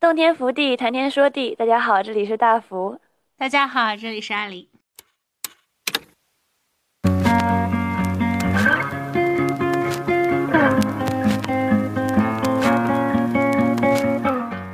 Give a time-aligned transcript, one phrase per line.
[0.00, 1.56] 洞天福地，谈天说地。
[1.56, 3.00] 大家好，这里是大福。
[3.36, 4.68] 大家好，这里是阿里。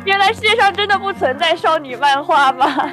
[0.05, 2.67] 原来世界上真的不存在少女漫画吗？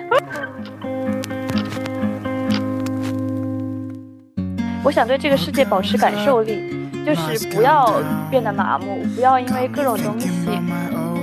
[4.85, 6.79] 我想对这个世界保持感受力。
[7.03, 10.29] 就是不要变得麻木，不要因为各种东西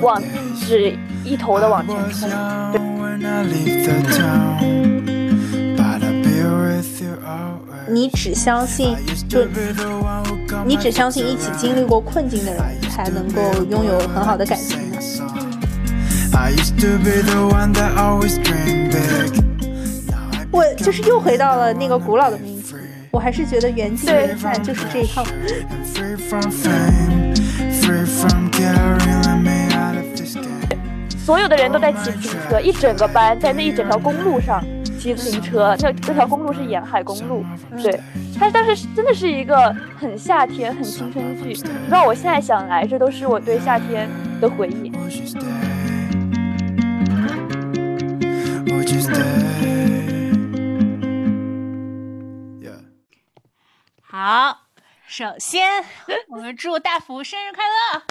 [0.01, 0.23] 往
[0.57, 2.31] 是一头的往前冲。
[7.91, 8.95] 你只相信，
[9.29, 9.47] 就
[10.65, 13.41] 你只相信一起经历过困境的人才能够
[13.71, 14.99] 拥有很好的感情呢？
[20.51, 22.75] 我就是又回到了那个古老的命题。
[23.11, 25.25] 我还是觉得缘尽缘散就是这一套。
[31.29, 34.65] 所有的人都在骑自行车，一整个班在那一整条公路上
[34.99, 35.77] 骑自行车。
[35.79, 37.45] 那那条公路是沿海公路，
[37.83, 38.01] 对。
[38.39, 41.55] 它当时真的是一个很夏天、很青春剧。
[41.91, 44.09] 让我现在想来，这都是我对夏天
[44.41, 44.91] 的回忆。
[54.01, 54.61] 好，
[55.07, 55.85] 首先
[56.29, 58.03] 我们祝大福生日快乐。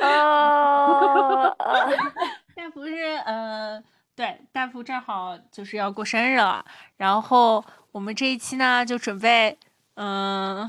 [0.00, 1.50] 啊，
[2.54, 3.82] 大福是呃，
[4.14, 6.64] 对，大福正好就是要过生日了，
[6.96, 9.56] 然后我们这一期呢就准备
[9.94, 10.68] 嗯，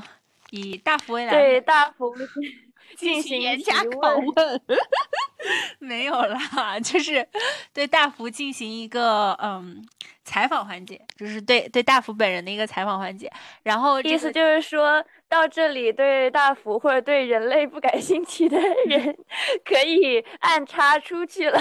[0.50, 2.14] 以大福为来对大福
[2.96, 4.60] 进行严加拷问，
[5.78, 7.26] 没有啦，就是
[7.72, 9.86] 对大福进行一个嗯。
[10.22, 13.28] 采访环节就是对对大福本人的一个采访环节，
[13.64, 19.16] 然后意思就是说到这里，对大福或者对人类不感兴趣的 人
[19.64, 21.58] 可以按叉出去了。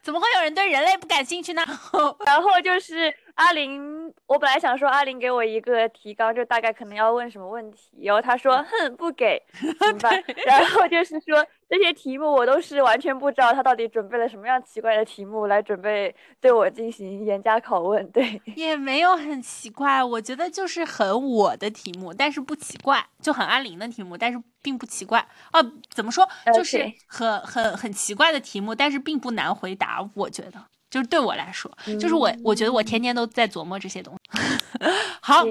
[0.00, 1.62] 怎么会有人对人类不感兴趣呢？
[2.24, 9.42] 然后就是阿林，我本来想说阿林给我一个提纲，就大概可能要问什么问题，然后他说哼不给，
[9.80, 10.24] 怎么办？
[10.46, 11.44] 然后就是说。
[11.68, 18.08] 这些题目我都是完全不知道他到底准备了什么样奇怪的题目来准备对我进行严加拷问。
[18.12, 25.26] 对，也没有很奇怪，我觉得就是很我的题目，但是不奇怪，就很阿林的题目，但是并不奇怪。
[25.52, 26.28] 哦，怎么说？
[26.54, 30.08] 就是很很很奇怪的题目，但是并不难回答。
[30.14, 31.68] 我觉得，就是对我来说，
[32.00, 34.40] 就是我我觉得我天天都在琢磨这些东西。
[35.20, 35.44] 好，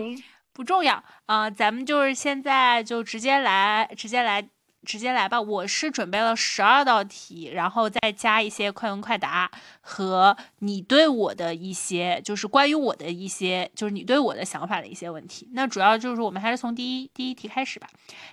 [0.54, 4.48] 不重要啊，咱们就是现在就直接来，直接来。
[4.86, 9.50] 直接来吧，我是准备了十二道题，然后再加一些快问快答
[9.82, 15.50] 和你对我的一些，就是关于我的一些，就是你对我的想法的一些问题。
[15.54, 17.88] 那主要就是我们还是从第一第一题开始吧。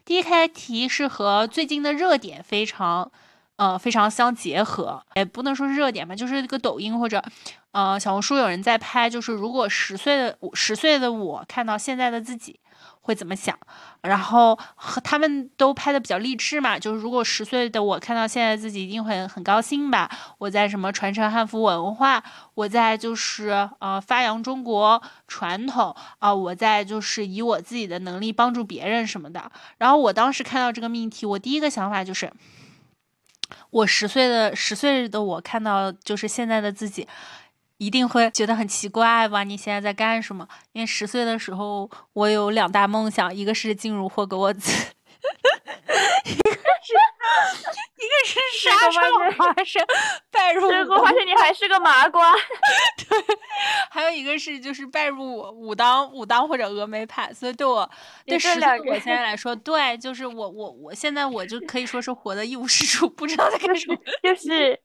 [0.05, 3.11] 第一开题是和最近的热点非常，
[3.57, 7.25] 呃，非常相结合，也不能说是热点吧，就是这个抖音或者，
[7.71, 12.61] 呃，小红书有人在拍，就是如果十岁的十岁的我看到现在的自己。
[13.03, 13.57] 会怎么想？
[14.01, 20.11] 然后和他们都拍的比较励志嘛，就是如果十岁的我看到现在自己一定会很高兴吧。
[20.39, 22.23] 我在什么传承汉服文化，
[22.55, 29.51] 我在就是呃发扬中国传统啊，我在就是以我自己的能力帮助别人什么的。
[29.79, 32.33] 然后我当时看到这个命题，我第一个想法就是，
[33.71, 37.07] 我十岁的十岁的我看到就是现在的自己。
[37.83, 39.43] 一定会觉得很奇怪吧？
[39.43, 40.47] 你现在在干什么？
[40.71, 44.71] 因为十岁的时候，我有两大梦想，一个是进入霍格沃茨，
[46.25, 46.93] 一个是
[47.99, 48.39] 一个是
[48.69, 48.71] 杀
[49.65, 49.85] 生，
[50.31, 50.71] 拜入。
[50.71, 52.33] 结果发现你还是个麻瓜。
[52.97, 53.19] 对，
[53.91, 57.35] 还有一个是就是拜入武当武当或者峨眉派。
[57.35, 57.91] 所以对我
[58.25, 64.81] 对十岁我现在来说，对，就是我我我现在我就可以说是活的一无是处，不知道在干什么， 就是。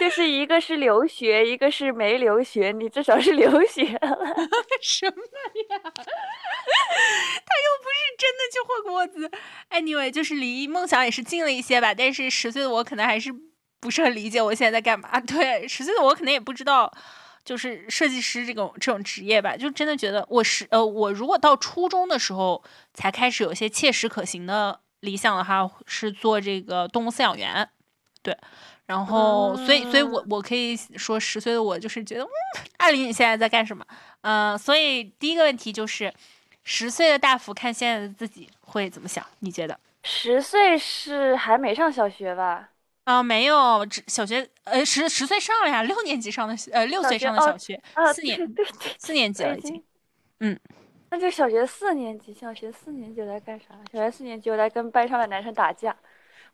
[0.00, 4.08] 就是一个是留学，一个是没留学，你至少是留学了。
[4.80, 5.12] 什么
[5.68, 5.78] 呀？
[5.84, 9.30] 他又不是真的去霍格沃兹。
[9.68, 11.92] Anyway，就是离梦想也是近了一些吧。
[11.92, 13.30] 但是十岁的我可能还是
[13.78, 15.20] 不是很理解我现在在干嘛。
[15.28, 16.90] 对，十岁的我可能也不知道，
[17.44, 19.54] 就是设计师这种这种职业吧。
[19.54, 22.64] 就真的觉得我是呃，我如果到初中的时候
[22.94, 27.68] 才开始有些切实可行的理想的话，是做这个动物饲养员。
[28.22, 28.34] 对。
[28.90, 32.28] 然后，所以，所以我我可以说，十岁的我就是觉得，嗯，
[32.78, 33.86] 艾琳，你现在在干什么？
[34.22, 36.12] 嗯，所以第一个问题就是，
[36.64, 39.24] 十岁的大福看现在的自己会怎么想？
[39.38, 39.78] 你觉得？
[40.02, 42.70] 十岁是还没上小学吧？
[43.04, 47.80] 啊，没有，小学，呃，十十岁上了呀，六年级上的，呃，六岁上的小学，
[48.12, 48.40] 四年，
[48.98, 49.80] 四年级了已经。
[50.40, 50.58] 嗯，
[51.10, 53.66] 那就小学四年级，小学四年级在干啥？
[53.92, 55.94] 小学四年级我在跟班上的男生打架。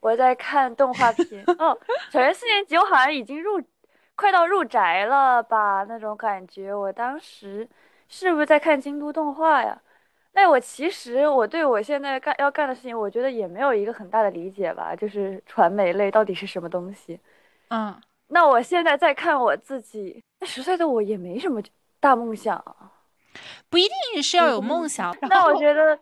[0.01, 1.45] 我在看动画片。
[1.59, 1.79] 哦，
[2.11, 3.63] 小学四年级我好像已经入，
[4.15, 5.85] 快到入宅了吧？
[5.89, 6.75] 那种感觉。
[6.75, 7.69] 我当时
[8.09, 9.81] 是不是在看京都动画呀？
[10.33, 14.95] 但我其实我对我现在干要干的事情，我觉得也没有一个很大的理解吧。
[14.95, 17.19] 就是传媒类到底是什么东西？
[17.69, 17.95] 嗯，
[18.29, 21.63] 那我现在在看我自己，那十岁的我也没什么
[22.01, 22.63] 大梦想。
[23.69, 25.17] 不一定是要有 梦想。
[25.23, 25.99] 那我觉得，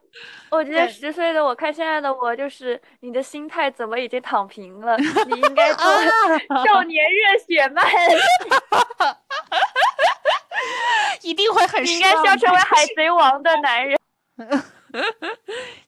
[0.50, 4.96] 我觉得十岁的我看现在的我，就是你的心态怎么已经躺平了？
[5.28, 5.84] 你应该做
[6.66, 7.84] 少年热血漫，
[11.22, 11.84] 一定会很。
[11.86, 13.98] 应该是要成为海贼王的男人。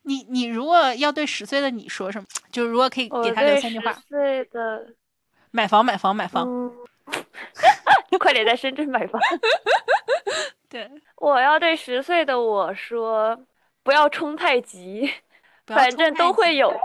[0.03, 2.25] 你你如果要对十岁的你说什么？
[2.51, 3.93] 就是如果可以给他留三句话。
[3.93, 4.87] 十岁的
[5.51, 6.45] 买房买房买房，
[8.11, 9.21] 就快点在深圳买房。
[10.69, 13.37] 对，我要对十岁的我说，
[13.83, 15.09] 不要冲太急
[15.65, 16.79] 反正都会有的，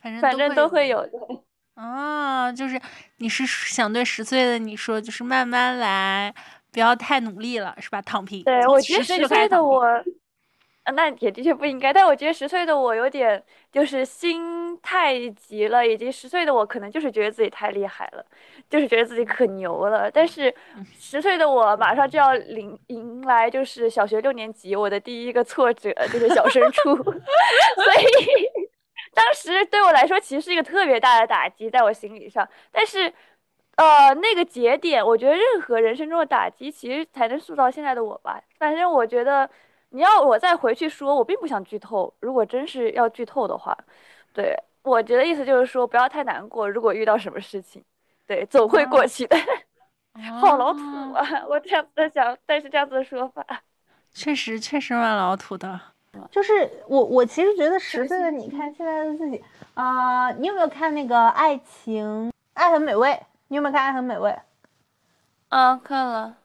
[0.00, 1.10] 反正反正都会有的。
[1.74, 2.80] 啊，就是
[3.18, 6.34] 你是想对十岁的你说，就是慢慢来，
[6.72, 8.00] 不要太努力了，是吧？
[8.02, 8.42] 躺平。
[8.44, 9.84] 对，我觉得十岁的我。
[10.92, 13.42] 那也的确不应该，但我觉得十岁的我有点
[13.72, 18.24] 就是心太急了，以及十岁的我可能就是觉得自己太厉害了，
[18.70, 20.08] 就是觉得自己可牛了。
[20.08, 20.54] 但是
[20.96, 28.48] 十岁的我马上就要迎迎来就是小学六年级，我的第一个挫折就是小升初， 所以
[29.12, 32.48] 当时对我来说其实是一个特别大的打击，在我心理上。
[32.70, 33.12] 但是
[33.74, 38.40] 呃那个节点，我觉得任何人生中的打击其实才能塑造现在的我吧。
[38.58, 39.50] 反正我觉得。
[39.96, 42.12] 你要我再回去说，我并不想剧透。
[42.20, 43.74] 如果真是要剧透的话，
[44.34, 46.68] 对我觉得意思就是说，不要太难过。
[46.68, 47.82] 如果遇到什么事情，
[48.26, 49.34] 对，总会过去的。
[50.38, 50.80] 好老土
[51.14, 51.24] 啊！
[51.48, 53.42] 我这样子在想，但是这样子的说法，
[54.12, 55.80] 确实确实蛮老土的。
[56.30, 59.42] 就是我我其实觉得十岁的你看现在的自己
[59.72, 63.08] 啊，你有没有看那个《爱情爱很美味》？
[63.48, 64.30] 你有没有看《爱很美味》？
[65.48, 66.36] 嗯，看了。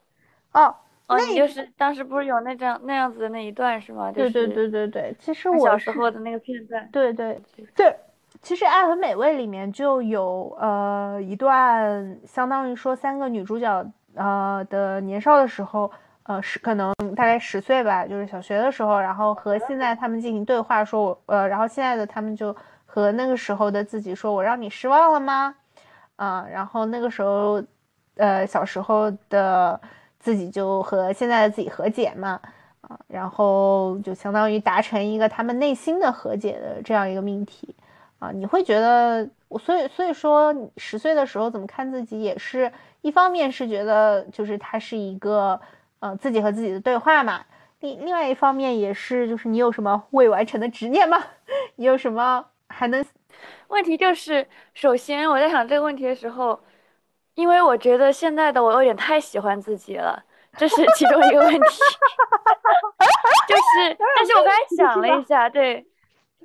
[0.53, 0.73] 哦。
[1.11, 4.09] 哦，你就是当时不是有那张那样子的那一段是吗？
[4.13, 6.87] 对对对对对，其实我小时候的那个片段。
[6.89, 7.37] 对对
[7.75, 7.93] 对，
[8.41, 13.85] 其实《爱很美味》里面就有呃一段，相当于说三个女主角
[14.15, 15.91] 呃的年少的时候，
[16.23, 22.55] 呃十可能大概十岁吧，就是小学的时候，然后和现在他们进行对话，说我呃，然后现在的他们就
[22.85, 25.53] 和那个时候的自己说，我让你失望了吗？
[26.15, 27.61] 啊，然后那个时候
[28.15, 29.79] 呃小时候的。
[30.21, 32.39] 自己就和现在的自己和解嘛，
[32.81, 37.75] 啊，然后就相当于达成一个他们内心的和解的这样一个命题，
[38.19, 42.71] 啊，你会觉得我，所以所以说十岁的时候怎么看自己，也是
[43.01, 45.59] 一方面是觉得就是他是一个，
[46.01, 47.43] 呃，自己和自己的对话嘛，
[47.79, 51.17] 另另外一方面也是就是你有什么未完成的执念吗？
[51.77, 53.03] 你有什么还能？
[53.69, 56.59] 问题就是，首先我在想这个问题的时候。
[57.41, 60.23] 因为我觉得现在的我有点太喜欢自己了，
[60.55, 61.59] 这是其中一个问题。
[63.49, 65.83] 就是，但是我刚才想了一下，对，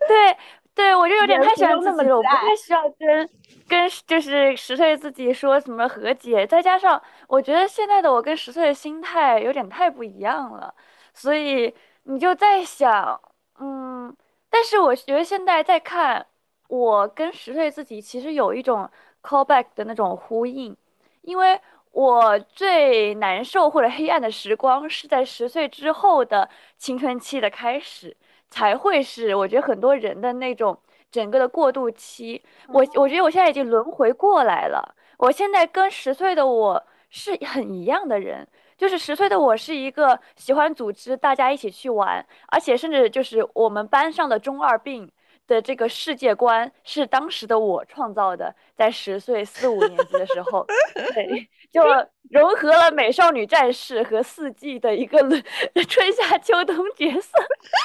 [0.08, 0.36] 对，
[0.74, 3.28] 对，我就有点太喜欢自己了，我不太需要跟
[3.68, 6.46] 跟就是十岁的自己说什么和解。
[6.46, 10.74] 再加上我觉得现在的我跟十岁的心态有点太不一样了，
[11.12, 11.72] 所以
[12.04, 13.20] 你就在想，
[13.60, 14.16] 嗯，
[14.48, 16.26] 但是我觉得现在在看
[16.68, 18.90] 我跟十岁自己，其实有一种。
[19.22, 20.76] callback 的那种呼应，
[21.26, 28.16] 因为我最难受或者黑暗的时光是在十岁之后的青春期的开始，
[28.48, 30.78] 才会是我觉得很多人的那种
[31.10, 32.40] 整个的过渡期。
[32.68, 36.80] 我我觉得我现在已经轮回过来了，我现在跟十岁的我
[37.10, 45.10] 是很一样的人，就是十岁的我是一个喜欢组织大家一起去玩，而且甚至就是我们班上的中二病。
[45.46, 50.66] 的这个世界观是当时的我创造的，在十岁四五年级的时候，
[51.14, 51.82] 对，就
[52.30, 55.18] 融合了美少女战士和四季的一个
[55.88, 57.38] 春夏秋冬角色，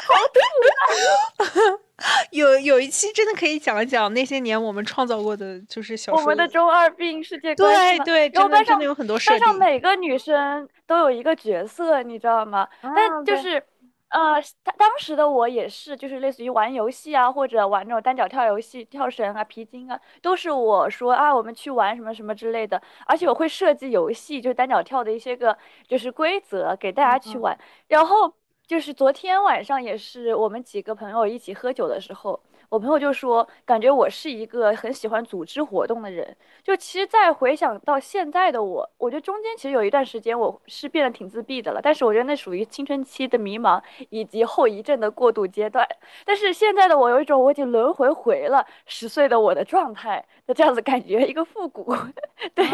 [0.08, 0.39] 好土
[1.44, 1.80] 啊！
[2.32, 12.68] 有有一期真的可以讲一讲那些年我们创造过的，就是小我们的中二病世界观，对对，然后班上有很多班上每个女生都有一个角色，你知道吗？
[12.82, 13.63] 但就是。
[14.12, 22.82] 呃，当当时的我也是，就是类似于玩游戏啊，或者玩那种单脚跳游戏、跳绳啊、皮筋啊，都是我说啊，我们去玩什么什么之类的。
[23.06, 27.58] 而且我会设计游戏，就是单脚跳的一些个就是规则给大家去玩。
[27.88, 28.34] 然后
[28.68, 32.38] 就是昨天晚上也是我们几个朋友一起喝酒的时候，
[32.72, 36.38] 我朋友就说，感觉我是一个很喜欢组织活动的人。
[36.63, 41.82] 就其实再回想到现在的我，我觉得中间其实有一段时间我是变得挺自闭的了。
[41.84, 45.86] 但是我觉得那属于青春期的迷茫以及后遗症的过渡阶段。
[46.25, 51.94] 但是现在的我有一种我已经轮回回了十岁的我的状态的这样子感觉，一个复古。
[52.56, 52.66] 对，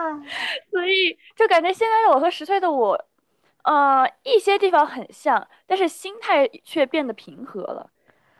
[0.72, 3.04] 所以就感觉现在的我和十岁的我。
[3.64, 7.90] 呃，一些地方很像，但是心态却变得平和了。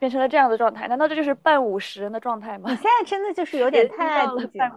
[0.05, 2.69] 变成了这样的状态，难道这就是半五十人的状态吗？
[2.69, 4.71] 你现在真的就是有 点太爱自己了，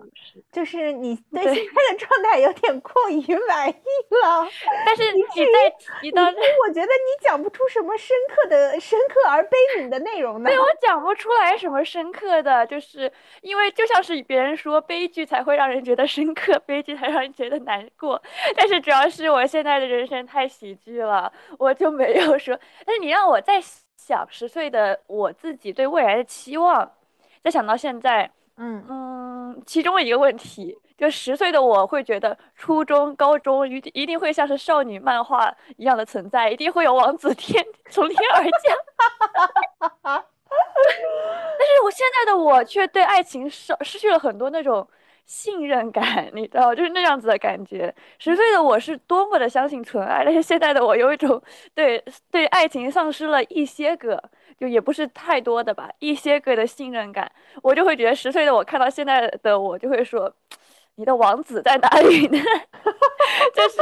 [0.54, 4.48] 就是你对现在的状态有点过于满意了。
[4.88, 10.50] 但是你在提到，我觉得你讲不出什么深刻的、深刻而悲悯的内容呢。
[10.50, 18.22] 对我讲不出来什么深刻的，就是因为就像是别人说，悲剧才会让人觉得深刻，悲剧才让人觉得难过。
[18.56, 21.30] 但是主要是我现在的人生太喜剧了，
[21.60, 22.58] 我就没有说。
[22.86, 23.62] 但是你让我再。
[23.98, 26.90] 想十岁的我自己对未来的期望，
[27.44, 38.52] 再想到现在，嗯嗯，其中一个问题，就十岁的我会觉得初中、高中一一定会像是少女漫画一样的存在，一定会有王子天 从天而降。
[41.60, 44.88] 但是我现在的我却对爱情少失去了很多那种。
[45.28, 47.94] 信任感， 你知道，就是那样子的感觉。
[48.18, 51.40] 十岁的我是多么的相信纯爱，但是现在的我有一种
[51.76, 54.20] 对对爱情丧失了一些个，
[54.58, 57.30] 就也不是太多的吧，一些个的信任感。
[57.62, 60.34] 我就会觉得十岁的我看到现在的我就会说，
[60.98, 62.38] 你的王子在哪里呢？
[63.54, 63.82] 就是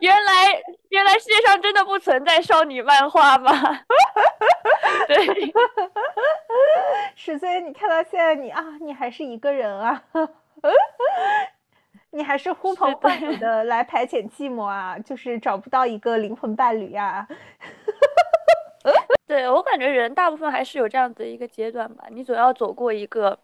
[0.00, 3.52] 原来原来世界上真的不存在少女漫画吗？
[5.06, 5.52] 对。
[7.14, 10.02] 十岁，你看到现在你啊，你还是一个人啊，
[12.10, 17.28] 你还是呼朋唤友的来排遣寂寞啊，就是找不到一个灵魂伴侣呀。
[19.26, 23.38] 对我感觉人大部分还是有这样子一个阶段吧，你总要走过一个，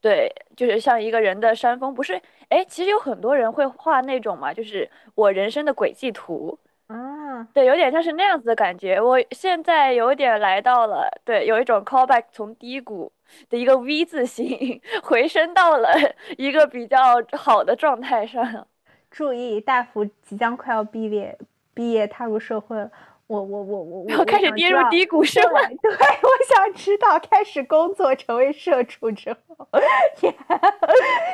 [0.00, 2.20] 对，就是像一个人的山峰，不是？
[2.48, 6.58] 哎，其实有很多人会画那种嘛，就是我人生的轨迹图。
[6.88, 9.00] 嗯，对，有点像是那样子的感觉。
[9.00, 13.12] 我现在有点来到了，对，有一种 callback 从低谷
[13.48, 15.88] 的一个 V 字形 回升到了
[16.36, 16.98] 一个比较
[17.32, 18.66] 好的状态上。
[19.10, 21.38] 注意，大福即将快要毕业，
[21.74, 22.76] 毕业踏入社会。
[23.30, 25.60] 我我我我我开始跌入低谷是吗？
[25.80, 29.68] 对，我想知道开始工作成为社畜之后，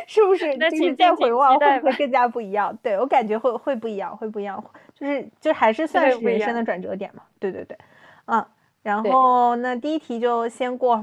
[0.06, 0.54] 是不是？
[0.58, 2.76] 那请再回望会不会更加不一样？
[2.82, 4.62] 对我感觉会会不一样，会不一样。
[4.94, 7.22] 就是就还是算是人生的转折点嘛？
[7.38, 7.78] 对对对，
[8.26, 8.46] 嗯。
[8.82, 11.02] 然后那第一题就先过，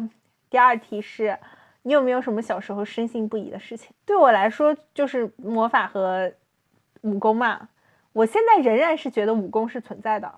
[0.51, 1.35] 第二题是
[1.81, 3.89] 你有没有什么小时候深信不疑的事情？
[4.05, 6.31] 对我来说就是魔法和
[7.01, 7.69] 武功嘛。
[8.13, 10.31] 我现在仍然是觉得武功是存在的。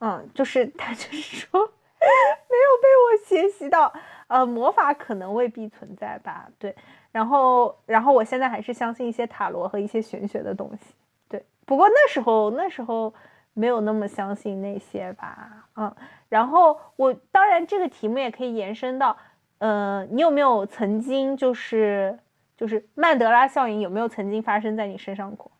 [0.00, 3.92] 嗯，就是他就是说没有被我学习到，
[4.28, 6.74] 呃，魔法可能未必存在吧，对。
[7.10, 10.94] 然后，然后我现在还是相信一些塔罗和一些玄学的东西，
[11.28, 11.44] 对。
[11.66, 13.12] 不过那时候那时候
[13.54, 15.92] 没有那么相信那些吧，嗯。
[16.28, 19.16] 然后我当然这个题目也可以延伸到，
[19.58, 22.16] 呃，你有没有曾经就是
[22.56, 25.50] 就是曼德拉效应有没有曾经发生在你身上过？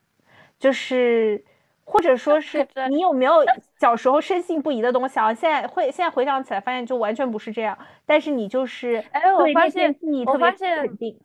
[0.61, 1.45] 就是。
[1.91, 3.43] 或者说是 你有没有
[3.81, 5.33] 小时候深信不疑的东西啊？
[5.33, 7.77] 现在会现在回想起来，发现就完全不是这样。
[8.05, 11.19] 但是你就是哎，我发现你特别肯定。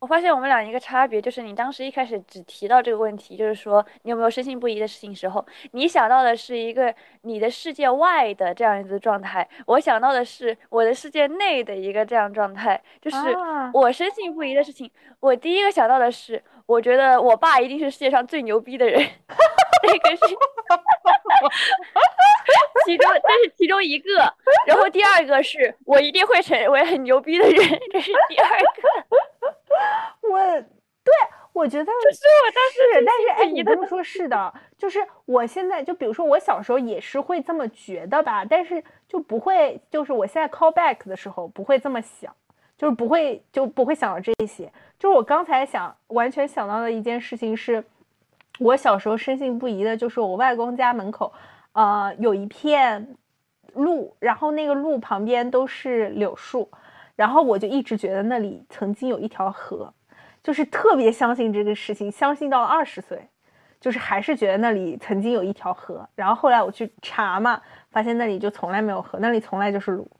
[0.00, 9.48] 我发现我们俩一个差别就是，你当时一开始只提到这个问题，就是说你有没有深信不疑的事情时候，你想到的是一个你的世界外的这样一个状态。
[9.66, 13.16] 我想到的是我的世界内的一个这样状态，就是
[13.72, 14.90] 我深信不疑的事情。
[15.20, 16.42] 我第一个想到的是。
[16.66, 18.98] 我觉得我爸一定是世界上最牛逼的人，
[19.82, 20.22] 这个是
[22.84, 24.34] 其中这是其中一个，
[24.66, 27.56] 然后第二个是我一定会成为很牛逼的人，
[27.92, 28.66] 这是第二个。
[30.28, 30.38] 我
[31.04, 31.12] 对
[31.52, 42.34] 我觉得是我当时，但是哎，你这么说，是的，就是我现在就比如说我小时候也是会这么觉得吧，但是就不会，就是我现在 call back 的时候不会这么想。
[42.82, 44.64] 就是不会就不会想到这些，
[44.98, 47.84] 就是我刚才想完全想到的一件事情是，
[48.58, 51.32] 我小时候深信不疑的，就是我外公家门口，
[51.74, 53.14] 呃，有一片
[53.74, 56.68] 路，然后那个路旁边都是柳树，
[57.14, 59.94] 然后我就一直觉得那里曾经有一条河，
[60.42, 63.28] 就是特别相信这个事情，相信到了二十岁，
[63.80, 67.62] 就是还是觉得那里曾经有一条河，然后后来我去查嘛，
[67.92, 70.10] 发现那里就从来没有河，那里从来就是路，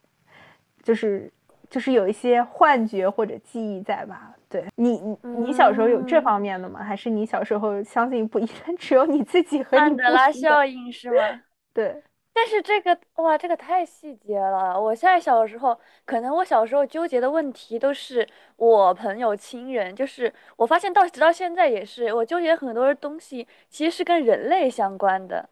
[0.85, 1.29] 就是。
[1.73, 4.35] 就是有一些幻觉或者记忆在吧？
[4.47, 6.83] 对你，你小时候有这方面的吗？
[6.85, 11.41] 还是你小时候相信不一定 只有你自己和曼德拉效应是吗？
[11.73, 12.03] 对，
[12.35, 14.79] 但是这个哇，这个太细节了。
[14.79, 25.49] 我现在小时候，可能我小时候纠结的问题都是我朋友、亲人，就是我发现到直到现在也是，我纠结很多东西其实是跟人类相关的，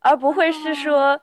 [0.00, 1.20] 而不会是说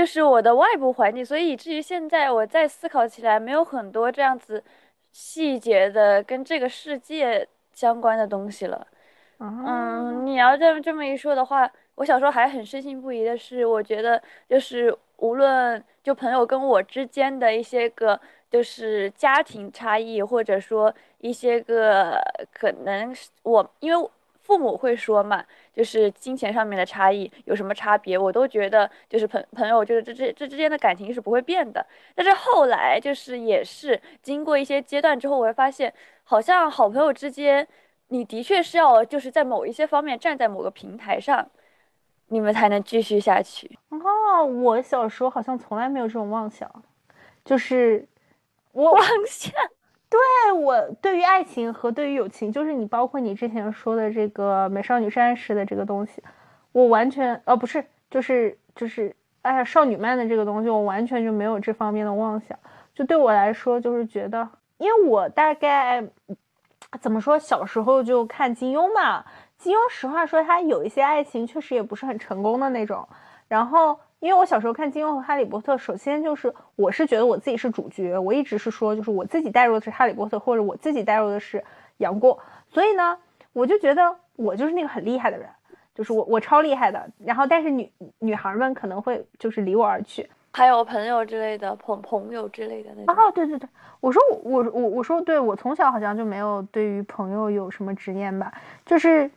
[0.00, 1.22] 就是我的外部环境。
[1.24, 4.64] 所以以至于现在我再思考起来，没有很多这样子
[5.12, 8.86] 细节的跟这个世界相关的东西了。
[9.38, 11.70] 嗯，你要这么这么一说的话。
[11.96, 18.18] 我小时候还很深信不疑的是，我觉得就是无论就朋友跟我之间的一些个
[18.50, 22.18] 就是家庭差异，或者说一些个
[22.54, 24.10] 可能我因为
[24.50, 31.86] 父母会说嘛，就是金钱上面的差异有什么差别，我都觉得就是朋朋友就是这这这之间的感情是不会变的。
[32.16, 37.64] 但是后来就是也是经过一些阶段之后，我会发现好像好朋友之间，
[38.08, 41.48] 你的确是要就是在某一些方面站在某个平台上。
[42.32, 44.44] 你们才能继续下去哦！
[44.44, 46.68] 我小时候好像从来没有这种妄想，
[47.44, 48.06] 就是
[48.72, 49.52] 我妄想。
[50.10, 56.22] 对我对于爱情和对于友情，就是你包括你之前说的这个美少女战士的这个东西，
[56.72, 62.58] 我完全呃不是，就是就是哎呀少女漫的这个东西，我完全就没有这方面的妄想。
[62.92, 64.46] 就对我来说，就是觉得，
[64.78, 66.04] 因为我大概
[67.00, 69.24] 怎么说，小时候就看金庸嘛。
[69.56, 73.06] 金庸实话说，他有一些爱情确实也不是很成功的那种。
[73.46, 81.64] 然后，因为我小时候看金庸和哈利波特，首先就是我是觉得我自己是主角，我一直是说就是我自己带入的是哈利波特，或者我自己带入的是
[81.96, 82.38] 杨过。
[82.68, 83.18] 所以呢，
[83.52, 85.48] 我就觉得我就是那个很厉害的人，
[85.94, 87.10] 就是我我超厉害的。
[87.24, 93.14] 然后，但是女女孩们可能会就是离我而去，还有朋友之类的朋朋友之类的那种。
[93.14, 93.68] 哦，对对对，
[94.00, 98.52] 我说我我我说对我从小好像就没有对于朋友有什么执念吧，
[98.84, 99.30] 就是。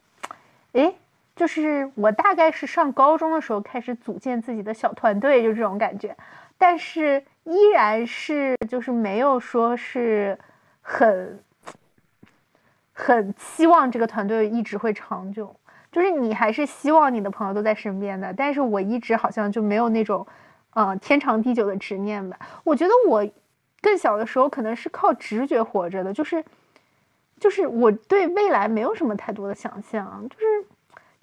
[0.74, 0.92] 诶，
[1.36, 6.16] 就是我大概是上高中的时候开始组建自己的小团队，就这种感觉，
[6.58, 10.38] 但是依然是就是没有说是
[10.82, 11.40] 很
[12.94, 15.56] 很期望这个团队一直会长久，
[15.92, 20.26] 就是你还是希望你的朋友都在身边的，但是我一直好像就没有那种
[20.76, 22.38] 嗯天长地久的执念吧。
[22.64, 23.28] 我觉得我
[23.82, 26.44] 更小的时候可能是靠直觉活着的，就是。
[27.40, 30.66] 就是我对未来没有什么太多的想象，就是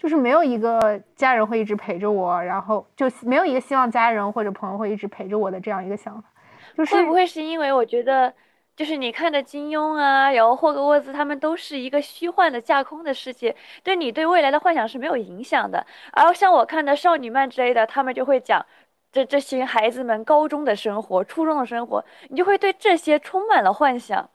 [0.00, 6.26] 就是没有一个家人会一直陪着我，然后就没有一个希望家人或者朋友会一直陪着我的这样一个想法。
[6.75, 8.32] 就是会不会是因为我觉得，
[8.75, 15.86] 就是你看的金庸啊，然后霍格沃兹，他们都是一个虚幻的架空的世界，对你对未来的幻想是没有影响的。
[16.13, 18.65] 而像我看的少女漫之类的，他们就会讲
[19.13, 24.30] 这这些孩子们高中的生活、初中的生活，你就会对这些充满了幻想。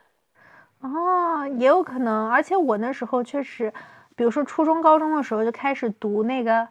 [0.81, 3.73] 哦，也有可能，而且我那时候确实，
[4.15, 6.67] 比如说初中、高中的时候就开始读那个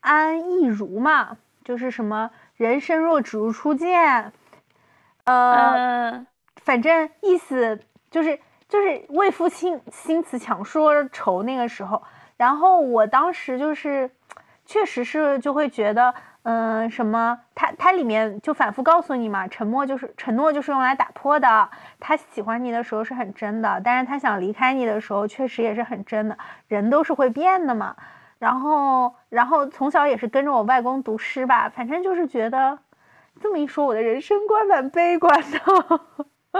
[0.00, 4.32] 安意如嘛，就是什么人生若只如初见，
[5.24, 7.78] 呃，反正意思
[8.10, 12.02] 就是就是为赋新新词强说愁那个时候，
[12.36, 14.10] 然后我当时就是
[14.64, 16.14] 确实是就会觉得。
[16.48, 17.40] 嗯，什么？
[17.56, 21.68] 他他里面就反复告诉你嘛，沉默就是承诺，就是用来打破的。
[21.98, 26.38] 他喜欢你的时候是很真的，但是他想离开你的时候，确实也是很真的。
[26.68, 27.96] 人都是会变的嘛。
[28.38, 32.78] 然后，然后从小也是跟着我外公读诗吧，反正就是觉得，
[33.40, 35.58] 这么一说，我的人生观蛮悲观的。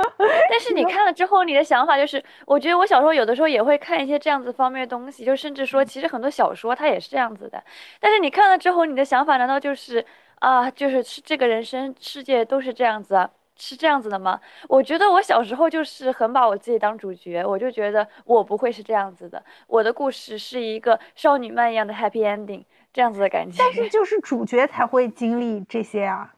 [0.51, 7.63] 但是你看了之后，你的想法就是，我觉得我小时候有的时候也会看一些这样子方面的东西，就甚至说，其实很多小说它也是这样子的。
[8.01, 10.05] 但是你看了之后，你的想法难道就是
[10.41, 14.41] 啊，就是这个人生世界都是这样子啊，是这样子的吗？
[14.69, 23.57] 我觉得我小时候就是很把我自己当主角，我就觉得我不会是这样子的，我的故事是一个少女漫一样的 happy ending 这样子的感觉。
[23.59, 26.33] 但是 就是主角才会经历这些啊。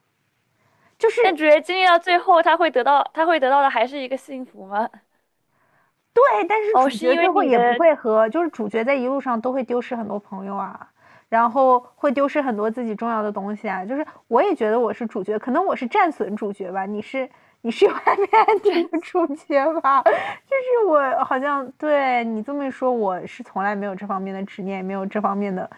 [0.99, 4.89] 就是，但主角经历到最后，他会得到，他会得到的还是一个幸福吗？
[6.13, 10.91] 对，但是主角最后也不会和，就是主角在一路上都会丢失很多朋友啊，
[11.29, 13.85] 然后会丢失很多自己重要的东西啊。
[13.85, 17.31] 就是我也觉得我是主角，可能我是战损主角吧，你是
[17.61, 18.29] 你是 外面
[18.65, 20.03] 这个主角吧？
[20.03, 25.71] 就是我好像对你这么一说，我是从来没有这方面的执念，没有这方面的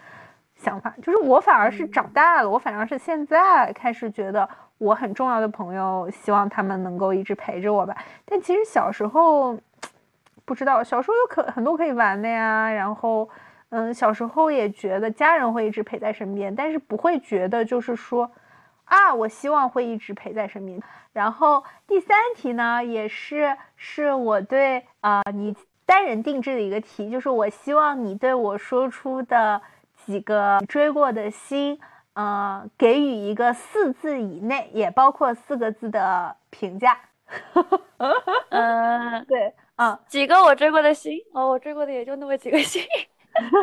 [0.61, 0.93] 想法。
[1.01, 4.47] 就是我反而是长大了，我反而是现在开始觉得。
[4.81, 7.95] 我很重要的朋友，希望他们能够一直陪着我吧。
[8.25, 9.55] 但其实小时候
[10.43, 12.67] 不知道，小时候有可很多可以玩的呀。
[12.71, 13.29] 然后，
[13.69, 18.31] 嗯，小时候也觉得家人会一直陪在身边，但是不会觉得就是说
[18.85, 20.81] 啊，我希望会一直陪在身边。
[21.13, 29.61] 然后第三题呢，也是是我对啊你单人定制的一个题，就是我希望你对我说出的
[30.05, 31.79] 几个追过的星。
[32.13, 36.99] 呃，给予一个四字以内，也包括四个字的评价。
[38.49, 42.83] 嗯， 对，啊，几个我追过的星，哦，我追过的也就那么几个星。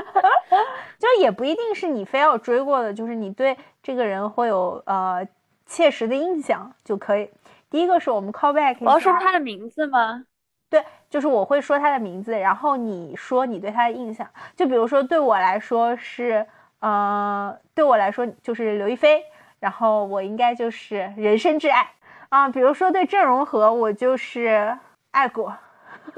[0.99, 5.29] 就也不一定是你非要追过的，就是你对这个人会有呃
[5.67, 7.31] 切实的印象就可以。
[7.69, 10.25] 第一个是我们 call back，我要说他的名字吗？
[10.71, 14.29] 对，就是我会说他的名字，然后你说你对他的印象。
[14.55, 16.47] 就比如说对我来说是，
[16.81, 19.23] 呃，对我来说就是刘亦菲，
[19.61, 21.91] 然后我应该就是人生挚爱
[22.29, 22.49] 啊。
[22.49, 24.77] 比如说对郑容和，我就是
[25.11, 25.57] 爱过，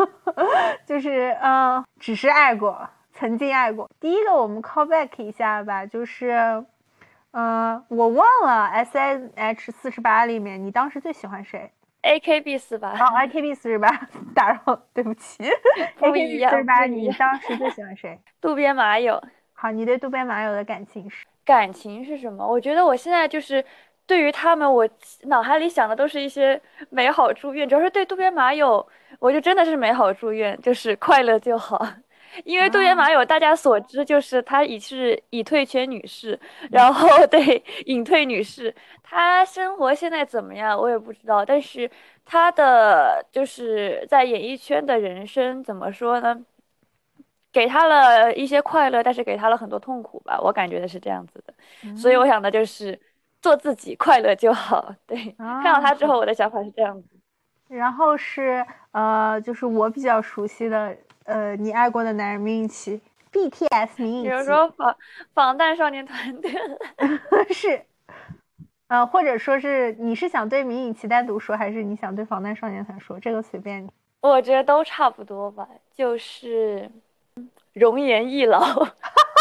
[0.85, 2.89] 就是嗯，只是爱过。
[3.13, 3.91] 曾经爱过。
[4.01, 6.65] 第一个，我们 call back 一下吧，就是，
[7.33, 11.71] 嗯，我忘了 S N H 四十八里面你当时最喜欢谁
[12.03, 12.91] ？A K B 四八。
[12.91, 13.89] 哦，A K B 四十八，
[14.35, 15.43] 打扰，对不起。
[15.99, 16.51] 不一样。
[16.51, 18.19] 四十八，你当时最喜欢谁？
[18.41, 19.23] 渡边麻友。
[19.53, 21.27] 好，你对渡边麻友的感情是？
[21.45, 22.47] 感情是什么？
[22.47, 23.65] 我觉得我现在就是
[24.07, 24.89] 对于他们，我
[25.25, 26.61] 脑海里想的都是一些
[26.91, 27.69] 美好祝愿。
[27.69, 28.87] 主要是对渡边麻友，
[29.19, 31.87] 我就真的是美好祝愿，就是快乐就好。
[32.45, 36.39] 因为渡边麻友，大家所知就是她已是已退圈女士，
[36.71, 41.91] 然后对隐退女士，她生活现在怎么样我也不知道，但是
[42.25, 46.41] 她的就是在演艺圈的人生怎么说呢？
[47.53, 52.99] 给她了一些快乐，但是给她了很多痛苦吧，我感觉的是这样子的，所以我想的就是
[53.43, 54.95] 做自己，快乐就好。
[55.07, 57.09] 对，看到她之后，我的想法是这样子。
[57.69, 60.97] 然后是呃，就是我比较熟悉的。
[61.31, 63.01] 呃，你爱过的男人明影期
[63.33, 64.97] ，BTS 明影期，比如说防
[65.33, 66.51] 防弹少年团队，
[67.55, 67.83] 是，
[68.89, 73.21] 呃，或者说是你是想对明影期单独说，还是你想对防弹少年团说？
[73.21, 73.89] 这个随便你。
[74.23, 76.91] 我觉得都差不多吧，就是
[77.75, 78.61] 容颜易老。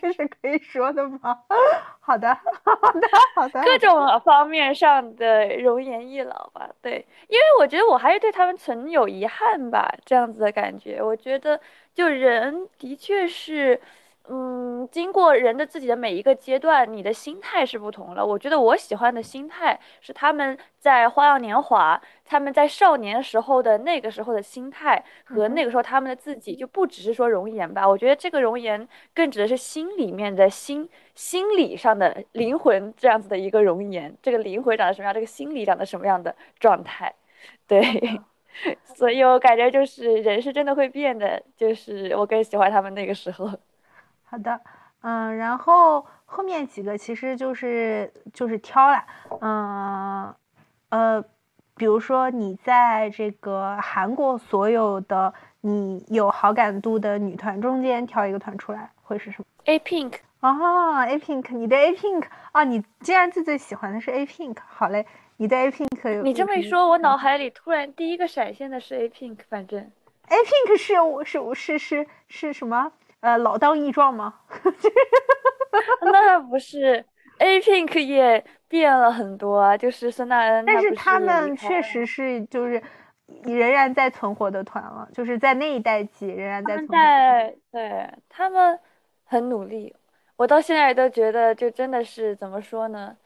[0.00, 1.38] 这是可以说的吗？
[2.00, 3.62] 好的，好的，好的。
[3.62, 11.02] 各种方面上的容颜易老吧，对，因为我觉得我还是对他们存有遗憾吧，这样子的感觉。
[11.02, 11.60] 我觉得
[11.94, 13.80] 就人的确是。
[14.28, 18.26] 嗯，经过人的自己的每一个阶段，你的心态是不同了。
[18.26, 27.88] 我觉得我喜欢的心态是他们在花样年华，他们在少年时候的那个时候的心态和那个时候他们的自己，就不只是说容颜吧。
[27.88, 34.12] 我觉得这个容颜更指的是心里面的心心理上的灵魂这样子的一个容颜。
[34.20, 37.14] 这个灵魂长得什么样，这个心理长得什么样的状态？
[37.68, 37.80] 对，
[38.82, 43.48] 所以我感觉就是人是真的会变的，就是我更喜欢他们那个时候。
[44.36, 44.60] 好的，
[45.00, 49.02] 嗯，然后后面几个其实就是就是挑了，
[49.40, 50.34] 嗯，
[50.90, 51.24] 呃，
[51.74, 65.06] 比如说你在这个韩国所有的你有好感度的女团中间挑一个团出来，会是什么？A Pink 哦，A Pink，你的 A Pink 啊，你竟然最最喜欢的是 A Pink，好嘞，
[65.38, 69.80] 你的 A Pink 有你这么一说，我脑海里突然第一个闪现的是 A Pink，反正。
[70.28, 72.92] A Pink 是我是是是是什么？
[73.20, 74.34] 呃，老当益壮吗？
[76.00, 77.04] 那不是
[77.38, 80.64] ，A Pink 也变了很多啊，就是孙大恩。
[80.64, 82.82] 但是他们确实是就是
[83.42, 86.92] 仍然在存活的团了，就是在那一代起仍然在存活。
[86.92, 88.78] 在对他们
[89.24, 89.94] 很努力，
[90.36, 93.16] 我到现在都觉得，就真的是怎么说呢？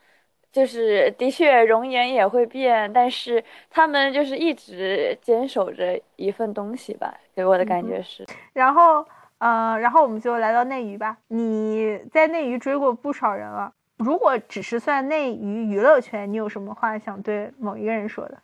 [0.50, 8.24] 就是的确容颜也会变，但是他们就是一直坚守着一份东西吧，给我的感觉是。
[8.54, 9.06] 然后。
[9.40, 11.16] 呃，然后我们就来到内娱吧。
[11.28, 18.38] 你在内娱追过不少人了，如果只是算内娱娱乐圈，你有什么话想对某一个人说的？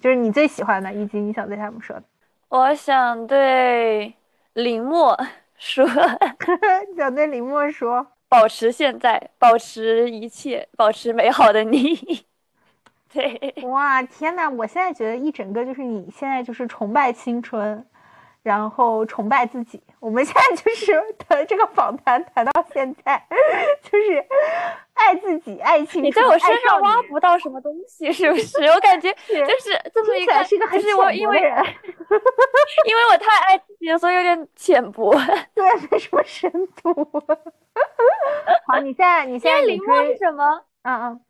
[0.00, 2.02] 就是你最喜欢的，以及你想对他们说的。
[2.48, 4.12] 我想对
[4.54, 5.16] 林默
[5.56, 5.86] 说，
[6.96, 12.26] 想对林默说，保持现在，保持一切，保持美好的你。
[13.14, 17.86] 对，哇，天呐，我现在觉得一整个就是你现在就是崇拜青春。
[18.42, 23.24] 然后崇拜自己，我们现在就是 谈这个访谈谈到现在，
[23.80, 24.26] 就是
[24.94, 26.02] 爱自己，爱情。
[26.02, 28.64] 你在我身上挖不到什么东西，是不是？
[28.66, 31.38] 我感觉就是这么一个，就是我因为
[32.84, 35.12] 因为我太爱自己了，所以有点浅薄，
[35.54, 36.50] 对，没什么深
[36.82, 36.92] 度。
[38.66, 40.64] 好，你现在你现在林墨是什么？
[40.82, 41.20] 嗯嗯，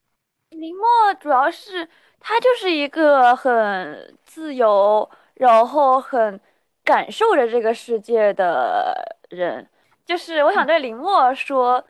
[0.49, 0.87] 林墨
[1.21, 1.87] 主要是
[2.19, 6.41] 他就是一个很自由，然后很。
[6.85, 9.67] 感受着这个世界的人，
[10.05, 11.85] 就是我想对林默说，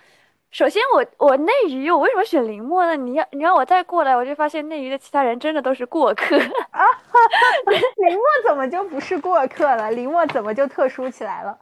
[0.50, 2.94] 首先我我内娱我为什么选林默呢？
[2.94, 6.84] 你要你让我再过来，我就发现内娱的其他人真的都是过客啊！
[7.96, 9.90] 林默怎么就不是过客了？
[9.92, 11.58] 林默怎么就特殊起来了？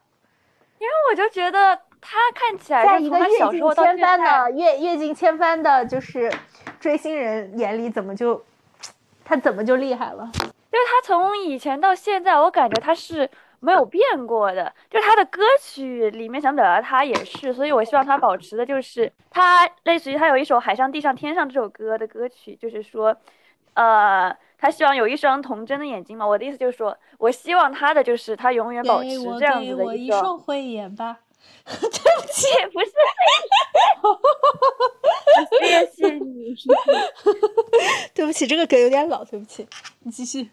[0.78, 6.32] 因为我就觉得他看起来在一个月经千帆的阅阅尽千帆的，就是
[6.80, 8.42] 追星人眼里，怎么就
[9.24, 10.28] 他怎么就厉害了？
[10.70, 13.28] 就是他从以前到现在，我感觉他是
[13.58, 14.72] 没有变过的。
[14.88, 23.16] 就是他的歌曲里面想表达他也是，所以我希望他保持的就是他类似于他有一首《海上地上天上》这首歌的歌曲，就是说，
[23.74, 26.26] 呃，他希望有一双童真的眼睛嘛。
[26.26, 31.18] 我的意思就是说，我希望他的就是他永远保持这样子的一双慧眼吧。
[31.64, 32.92] 对不起，不是。
[35.58, 36.54] 谢谢你。
[38.14, 39.66] 对不起，这个梗有点老，对不起，
[40.00, 40.50] 你继续。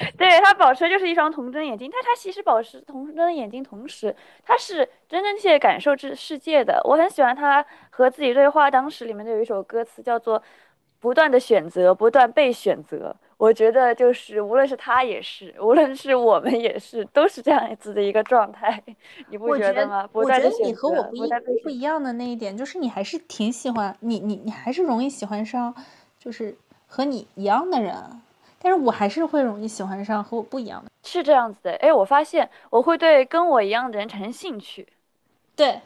[0.16, 6.80] 对他保持就是一双童真眼睛，但他其实保持童真的眼睛，同时他是真真切切感受这世界的。
[6.84, 10.42] 我很喜欢他和自己对话，当时里面就有一首歌词叫做
[11.00, 13.14] “不断的选择，不断被选择”。
[13.38, 18.82] 我觉得就是无论是他也是，无论是我们也是，都是这样子的一个状态，
[19.30, 20.08] 你不觉得吗？
[20.12, 21.30] 我觉得你和我不一
[21.62, 25.72] 不一样的那一点，就是你还是挺喜欢你你你还是容易喜欢上，
[26.18, 26.56] 就是
[26.88, 27.94] 和你一样的人。
[28.60, 31.72] 但是我还是会容易喜欢上和我不一样的，是这样子的。
[31.76, 34.86] 哎，我发现我会对跟我一样的人产生兴趣。
[35.54, 35.80] 对，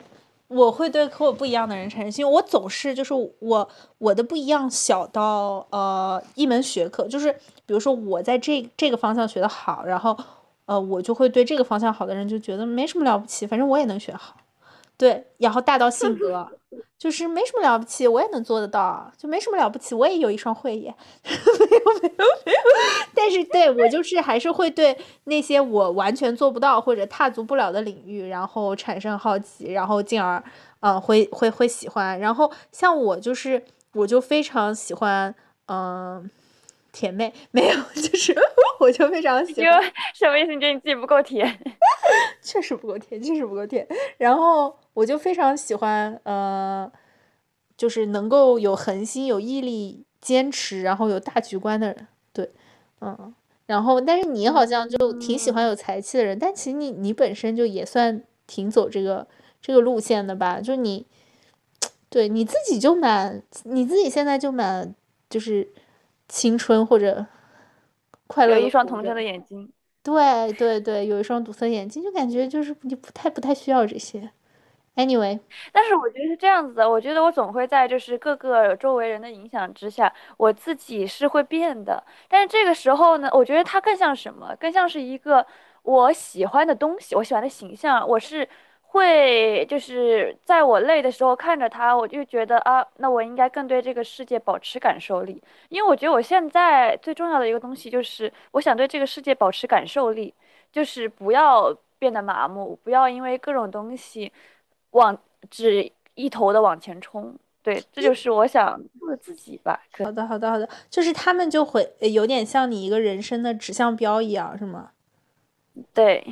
[0.49, 2.33] 我会对和我不一样的人产生兴趣。
[2.33, 7.33] 我总是就是我我的不一样小到呃一门学科，就是
[7.65, 10.17] 比如说我在这这个方向学的好，然后
[10.67, 14.37] 呃我就会对这个方向好的人就觉得没什么了不起，反正我也能学好。
[14.97, 16.49] 对，然后大到性格，
[16.99, 22.59] 就是没什么了不起，我也能做得到，就没什么了不起，我也有一双慧眼， 没有没有没有，
[23.15, 30.43] 但是对我就是还是会对那些我完全做不到或者踏足不了的领域，然后产生好奇，然后进而，
[30.81, 33.63] 嗯，会会会喜欢，然后像我就是
[33.95, 35.35] 我就非常喜欢，
[35.67, 36.31] 嗯。
[36.95, 38.35] 甜妹 没有，就是
[38.79, 39.83] 我就非常喜欢。
[40.15, 40.55] 什么意思？
[40.55, 41.59] 你觉得你自己不够甜？
[42.43, 43.87] 确实不够甜，确实不够甜。
[44.19, 46.91] 然后我就非常喜欢，呃，
[47.77, 52.07] 就是能够有恒心、有毅力、坚持，然后有大局观的人。
[52.33, 52.51] 对，
[53.01, 53.35] 嗯。
[53.67, 59.27] 然后，但是你好像就挺喜欢有才气的人，但其实你你本身就也算挺走这个
[59.61, 60.61] 这个路线的吧？
[60.61, 61.07] 就你，
[62.11, 64.95] 对你自己就蛮，你自己现在就蛮，
[65.31, 65.73] 就是。
[66.29, 67.27] 青春或者
[68.33, 69.71] 快乐，有一双童真的眼睛，
[70.03, 74.31] 对对对，有一双堵塞眼睛，就感觉就是你不太不太需要这些。
[74.97, 75.38] Anyway，
[75.73, 82.03] 但是我觉得是这样子的，我觉得我总会在就是各个周围人的影响之下，我自己是会变的。
[82.29, 84.55] 但是这个时候呢，我觉得它更像什么？
[84.59, 85.47] 更像是一个
[85.83, 88.49] 我喜欢的东西，我喜欢的形象，我是。
[88.92, 100.35] 会就是在我累的时候看着他，我就觉得啊，那我应该更对这个世界保持感受力，因为我觉得我现在最重要的一个东西就是我想对这个世界保持感受力，
[100.70, 104.31] 就是不要变得麻木，不要因为各种东西
[104.90, 105.16] 往
[105.50, 107.35] 只一头的往前冲。
[107.62, 109.81] 对，这就是我想做自己吧。
[110.05, 114.90] 好的，好的，好的，就是他们就会有点像你一个人生的指向标一样，是吗？
[115.94, 116.22] 对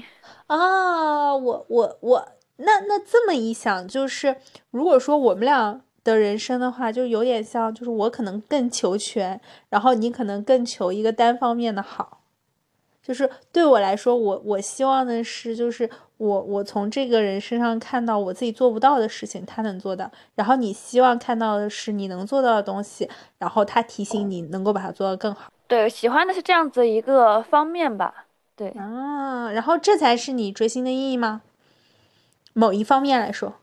[0.46, 2.28] 啊，我我我。
[2.62, 4.36] 那那这么一想，就是
[4.70, 12.18] 如果说我们俩的人生的话，就有点像，就是我可能更求全，然后你可能更求一个单方面的好。
[13.02, 20.08] 就是对我来说，我我希望的是，就是我我从这个人身上看到我自己做不到的事情，他能做到。
[20.34, 25.50] 然后你希望看到的是你能做到的东西，然后他提醒你能够把它做得更好。
[25.66, 28.26] 对，喜欢的是这样子一个方面吧。
[28.54, 31.40] 对啊，然后这才是你追星的意义吗？
[32.60, 33.54] 某一方面来说，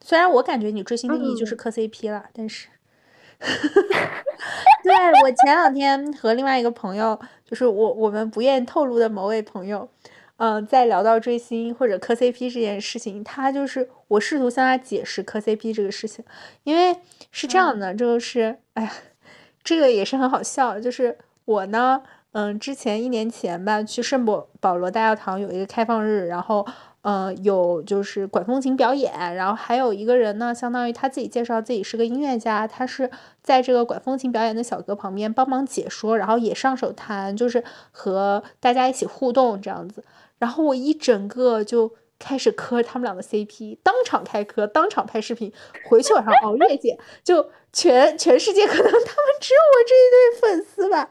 [0.00, 2.68] 虽然我感觉你追星的意义就是磕 CP 了，但是，
[3.38, 9.86] 对我前两天和另外一个朋友，就是我我们不愿透露的某位朋友，
[10.38, 16.24] 嗯，在聊到追星或者磕 CP 这件事情，他就是我试图向他解释磕 CP 这个事情，
[16.64, 16.96] 因为
[17.30, 18.92] 是这样的，就是哎呀，
[19.62, 26.66] 这个也是很好笑，就是我呢，嗯，之前一年前吧，去圣保保罗大教堂有一个开放日，然后。
[27.02, 33.10] 呃，有就是管风琴表演，然后还有一个人呢，相当于他自己介绍自己是个音乐家，他是
[33.42, 40.04] 在这个管风琴表演的小哥旁边帮忙解说，然后也上手弹，就是和大家一起互动这样子。
[40.38, 45.52] 然后我一整个就开始磕他们俩的 CP，当场开磕，当场拍视频，
[45.88, 49.02] 回去晚上熬夜剪，就全全世界可能他们
[49.40, 51.10] 只有我这一对粉丝吧。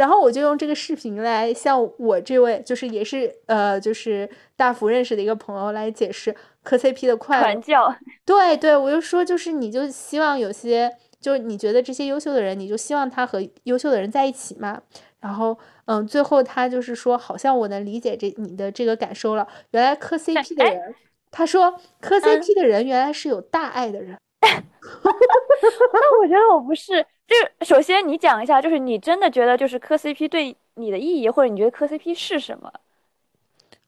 [0.00, 7.42] 然后我就用这个视频来向我这位就是也是呃就是大福认识的一个朋友来解释磕 CP 的快乐。
[7.42, 7.94] 传教。
[8.24, 14.80] 对对，我就说就是你就希望有些就是你觉得这些优秀的人，你就希望他和优秀的人在一起嘛。
[15.20, 19.46] 然后，嗯，最后他就是说，好像我能理解这你的这个感受了。
[19.72, 20.94] 原来磕 CP 的人，
[21.30, 24.16] 他说磕 CP 的人原来是有大爱的人。
[24.40, 27.04] 那我觉得我不是。
[27.30, 32.72] 就首先你讲一下，就是你真的觉得就是磕 CP 对你的意义，或者你觉得磕 CP 是什么？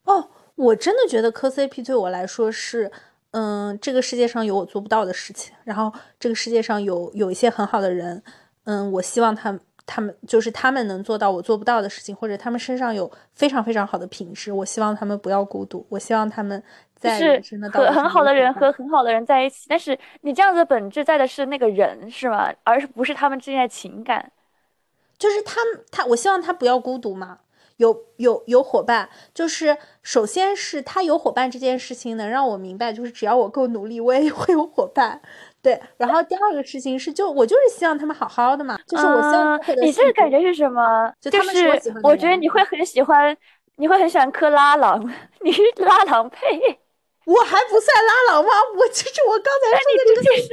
[0.04, 2.90] 哦，我真的觉得磕 CP 对我来说是，
[3.32, 8.22] 嗯，这个世界上有我做不到的事情，然后这个世界上有有一些很好的人，
[8.64, 9.60] 嗯，我希望他们。
[9.84, 14.52] 他们就是他们能做到我做不到的事情，或者他们身上有非常非常好的品质。
[14.52, 16.62] 我希望他们不要孤独，我希望他们
[17.02, 19.66] 在和很好的人和很好的人在一起。
[19.68, 22.52] 但是你这样子的本质在的是那个人是吗？
[22.62, 24.30] 而是不是他们之间的情感？
[25.18, 25.60] 就是他
[25.90, 27.38] 他，我希望他不要孤独嘛，
[27.76, 29.08] 有有有伙伴。
[29.32, 35.20] 就是首先是他有伙伴这件事情能让我明白，就是只要我够努力，我也会有伙伴。
[35.62, 41.12] 对，然后第二个事情是，就我就是希望他们好好的嘛，就是我希望你这个感觉是什么？
[41.20, 41.68] 就是
[42.02, 43.36] 我觉得你会很喜欢，
[43.76, 45.08] 你会很喜欢克拉郎，
[45.44, 46.80] 你是拉郎配，
[47.24, 48.50] 我还不算拉郎吗？
[48.76, 50.48] 我其实我刚才说的这个就是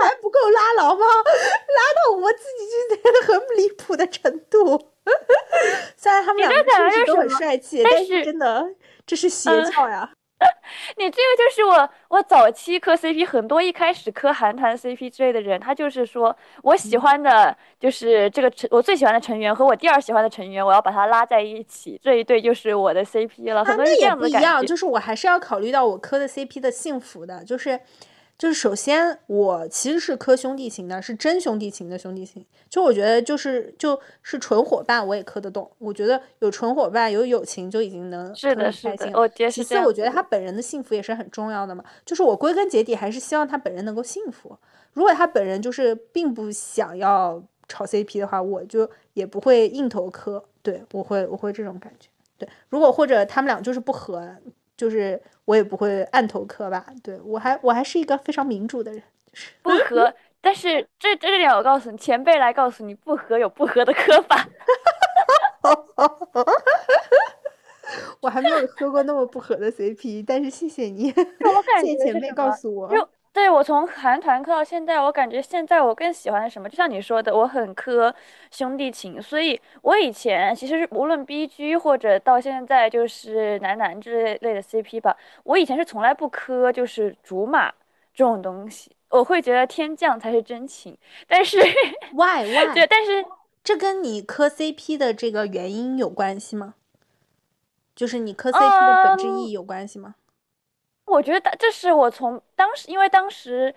[0.00, 1.06] 还不够拉郎吗？
[1.06, 4.90] 拉到我自己就觉得很离谱的程度。
[5.96, 8.66] 虽然他们两个确实都很帅气，但是真的
[9.06, 10.10] 这是邪教呀。
[10.98, 23.64] 你这个就是我，我早期磕 CP 很多，一开始磕韩团 CP 之类的人，他就是说我喜欢的就是这个成，我最喜欢的成员和我第二喜欢的成员，我要把他拉在一起，这一对就是我的 CP 了。
[23.64, 27.80] 很多人这样子感觉，就是我还是要考虑到我磕的 CP 的幸福的，就是。
[28.36, 32.44] 就是首先，我其实是磕兄弟情的，是真兄弟情的兄弟情。
[32.68, 35.70] 就我觉得，就是就是纯伙伴，我也磕得动。
[35.78, 39.10] 我觉得有纯伙伴，有友情，就已经能是的，是的。
[39.14, 41.84] 我其次，我觉得他本人的幸福也是很重要的嘛。
[42.04, 44.58] 就是我归根结底还是希望他本人能够幸福。
[44.94, 50.44] 如果他本人就是并不想要炒 CP 的话，我就也不会硬头磕。
[50.60, 52.08] 对我会我会这种感觉。
[52.36, 54.36] 对，如果或者他们俩就是不合。
[54.76, 59.02] 就是我也不会按头磕吧，对我还我还是一个非常民主的人，
[59.62, 60.12] 不和。
[60.40, 64.46] 但是这这点我告诉你，前辈来告诉你，不和有不和的磕法。
[68.20, 71.24] 我还没有磕过那么不合的 CP，但是谢谢你，谢
[71.82, 72.88] 谢前辈告诉我。
[73.34, 76.68] 对我从韩团磕到现在，我感觉现在我更喜欢什么？
[76.68, 78.14] 就像你说的，我很磕
[78.52, 87.72] 兄弟情，所以我以前其实无论 B G 或者到现在就是男男之类的 C P 吧，我以前是从来不磕就是竹马
[88.14, 90.96] 这种东西，我会觉得天降才是真情。
[91.26, 91.58] 但是
[92.14, 92.72] Why Why？
[92.72, 93.24] 对，但是
[93.64, 96.74] 这跟你磕 C P 的这个原因有关系吗？
[97.96, 100.14] 就是你磕 C P 的本质意义有关系吗？
[101.06, 103.72] 我觉得这是我从当时，因为当时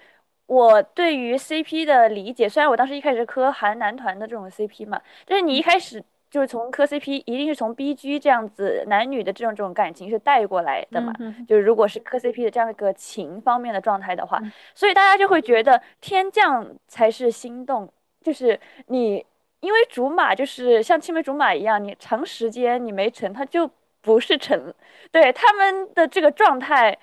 [0.45, 11.13] 我对于 CP 的理解，虽然我当时一开始磕韩男团的这种 CP 嘛，但是你一开始就是从磕 CP，一定是从 BG 这样子男女的这种这种感情是带过来的嘛，
[11.47, 14.41] 就是如果是磕 CP 的这样一个情方面的状态的话，
[14.73, 19.23] 所以大家就会觉得天降才是心动，就是你
[19.59, 23.69] 因为竹马就是像青梅竹马一样，你长时间你没成，他就。
[24.07, 24.73] 不是成，
[25.11, 26.97] 对他们的这个状态，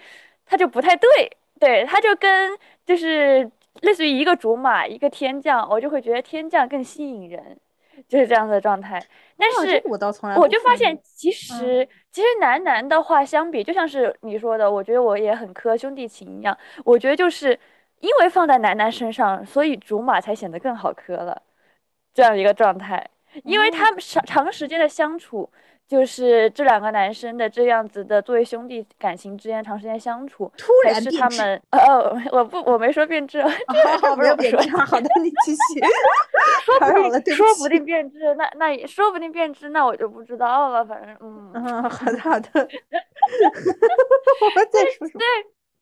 [0.46, 3.48] 他就不太对，对他就跟就是
[3.82, 7.60] 类似于一个竹马一个天降，我就会觉得天降更吸引人，
[8.08, 8.98] 就是这样的状态。
[9.36, 16.56] 但是我倒从来我就发现，其实其实男男的话相比，就像是你说的，我觉得我也很磕兄弟情一样。
[16.86, 17.58] 我觉得就是
[18.00, 21.42] 因为放在男男身上，所以竹马才显得更好磕了，
[22.14, 23.06] 这样一个状态，
[23.42, 25.50] 因为他们长长时间的相处。
[25.86, 31.78] 就是这两个男生的这样子的作为兄弟感情之间长时间相处，突然是他们呃，
[32.32, 33.42] 我不我没说变质，
[34.00, 35.80] 好没有变质，好的你继续，
[36.64, 42.64] 说不定说不定变质，那那说不定变质，那我就不知道了，反正嗯嗯，好的好的， 我
[44.70, 45.20] 再说说。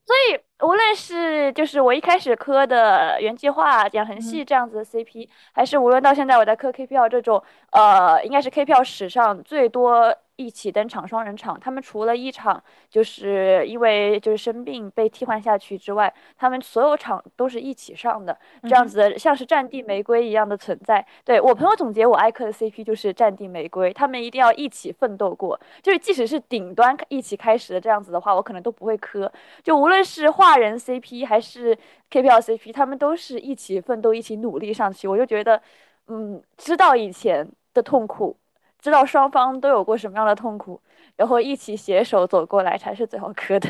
[0.05, 10.15] 所以，无论是就是我一开始磕的原计划养成系这样子的 CP，还是无论到现在我在磕 KPL 这种，呃，应该是 KPL 史上最多。
[10.35, 21.05] 一起登场双人场，他们除了一场就是因为就是生病被替换下去之外，他们所有场都是一起上的，这样子的像是战地玫瑰一样的存在。
[21.23, 29.31] 对我朋友总结，我爱磕的 CP 就是战地玫瑰，他们一定要一起奋斗过，就是即使是顶端一起开始的这样子的话，我可能都不会磕。
[29.61, 31.77] 就无论是画人 CP 还是
[32.09, 35.61] KPL CP，他们都是一起奋斗、一起努力上去，我就觉得，
[36.07, 38.35] 嗯，知道以前的痛苦。
[38.83, 40.81] 知道双方都有过什么样的痛苦，
[41.15, 43.69] 然后一起携手走过来才是最好磕的。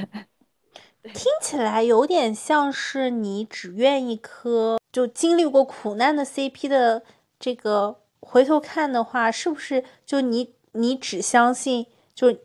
[1.13, 7.03] 听起来有点像是你只愿意磕就经历过苦难的 CP 的
[7.39, 11.85] 这个回头看的话，是不是就你你只相信
[12.15, 12.35] 就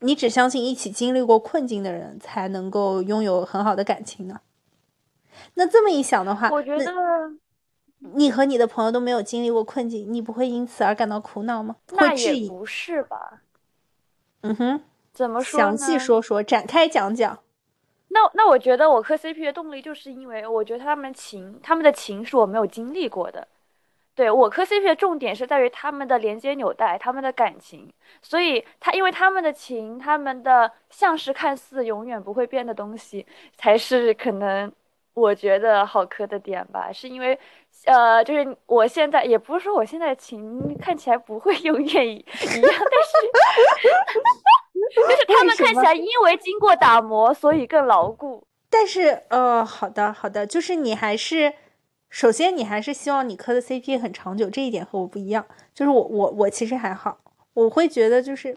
[0.00, 4.42] 你只相信一起经历过困境的人才能够拥有很好的感情呢？
[5.54, 6.84] 那这么一想的话，我觉得
[8.12, 11.76] 你和你的朋友都没有经历过困境，你不会因此而感到苦恼吗？
[11.92, 13.40] 那也不是吧？
[14.42, 14.82] 嗯哼，
[15.12, 15.58] 怎么说？
[15.58, 17.38] 详细说说，展开讲讲。
[18.08, 23.48] 那那我觉得我磕 CP 的动力就是因为我觉得他们情他们的情是我没有经历过的。
[24.14, 27.92] 对我磕 CP 的重点是在于他们的连接纽带，他们的感情，
[28.22, 33.26] 所以他因为他们的情，他们的像是看似永远不会变的东西，
[33.56, 34.70] 才是可能
[35.14, 36.92] 我觉得好磕的点吧。
[36.92, 37.38] 是因为，
[37.86, 42.72] 呃，就是我现在也不是说我现在的情看起来不会永远一样，但是，
[44.94, 48.46] 就是他们看起来因为经过打磨，所以更牢固。
[48.68, 51.54] 但是，呃，好的，好的，就是你还是。
[52.10, 55.44] 首先，你还是希望你磕的 CP 很长久，这一点和我不一样。
[55.74, 57.18] 就是我我我其实还好，
[57.54, 58.56] 我会觉得就是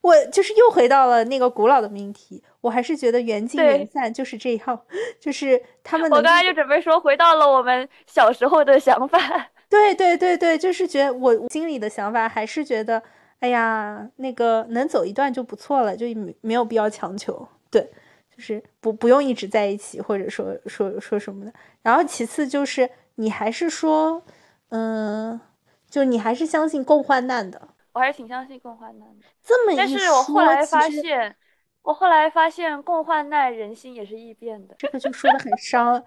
[0.00, 4.80] 我就是又回到了那个古老的命题，我还是觉得缘尽缘散就是这样，
[5.20, 6.10] 就是他们。
[6.10, 9.18] 我刚才就准备说，回到了我们小时候的想法。
[9.68, 13.02] 对对对对，就是觉得我心里的想法还是觉得，
[13.40, 17.46] 哎呀，那个能走一段就不错了，就没没有必要强求。
[17.70, 17.90] 对。
[18.36, 21.50] 就是不不用一直在一起，或者说说说什么的。
[21.80, 24.22] 然后其次就是你还是说，
[24.68, 25.40] 嗯，
[25.88, 27.68] 就你还是相信共患难的。
[27.96, 29.24] 我还是挺相信共患难的。
[29.42, 31.34] 这么一说，但是我后来发现，
[31.80, 34.74] 我后来发现共患难，人心也是易变的。
[34.78, 36.04] 这个就说的很伤，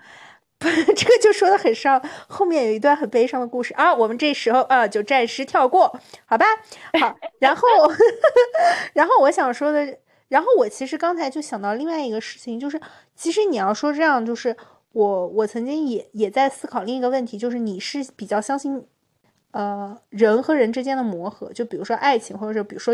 [0.59, 1.99] 不，这个就说的很伤。
[2.27, 6.45] 后面有一段很悲伤的故事啊，我们这时候啊就暂时跳过，好吧？
[7.01, 7.67] 好， 然后，
[8.93, 9.97] 然后我想说的。
[10.27, 12.79] 然后我其实刚才就想到另外一个事情，就是
[13.15, 14.55] 其实你要说这样，就是
[14.91, 18.85] 我我曾经也也在思考另一个问题，就是你是比较相信，
[19.51, 22.93] 呃，人和人之间的磨合，就比如说爱情，或者是比如说，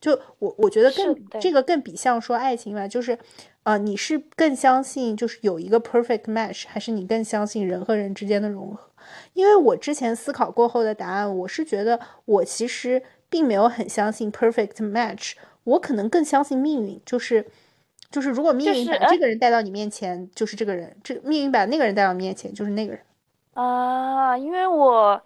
[0.00, 3.18] 就我我觉得更这个更比像说爱情吧，就是，
[3.62, 8.90] 呃，你是更相信就是有一个 perfect match，还是你更相信人和人之间的融合？
[9.32, 15.32] 因为我之前思考过后的答案，我是觉得我其实并没有很相信 perfect match。
[15.64, 17.44] 我可能更相信命运，就是，
[18.10, 23.00] 就是如果命运把这个人带到你面前，就是这个人；这命运把那个人带到面前，就是那个人。
[23.54, 25.20] 啊，因为我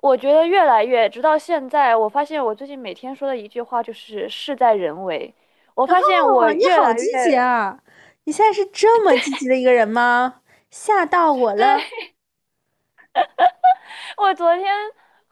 [0.00, 5.34] 我觉得越来越，直到现在，我发现我最近每天说的一句话就是“事在人为”。
[5.74, 7.78] 我发现我你好积极啊！
[8.24, 10.42] 你现在是这么积极的一个人吗？
[10.70, 11.78] 吓到我了。
[14.18, 14.66] 我昨天。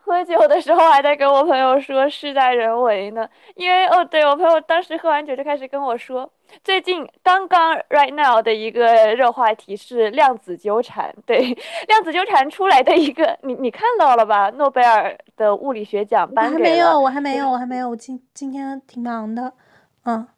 [0.06, 6.30] 喝酒的时候还在跟我朋友说事在人为呢，因为哦，对我朋友当时喝完酒就开始跟我说，
[6.62, 8.86] 最近刚刚 right now 的一个
[9.16, 11.40] 热话题是量子纠缠， 对
[11.88, 14.48] 量子纠缠出来的一个，你你看到了吧？
[14.50, 19.52] 诺贝尔的物理学奖颁给了，我还没有，我还没有，我还没有，我今今天挺忙的，
[20.04, 20.28] 嗯。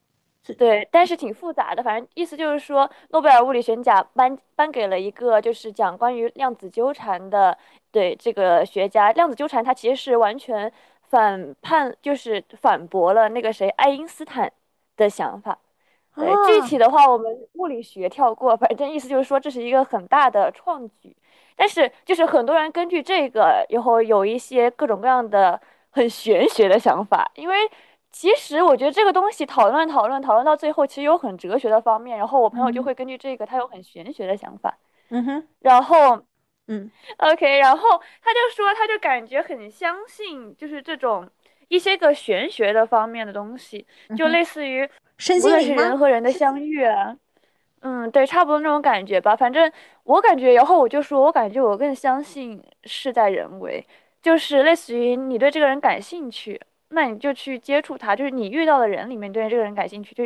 [0.57, 7.55] 对，但是挺复杂的，反正意思就是说，诺贝尔物理学奖颁颁给了一个就是讲关于量子纠缠的，
[7.91, 10.71] 对这个学家，量子纠缠它其实是完全
[11.09, 14.51] 反叛，就是反驳了那个谁爱因斯坦
[14.97, 15.57] 的想法。
[16.15, 21.15] 对，具体的话我们物理学跳过，反正意思就是说这是一个很大的创举。
[21.55, 25.59] 但是就是很多人根据这个以后有一些各种各样的
[25.89, 27.55] 很玄学的想法，因为。
[28.11, 32.17] 其实我觉得这个东西讨论讨论讨论到最后，其实有很哲学的方面。
[32.17, 34.75] 然后我朋友就会根据这个，他有很玄学的想法。
[35.09, 35.47] 嗯哼。
[35.59, 36.19] 然后，
[36.69, 41.27] 嗯，OK，然后他就说，他就感觉很相信，就是这种
[41.67, 44.87] 一些个玄学的方面的东西，就类似于
[45.43, 47.17] 无论是人和人的相遇啊，
[47.81, 49.35] 嗯，对，差不多那种感觉吧。
[49.35, 49.71] 反正
[50.03, 53.85] 我感觉，然后我就说，我感觉我更相信事在人为，
[54.21, 56.61] 就是类似于你对这个人感兴趣。
[56.91, 60.23] 那你就去接触他，就是你遇到的人里面对这个人感兴趣，就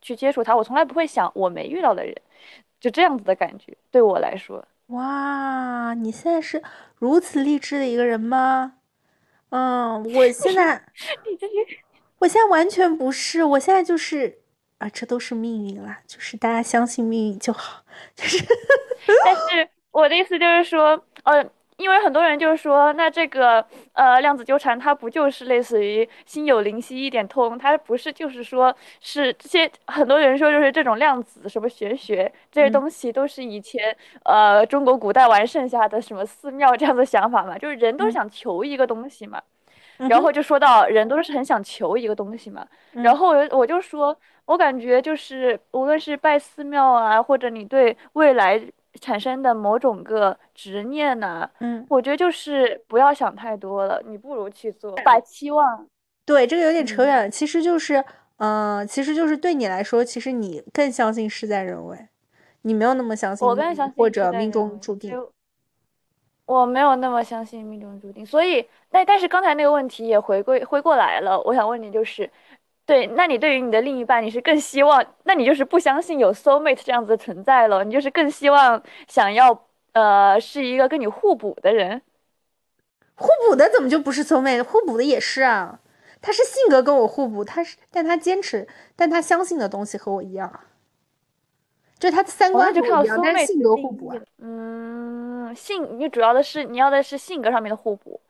[0.00, 0.56] 去接触他。
[0.56, 2.14] 我从来不会想我没遇到的人，
[2.78, 3.76] 就这样子的感觉。
[3.90, 6.62] 对我来说，哇，你现在是
[6.98, 8.74] 如此励志的一个人吗？
[9.50, 10.84] 嗯，我现在，
[12.18, 14.40] 我现在完全不是，我现在就是
[14.78, 18.44] 啊，这都是命运啦，就是大家相信命运就好，就是。
[19.24, 21.50] 但是我的意思就是说，呃。
[21.84, 23.62] 因为很多人就是说，那这个
[23.92, 27.58] 呃量子纠缠它不就是类似于心有灵犀一点通？
[27.58, 37.58] 它不是就是说是这些很多人说就是这种量子什么玄学这些东西都是以前呃中国古代玩剩下的什么寺庙这样的想法嘛？
[37.58, 39.42] 就是人都是想求一个东西嘛，
[39.98, 44.16] 然后就说到人都是很想求一个东西嘛，然后我我就说
[44.46, 48.58] 我感觉就是无论是拜寺庙啊，或者你对未来。
[49.00, 55.86] 产生的某种个执念呢，嗯，我觉得就是不要想太多了，你不如去做，把期望。
[56.24, 58.04] 对，这个有点扯远了，其实就是，
[58.36, 62.08] 嗯，其实就是对你来说，其实你更相信事在人为，
[62.62, 65.12] 你没有那么相信，我更相信或者命中注定。
[66.46, 72.30] 我没有那么相信命中注定，所以，但但是刚才那个问题也回归回过来了，我想问你就是。
[72.86, 82.02] 对，那你对于你的另一半，你是更希望，那你就是不相信有 soul mate 这样子的存在了，你就是更希望想要，呃，是一个跟你互补的人。
[83.14, 84.62] 互补的怎么就不是 soul mate？
[84.62, 85.80] 互补的也是啊，
[86.20, 90.60] 他是性格跟我互补，他是，但他坚持，但他相信的东西和我一样，
[91.98, 94.16] 就他的三观不一样，但是性格互补啊。
[94.40, 98.20] 嗯，性，你主要的是你要的是性格上面的互补。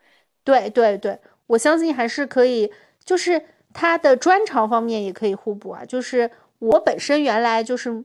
[0.44, 2.72] 对对对，我相信还是可以，
[3.04, 3.46] 就是。
[3.74, 8.02] 他的专长方面也可以互补啊，就是我本身原来就是，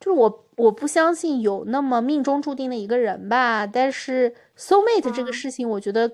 [0.00, 6.10] 就是我我不相信有那么命中注定的一个人吧，但是 soul mate 这个事情，我觉得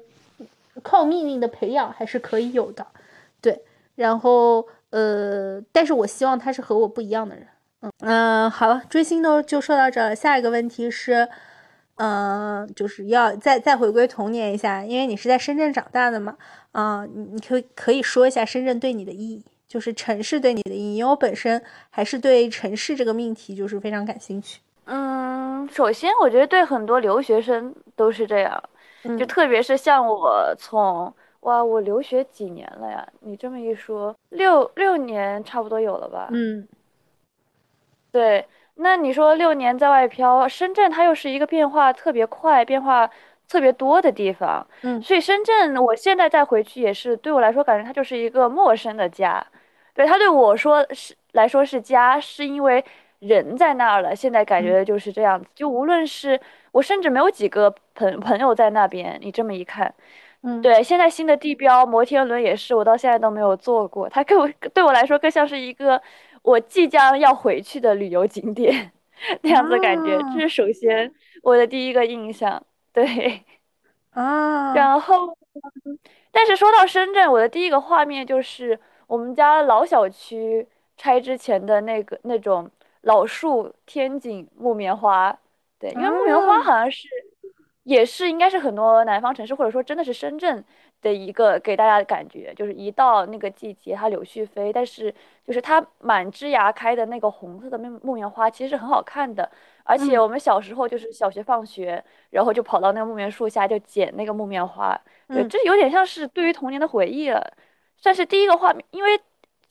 [0.82, 2.86] 靠命运的培养还是可以有的，
[3.40, 3.62] 对，
[3.94, 7.46] 然后呃，但是我希望他是和我不一样的人，
[7.80, 7.92] 嗯。
[8.00, 11.28] 嗯，好了，追星都就说到这了，下一个问题是。
[12.04, 16.36] 嗯，就是要再再回归童年一下，因为你是在深圳长大的嘛，
[16.72, 24.60] 啊，你你可以可以说一下深圳对你的意义，就是城市对你的意义，因为我本身还是对城市这个命题就是非常感兴趣。
[24.86, 28.60] 嗯，首先我觉得对很多留学生都是这样，
[29.16, 33.06] 就特别是像我从哇，我留学几年了呀？
[33.20, 36.28] 你这么一说，六六年差不多有了吧？
[36.32, 36.66] 嗯，
[38.10, 38.44] 对。
[38.76, 43.08] 那你说六年在外漂，深圳它又是一个变化特别快、变化
[43.46, 49.46] 特别多的地方，嗯，所以深圳我现在再回去也是对我来说感觉它就是一个陌生的家，
[49.94, 52.82] 对它对我说是来说是家，是因为
[53.20, 54.16] 人在那儿了。
[54.16, 56.40] 现在感觉就是这样子，就无论是
[56.72, 59.94] 我甚至没有几个朋朋友在那边，你这么一看，
[60.42, 66.02] 嗯，对，现在新的地标摩天轮也是，我到现在都没有坐过，它给我对我来说更像是一个。
[66.42, 68.92] 我即将要回去的旅游景点，
[69.42, 71.12] 那样子感觉，这是首先
[71.42, 72.62] 我的第一个印象。
[72.92, 73.42] 对，
[74.10, 75.36] 啊，然后，
[76.30, 80.66] 但是说到深圳，我的第一个画面就是我们家老小区
[80.96, 82.70] 拆之前的那个那种
[83.02, 85.36] 老树天井木棉花。
[85.78, 87.08] 对，因为木棉花好像是，
[87.84, 90.64] 也是应该是很多南方城市或者说真的是深圳。
[91.02, 95.14] 的一个给大家的感觉，就是一到那个季节，它柳絮飞，但是
[95.46, 99.50] 就是它满枝芽开的那个红色的木木棉花，其实是很好看的。
[99.84, 107.52] 而且我们小时候就是小学放学，然后就跑到那个木棉树下就捡那个木棉花，对，这有点像是对于童年的回忆了，
[107.96, 108.84] 算是第一个画面。
[108.92, 109.20] 因为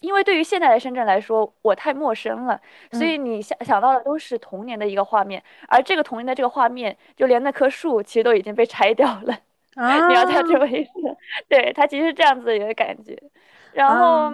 [0.02, 2.60] 因为对于现在的深圳来说，我太陌生了，
[2.92, 9.38] 所以你想想到的都是童年的一个画面，而这个童年的这个画面，就连那棵树其实都已经被拆掉了。
[10.10, 11.18] 你要叫这么一说，
[11.48, 13.18] 对他其实是这样子的一个感觉。
[13.74, 14.34] 然后，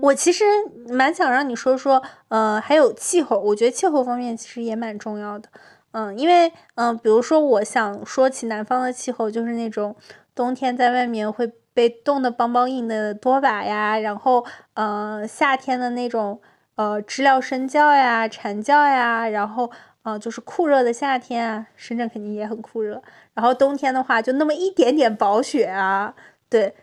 [0.00, 0.44] 我其实
[0.88, 5.48] 蛮想让你说说，呃，还有气候，我觉得气候方面其实也蛮重要的。
[5.92, 9.94] 嗯，因为嗯，比如说我想说起南方的气候，就是那种
[10.34, 16.40] 冬天在外面会被冻得梆梆硬的多把呀，然后呃，夏天的那种
[16.76, 19.70] 呃知了声叫呀、蝉叫呀，然后。
[20.02, 23.02] 啊，就是酷热的夏天啊，深圳肯定也很酷热。
[23.40, 26.14] 然后冬天的话，就那么一点点薄雪啊。
[26.50, 26.74] 对，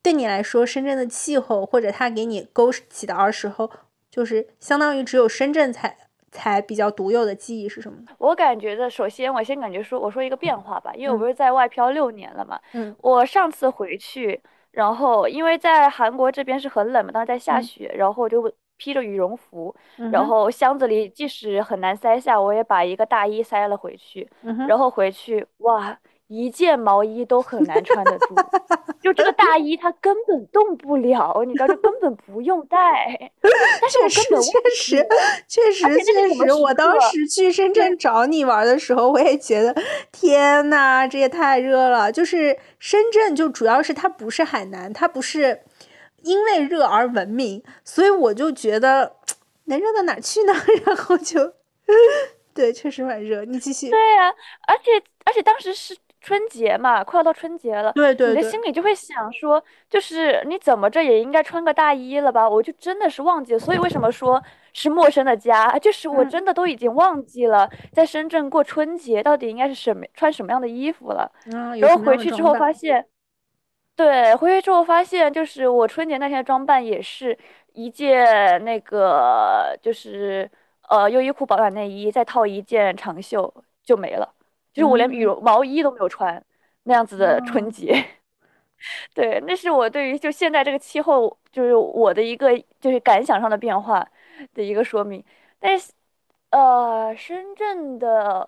[0.00, 3.68] 对你来说，深圳的气候或者它给你勾起的儿时候，
[4.08, 5.96] 就是相当于只有深圳才
[6.30, 7.98] 才比较独有的记忆是什么？
[8.18, 12.60] 我感觉的，首先我先感觉说，我说一个变化吧，因为我不是在外漂六年了嘛。
[12.74, 12.94] 嗯。
[13.00, 14.40] 我上次回去，
[14.70, 18.54] 然后因为在韩国这边是很冷嘛，当时在下雪，然后就。
[18.76, 19.74] 披着羽绒服，
[20.10, 24.28] 然后箱子里即使很难塞下，我也把一个大衣塞了回去。
[24.68, 25.96] 然后回去，哇，
[26.26, 28.34] 一件毛衣都很难穿得住，
[29.00, 32.78] 就这个大衣它根本动不了，你知道，就根本不用带。
[33.80, 35.06] 但是我根本确实
[35.46, 39.74] 确实确实，我当时去深圳找你玩的时候，我也觉得，
[40.10, 42.10] 天呐，这也太热了。
[42.10, 45.60] 就是深圳，就主要是它不是海南，它不是。
[46.24, 49.16] 因为热而闻名，所以我就觉得
[49.66, 50.52] 能热到哪去呢？
[50.84, 51.54] 然后就，
[52.54, 53.44] 对，确实蛮热。
[53.44, 53.90] 你继续。
[53.90, 54.30] 对呀，
[54.66, 57.92] 而且而且当时是春节嘛，快要到春节了。
[57.92, 58.30] 对对。
[58.30, 62.48] 你的心里就会想说，就是你怎么着也应该穿个大衣了吧？
[62.48, 63.58] 我就真的是忘记了。
[63.58, 65.78] 所以为什么说是陌生的家？
[65.78, 71.30] 就是我真的都已经忘记了，在深圳过春节到底应该是什么穿什么样的衣服了。
[71.80, 73.06] 然后回去之后发现。
[73.96, 77.36] 对，回去之后发现，就是我春节那天的装扮也是
[77.74, 80.50] 一件那个，就是
[80.88, 84.28] 呃优衣库保暖内衣，再套一件长袖就没了，
[84.72, 86.42] 就是我连羽绒毛衣都没有穿
[86.84, 88.04] 那样子的春节。
[89.14, 94.06] 对，那是我对于就现在这个气候，就是我的一个就是感想上的变化
[94.52, 95.24] 的一个说明。
[95.58, 95.92] 但是，
[96.50, 98.46] 呃，深圳的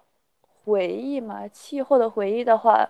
[0.65, 2.87] 回忆嘛，气候的回忆的话，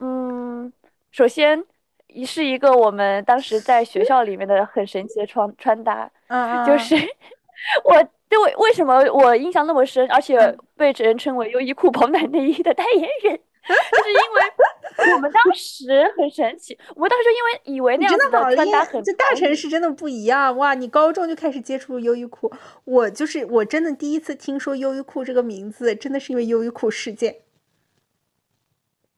[0.00, 0.70] 嗯，
[1.10, 1.64] 首先
[2.06, 6.94] 一是一个我们当时在学校里面的很神奇的穿穿搭，嗯就是
[7.84, 13.40] 我对为为什么我印象那么深，而且被人称为优衣库保暖内衣的代言人。
[13.68, 20.72] 就是因为我们当时很神奇，我们当时就因为以为那样子的穿搭很，就大城市真的不一样哇！
[20.72, 22.50] 你高中就开始接触优衣库，
[22.84, 27.42] 我就是我真的第一次听说优衣库这个名字，真的是因为优衣库事件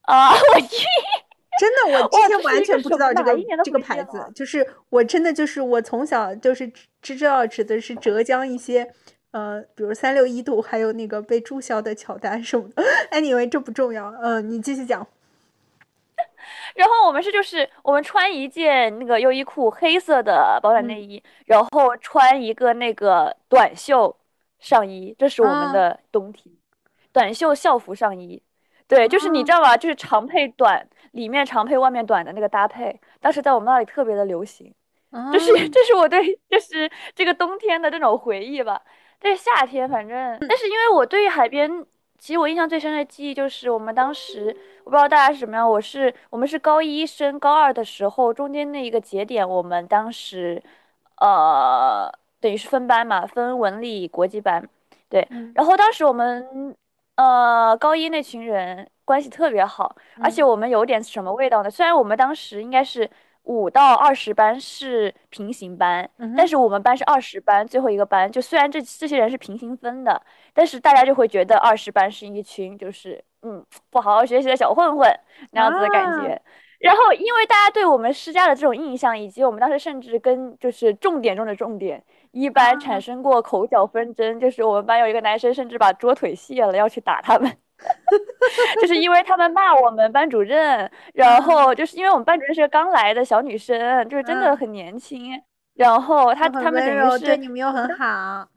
[0.02, 0.32] 啊！
[0.32, 0.84] 我去，
[1.60, 6.66] 真的，我之前完全不知道这个这个牌子，就是我真的就是我从小就是
[7.02, 8.90] 只知道指的是浙江一些。
[9.32, 12.82] 呃，比如三六一度，还有那个被注销的乔丹什么的。
[13.12, 14.12] Anyway，这不重要。
[14.20, 15.06] 嗯，你继续讲。
[16.74, 24.16] 然后我们是就是我们穿一件那个优衣库黑色的保暖内衣，然后穿一个那个短袖
[24.58, 26.52] 上衣，这是我们的冬天
[27.12, 28.42] 短袖校服上衣。
[28.88, 29.76] 对，就是你知道吗？
[29.76, 34.72] 就是长配短，里面长配外面短的那个搭配，当时在我们那里特别的流行。
[35.32, 38.80] 这是这是我对就是这个冬天的这种回忆吧。
[39.18, 41.84] 对夏天，反正，但是因为我对于海边，
[42.16, 50.62] 其实我印象最深的记忆就是我们当时，我不知道大家是什么样，我是我们是高一升高二的时候，中间那一个节点，我们当时，
[51.20, 54.66] 呃，等于是分班嘛，分文理国际班，
[55.08, 56.74] 对，然后当时我们，
[57.16, 61.70] 呃，高一那群人关系特别好，而且我们有点什么味道呢？
[61.70, 63.10] 虽然我们当时应该是。
[63.44, 68.30] 五到二十班是平行班，但是我们班是二十班最后一个班。
[68.30, 75.10] 就虽然这这些人是平行分的，但是大家就会觉得二十班是一群就是嗯不好好学习的小混混
[75.52, 76.40] 那样子的感觉。
[76.80, 87.50] 然后因为大家对我们施加的这种印象，以及我们当时甚至跟就是重点中的重点一班产生过口角纷争，就是我们班有一个男生甚至把桌腿卸了要去打他们。
[88.80, 95.40] 就是因为他们骂我们班主任，然后就是因为我们班主任是个刚来的小女生，就是真的很年轻，
[95.74, 98.48] 然后他他们等于是对你们又很好。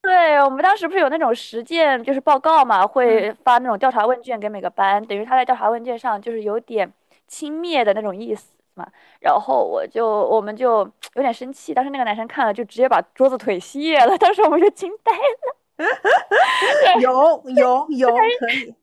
[0.00, 6.90] 对我们当时不是有那种实践就是报告嘛，会发那种调查问卷给每个班，等于他在调查问卷上就是有点
[7.26, 8.86] 轻蔑的那种意思嘛，
[9.20, 15.57] 然后我就我们就有点生气，当时那个男生看了就直接把桌子腿卸了，当时我们就惊呆了。
[17.00, 18.74] 有有有可以，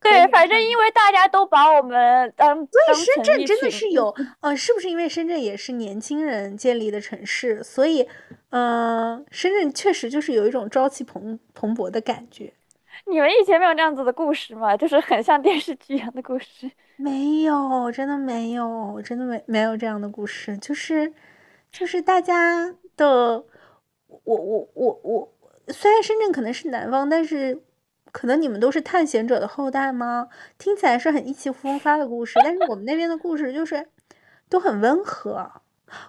[0.00, 8.08] 对，反正因为大家都把我们当，所以深圳真的是有，呃，是不是因为深圳也是年轻人建立的城市，所以，
[8.50, 12.52] 嗯，深圳确实就是有一种朝气蓬蓬勃的感觉。
[13.06, 14.76] 你们以前没有这样子的故事吗？
[14.76, 16.70] 就是很像电视剧一样的故事？
[16.96, 21.12] 没有，真的没有，真的没没有这样的故事，就是
[21.70, 23.44] 就是大家的，
[24.24, 25.32] 我我我我。
[25.72, 27.62] 虽然深圳可能是南方，但是
[28.12, 30.28] 可能你们都是探险者的后代吗？
[30.58, 33.86] 听起来是很意气风发的故事，但是我们那边的故事就是
[34.48, 35.50] 都很温和。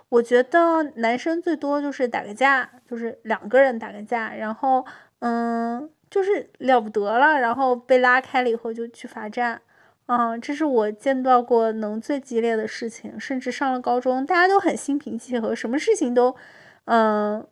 [0.10, 4.86] 我觉得男生最多就是打个架，就是两个人打个架，然后
[5.20, 9.62] 嗯，就是了不得了，然后被拉开了以后就去罚站。
[10.08, 13.20] 嗯，这是我见到过能最激烈的事情。
[13.20, 16.36] 甚至上了高中，大家都很心平气和，什么事情都
[16.86, 17.48] 嗯。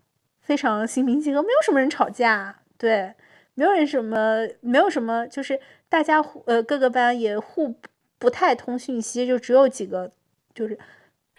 [0.49, 3.13] 非常心平气和，没有什么人吵架，对，
[3.53, 7.75] 没有人什么，没有什么，就是大家呃各个班也互
[8.17, 10.11] 不太通讯息，就只有几个
[10.55, 10.75] 就是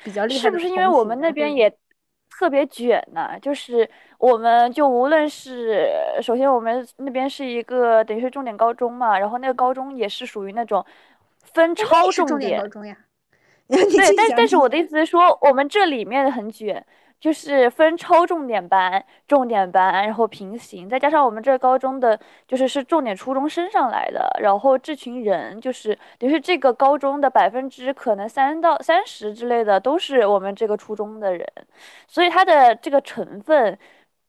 [0.04, 0.40] 比较厉害。
[0.40, 1.68] 是不是因为我们那边也
[2.38, 3.36] 特别卷呢？
[3.42, 5.88] 就是我们就无论是
[6.22, 10.86] 首先我们那边是一个等于是重点高中嘛，然后那个高中也是属于那种
[11.52, 12.96] 分超重点高中呀。
[13.66, 16.86] 对，但但是我的意思是说，我们这里面很卷。
[17.20, 22.18] 就是分超重点班、重点班，然后平行，再加上我们这高中的
[22.48, 31.46] 就是是重点初中升上来的，然后这群人就是等于是这个高中的百分之可能三到三十之类的都是我们这个初中的人，
[32.08, 33.78] 所以他的这个成分，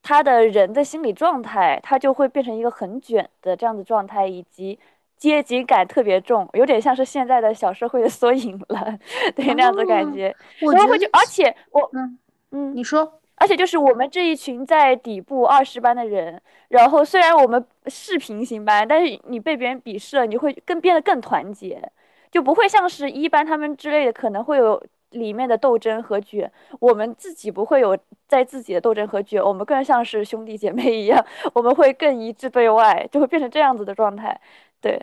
[0.02, 4.78] 他的人的心理状态，他就会变成一个很卷的这样的状态，以及
[5.16, 8.98] 阶级感特别重，有点像是现在的小社会的缩影了，
[9.34, 10.34] 对那样子感觉。
[10.60, 12.18] 我会就而且我嗯。
[12.52, 21.90] 嗯，你说，而且就是我们这一群在底部二十班的人，然后虽然我们是平行班，但是你被别人鄙视了，你会更变得更团结，
[22.30, 27.96] 就不会像是一班他们之类的可能会有里面的斗争和卷，我们自己不会有
[28.28, 31.24] 在自己的斗争和卷，我们更像是兄弟姐妹一样，
[31.54, 34.40] 我们会更一致对外，就会变成这样子的状态。
[34.80, 34.94] 对，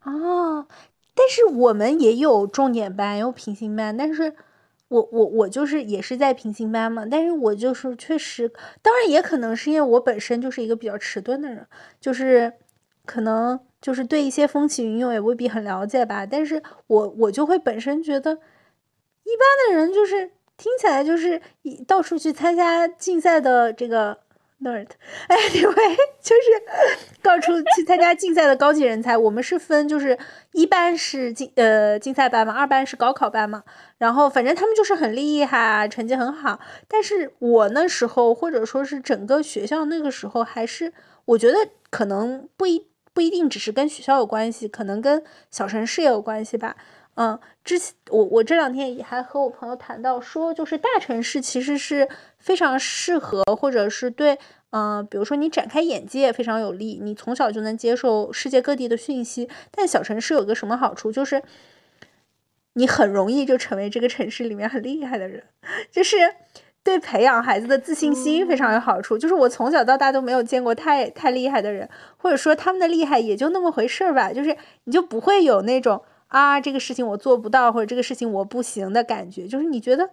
[0.00, 0.66] 啊，
[1.14, 4.34] 但是我们也有重点班，有平行班，但是
[4.88, 11.66] 我我我就是也是在平行班嘛，但是我就是确实，当然也可能是因为我本身就是一个比较迟钝的人，
[12.00, 12.52] 就是
[13.04, 18.38] 可能就是对一些风起云涌也未必很了解吧，但是我我就会本身觉得。
[19.26, 21.40] 一般的人就是听起来就是
[21.86, 24.18] 到处去参加竞赛的这个
[24.64, 24.88] nerd，
[25.28, 25.74] 哎，另外
[26.20, 29.16] 就是到处去参加竞赛的高级人才。
[29.16, 30.18] 我们是分就是
[30.52, 33.62] 一班是竞呃竞赛班嘛，二班是高考班嘛。
[33.98, 36.58] 然后反正他们就是很厉害，成绩很好。
[36.88, 40.92] 但是我那时候或者说是整个学校那个时候，还是
[41.26, 41.58] 我觉得
[41.90, 46.76] 可能不一不一定只是跟学校有关系，可能跟小城市也有关系吧。
[47.16, 52.08] 嗯，之前我我这两天也还和我朋友谈到说，就是大城市其实是
[52.38, 54.36] 非常适合，或者是对，
[54.70, 59.48] 嗯，比如说你展开眼界非常有利，你从小就能接受世界各地的讯息。
[59.70, 61.40] 但小城市有个什么好处，就是
[62.72, 65.44] 你很容易就成为这个城市里面很厉害的人，
[65.92, 66.16] 就是
[66.82, 69.16] 对培养孩子的自信心非常有好处。
[69.16, 76.02] 就是我从小到大都没有见过太太厉害的人，或者说他们的厉害也就那么回事儿吧，就是你就不会有那种。
[76.34, 80.04] 啊，这个事情我做不到，或者这个事情我不行的感觉，就是你觉得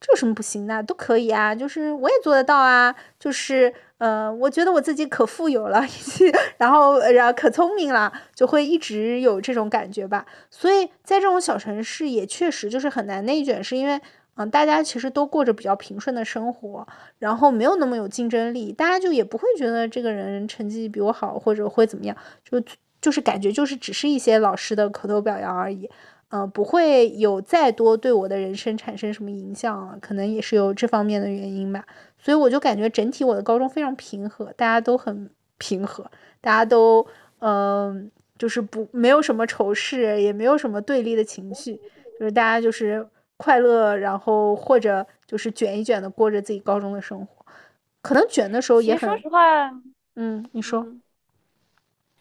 [0.00, 5.84] 这有什么不行的，都可以啊，就是我也做得到啊，就是呃，我觉得我自己可富有了，
[6.58, 10.24] 然后然后可聪明了，就会一直有这种感觉吧。
[10.52, 14.00] 所以在这种小城市也确实就是很难内卷，是因为
[14.36, 16.86] 嗯，大家其实都过着比较平顺的生活，
[17.18, 22.62] 然后没有那么有竞争力，大家就也不会觉得这个人成绩比我好，或者会怎么样，就。
[23.06, 25.88] 就是感觉就是只是一些老师的口头表扬而已，
[26.30, 31.86] 嗯，不会有再多对我的人生产生什么影响，可能也是有这方面的原因吧。
[32.18, 36.04] 所以我就感觉整体我的高中非常平和，大家都很平和，
[36.40, 37.06] 大家都
[37.38, 41.76] 嗯，就是不没有什么仇视，也没有什么对立的情绪，
[42.18, 47.46] 就是大家就是快乐，然后或者就是卷一卷的过着自己高中的生活，
[48.02, 49.08] 可能卷的时候也很。
[49.08, 49.70] 说实话，
[50.16, 50.84] 嗯，你说。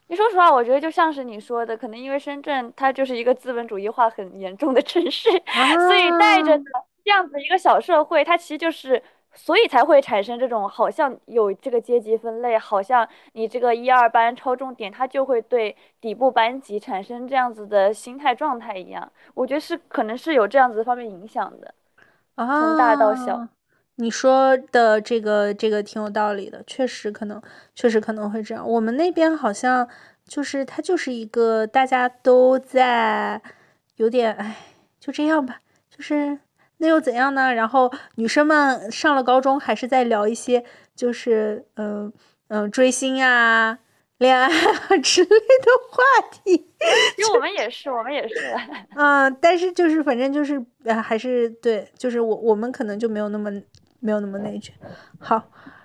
[0.08, 5.30] 你说实话，我觉得就像是你说的，可能因为深圳它就是一个资本主义化很严重的城市，
[5.88, 6.58] 所以带着
[7.04, 9.02] 这样子一个小社会，它其实就是，
[9.34, 19.12] 所以才会产生这种好像有这个阶级分类，好像你这个一二班超重点，它就会对底部班级产生这样子的心态状态一样。
[19.34, 21.74] 我觉得是可能是有这样子方面影响的，
[22.36, 23.48] 从大到小。
[23.98, 27.42] 你说的这个这个挺有道理的，确实可能
[27.74, 28.68] 确实可能会这样。
[28.70, 29.88] 我们那边好像
[30.28, 33.42] 就是它就是一个大家都在
[33.96, 34.58] 有点哎，
[35.00, 36.38] 就这样吧，就是
[36.78, 37.54] 那又怎样呢？
[37.54, 42.12] 然后女生们上了高中还是在聊一些就是嗯
[42.50, 43.80] 嗯追星啊、
[44.18, 46.68] 恋爱啊 之类的话题。
[47.18, 48.36] 因为我们也是，我们也是。
[48.96, 53.50] 嗯，但是就是反正就是呃还是对，就是我我们可能就没有那么。
[54.06, 54.72] 没有那么内卷，
[55.20, 55.42] 好，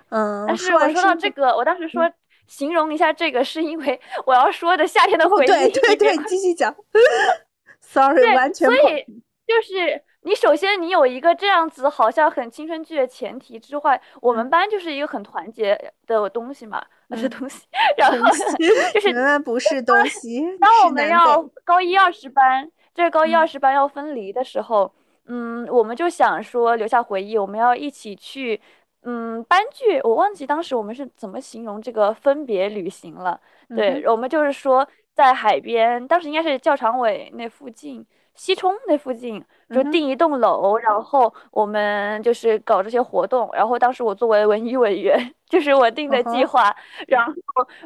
[0.09, 0.45] 嗯。
[0.47, 2.07] 但是我说到这个，我当时说
[2.45, 5.47] 形容一下这个，是因为我要说的夏天的回忆。
[5.47, 6.75] 对对对，继续讲。
[7.81, 8.67] Sorry，完全。
[8.67, 9.03] 所以
[9.47, 17.65] 就是你首先你有一个这样子好像很青春剧的前提之外，我们班就是一个很团结的东西嘛，不是东西。
[17.97, 18.15] 然后
[18.93, 20.45] 就是你们不是东西。
[20.59, 24.93] 当我们要高一二十班，这高一二十班要分离的时候。
[25.33, 28.59] 嗯，我们就想说留下回忆，我们要一起去，
[29.03, 33.39] 嗯，班剧，我忘记当时我们是怎么形容这个分别旅行了。
[33.69, 43.49] 对，我们就是说在海边，当时应该是教场委那附近，西冲那附近，就订一栋楼，然后我们就是搞这些活动。
[43.53, 45.33] 然后当时我作为文艺委员。
[45.51, 46.73] 就是我定的计划，
[47.09, 47.33] 然后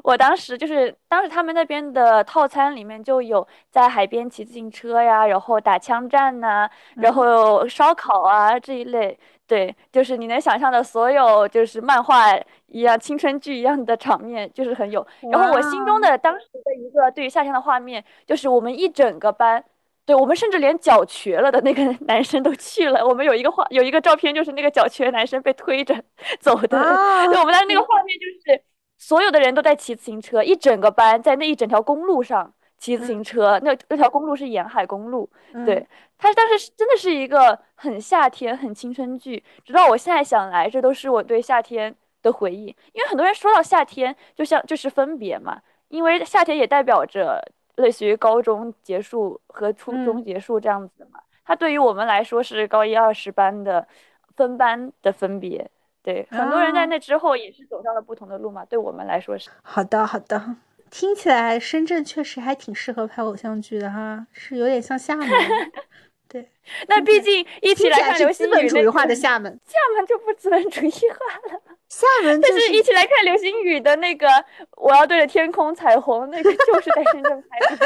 [0.03, 9.17] 我当时就是当时他们那边的套餐里面就有在海边骑自行车呀，然后打枪战呐，然后烧烤啊这一类，
[9.47, 12.37] 对，就是你能想象的所有就是漫画
[12.67, 15.03] 一样青春剧一样的场面，就是很有。
[15.31, 19.65] 然后我心中的当时的一个对于夏天的画面，就是我们一整个班。
[20.05, 23.03] 对我们甚至连脚瘸了的那个 男生都去了。
[23.05, 25.95] 我们有一个画，有一个照片，就是那个脚瘸男生被推着
[26.39, 26.67] 走的。
[26.67, 28.61] 对，我们当时那个画面就是
[28.99, 33.59] 所有的人都在骑自行车，一整个班在那一整条公路上骑自行车。
[33.63, 35.27] 那那条公路是沿海公路。
[35.65, 35.87] 对，
[36.19, 39.43] 他当时真的是一个很夏天、很青春剧。
[39.63, 42.67] 直到我现在想来，这都是我对夏天的回忆。
[42.93, 47.43] 因为很多人说到夏天，就像就是分别嘛，因为夏天也代表着。
[47.77, 53.87] 类似于高中结束和初中结束这样子的嘛，它对于我们来说是高一二十班的
[54.35, 55.69] 分班的分别。
[56.01, 58.63] 对，很多人在那之后也是走上了不同的路嘛。
[58.65, 59.49] 对我们来说是。
[59.63, 60.55] 好的，好的。
[60.91, 65.27] 听起来深圳确实还挺适合拍偶像剧的哈，是有点像厦门。
[66.29, 66.49] 对，
[66.87, 71.61] 那毕竟一起来看流星雨，资本主义化的厦门，厦门就不资本主义化了。
[71.95, 74.27] 厦门就是一起来看流星雨的那个，
[74.75, 77.85] 我要对着天空彩虹，那个 就是在深圳拍的。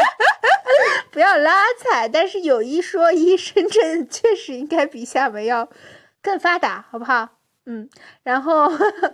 [1.11, 5.69] 不要拉踩，但是有一说一，深圳确实应该比厦门要
[6.23, 7.29] 更发达，好不好？
[7.67, 7.87] 嗯，
[8.23, 8.67] 然后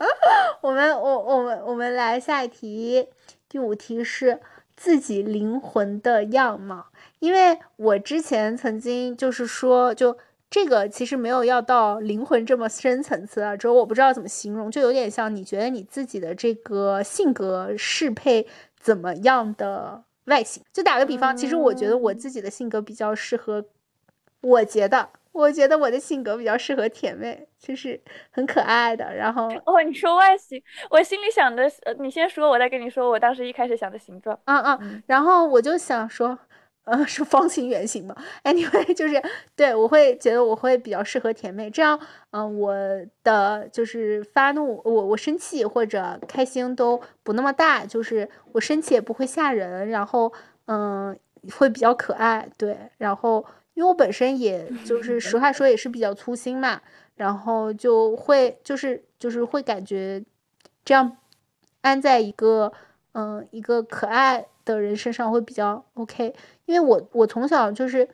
[0.62, 3.10] 我们我我们我们来下一题，
[3.50, 4.39] 第五题是
[4.78, 6.86] 自己灵魂的样貌。
[7.20, 10.18] 因为我之前曾经就是说，就
[10.56, 18.47] 这个其实没有要到灵魂这么深层次啊，只是我不知道怎么形容，就有点像你觉得你自己的这个性格适配
[18.80, 20.64] 怎么样的外形。
[20.72, 23.66] 就打个比方，其实我觉得我自己的性格比较适合，
[24.39, 27.99] 我觉得我觉得我的性格比较适合甜妹，就是
[28.32, 29.14] 很可爱的。
[29.14, 34.39] 然后 哦，你说外形，我心里想的，呃，你先说，我再跟你说，我当时一开始想的形状。
[34.45, 36.39] 嗯嗯，然后我就想说。
[36.86, 39.22] 呃，是方形、圆形吗？Anyway，就是
[39.56, 42.00] 对我会觉得我会比较适合甜妹，这样，
[42.32, 42.74] 嗯，我
[43.24, 50.32] 的就是发怒，我我生气或者开心都不那么大，就是我生气也不会吓人，然后，
[50.68, 51.18] 嗯，
[51.58, 56.82] 会比较可爱，对，然后因为我本身也就 是实话说也是比较粗心嘛，
[57.16, 60.24] 然后就会就是就是会感觉
[60.84, 61.18] 这样
[61.82, 62.72] 安在一个
[63.14, 66.34] 嗯一个可爱的人身上会比较 OK。
[66.66, 68.09] 因为我我从小就是，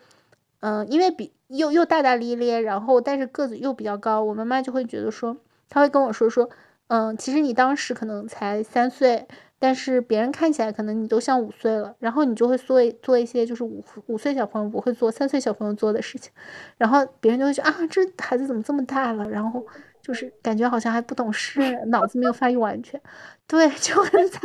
[0.59, 5.35] 嗯，因为比又又大大咧咧，然后但是个子又比较高，我妈妈就会觉得说，
[5.69, 6.49] 她会跟我说说，
[6.87, 9.25] 嗯，其实你当时可能才三岁，
[9.57, 16.31] 但是别人看起来可能你都像五岁了，然后你就会做做一些就是五五岁小朋友不会做，三岁小朋友做的事情，
[16.77, 19.65] 然后别人就会说啊，这孩子怎么这么大了，然后
[20.01, 22.99] 就是感觉好像还不懂事， 脑子没有发育完全，
[23.47, 24.41] 对， 就很惨，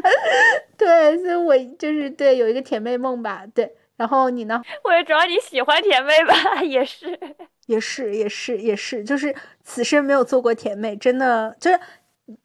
[0.76, 3.74] 对，所以我就是对有一个甜妹梦吧，对。
[3.96, 4.60] 然后你呢？
[4.84, 7.18] 我也主要你喜欢甜妹吧，也是，
[7.64, 9.34] 也是，也是，也是，就是
[9.64, 11.80] 此生没有做过甜妹，真的就是，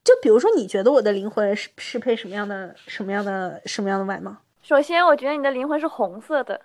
[0.02, 4.34] 就比如说，你觉得我的灵魂是适配什么样的、什么样的、什么样的外貌？
[4.62, 6.62] 首先，我觉得你的灵魂是红色的。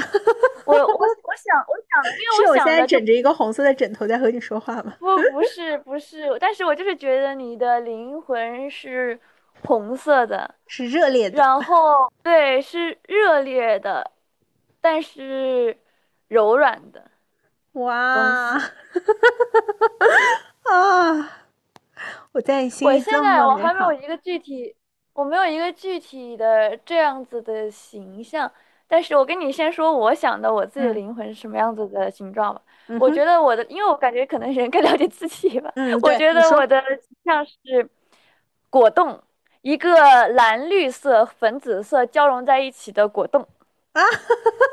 [0.64, 2.02] 我我我想我想，
[2.38, 4.94] 因为我现在枕着一个红色的枕头在和你说话吗？
[4.98, 9.18] 不，不是，不是，但是我就是觉得你的灵魂是
[9.64, 11.38] 红色的，是热烈的。
[11.38, 14.10] 然后，对，是热烈的。
[14.80, 15.76] 但是
[16.28, 17.02] 柔软的，
[17.72, 18.54] 哇，
[20.62, 21.32] 啊！
[22.30, 24.72] 我在心我现在我还没有一个具体，
[25.14, 28.50] 我没有一个具体的这样子的形象。
[28.88, 32.60] 但是我跟你先说，我想的我自己的灵魂是什么样子的形状吧。
[32.98, 35.70] 我觉得我的，因为我感觉可能人更了解自己吧。
[35.76, 36.82] 嗯，我觉得我的
[37.24, 37.88] 像是
[38.70, 39.22] 果冻，
[39.60, 43.46] 一个蓝绿色、粉紫色交融在一起的果冻。
[43.92, 44.02] 啊，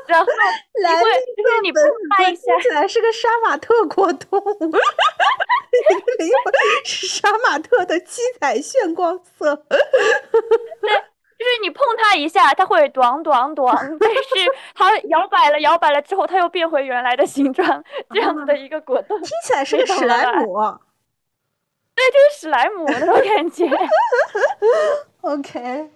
[0.06, 0.26] 然后
[0.82, 1.72] 蓝绿色你
[2.16, 6.54] 拍一下，起来是个杀马特果冻， 灵魂
[6.84, 9.56] 是杀马特的七彩炫光色。
[10.80, 10.90] 对，
[11.38, 14.24] 就是你碰它一下，它会短短短， 但是
[14.74, 20.56] 它摇摆了摇摆了之后，它又变回原来的形状， 这样子的一个果冻，听起来是个史莱姆。
[21.94, 23.66] 对，就是史莱姆那种感觉。
[25.22, 25.90] OK，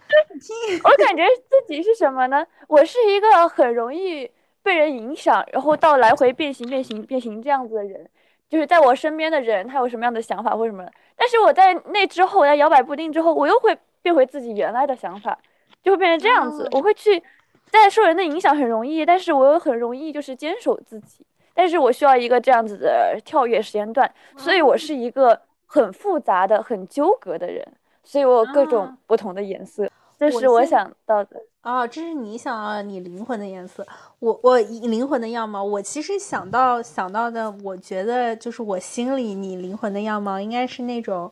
[0.83, 2.47] 我感觉自己是什么呢？
[2.69, 4.31] 我是一个很容易
[4.63, 8.09] 被人影响，然后到来回变形、变形、变形这样子的人。
[8.49, 10.85] 就是在我身边的人，他有什么样的想法或什么，
[11.17, 15.39] 但是我在那之后，我在摇摆不定之后，我又会变回自己原来的想法，
[15.83, 16.69] 就会变成这样子。
[16.73, 17.23] 我会去
[17.71, 21.25] 在受人的影响很容易，但是我又很容易就是坚守自己。
[21.55, 25.41] 但是我需要一个这样子的跳跃时间段，所以我是一个。
[25.73, 27.65] 很复杂的、很纠葛的人，
[28.03, 29.89] 所以我有各种不同的颜色，
[30.19, 31.41] 这是我想到的。
[31.61, 33.87] 啊，这是你想要你灵魂的颜色。
[34.19, 41.31] 我我灵魂的样貌，我其实想到想到的，我觉得就是我心里你灵魂的样貌应该是那种，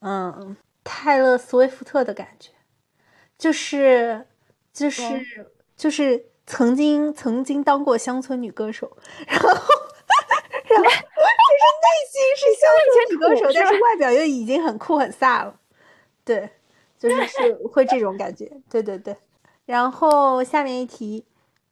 [0.00, 0.56] 嗯，
[0.90, 2.50] 泰勒·斯威夫特的感觉，
[3.36, 4.26] 就是
[4.72, 5.02] 就是
[5.76, 9.48] 就是曾经曾经当过乡村女歌手，然后。
[9.48, 15.58] 然后 就是内心是乡村女歌手，但是外表又已经很酷很飒了。
[16.24, 16.48] 对，
[16.98, 18.50] 就是是 会这种感觉。
[18.68, 19.16] 对对对。
[19.64, 21.24] 然后下面一题，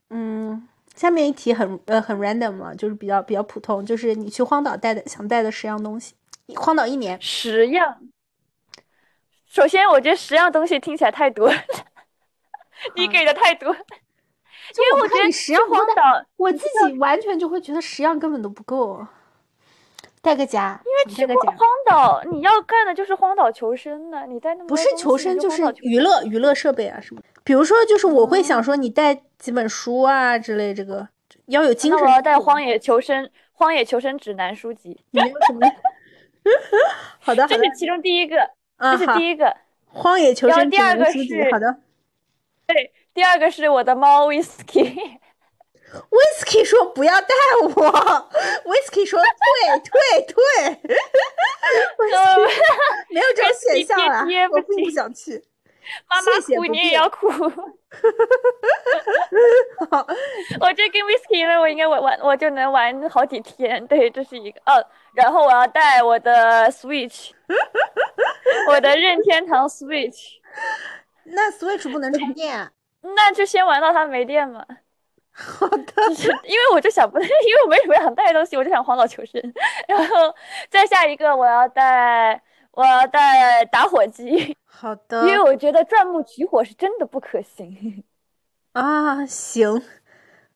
[0.08, 6.14] 嗯，下面一题很呃很 random 了，就是比较比较普通，就是你去荒岛带的想带的十样东西。
[6.54, 7.98] 荒岛一年十样。
[9.57, 11.54] 首先，我觉得十样东西听起来太多了，
[12.94, 13.72] 你给的太多。
[13.72, 19.07] 因为我觉得十样荒岛，我自己完全就会觉得十样根本都不够。
[20.20, 21.57] 带个夹，因为去荒
[21.88, 27.22] 岛你要干的就是荒岛求生的，你带那么不是求生就是娱乐娱乐设备啊什么。
[27.42, 31.09] 比如说就是我会想说你带几本书啊之类，这个
[31.46, 32.07] 要有精神。
[32.07, 35.00] 我要带荒野求生荒野求生指南书籍。
[35.12, 35.61] 没有什么？
[37.20, 38.36] 好的， 这是其中第一个，
[38.79, 39.57] 这是第一个
[39.87, 41.18] 荒野求生第二个是
[41.51, 41.77] 好的。
[42.66, 45.18] 对，第二个是我的猫 Whisky。
[46.11, 47.29] Whisky 说不要带
[47.62, 47.68] 我
[48.64, 49.91] ，Whisky 说退退
[50.27, 50.37] 退，
[53.09, 55.43] 没有这种选项了，我并不想去。
[56.09, 57.28] 妈妈哭你也要哭。
[60.61, 63.87] 我这跟 Whisky 呢，我应该玩玩，我就能玩好几天。
[63.87, 64.61] 对，这是一个。
[64.66, 64.84] 哦，
[65.14, 67.30] 然后我要带我的 Switch，
[68.68, 70.39] 我的任天堂 Switch。
[71.24, 72.70] 那 Switch 不能充电？
[73.03, 74.64] 那就先玩到它没电嘛。
[75.32, 75.76] 好的，
[76.45, 79.41] 因为我就想不，因为我没什么想带的东西，我就想荒岛求生。
[79.87, 80.34] 然后
[80.70, 82.41] 再下一个，我要带
[82.72, 84.57] 我要带打火机。
[84.79, 88.05] 好的，因为我觉得钻木取火是真的不可行。
[88.72, 89.83] 啊，行，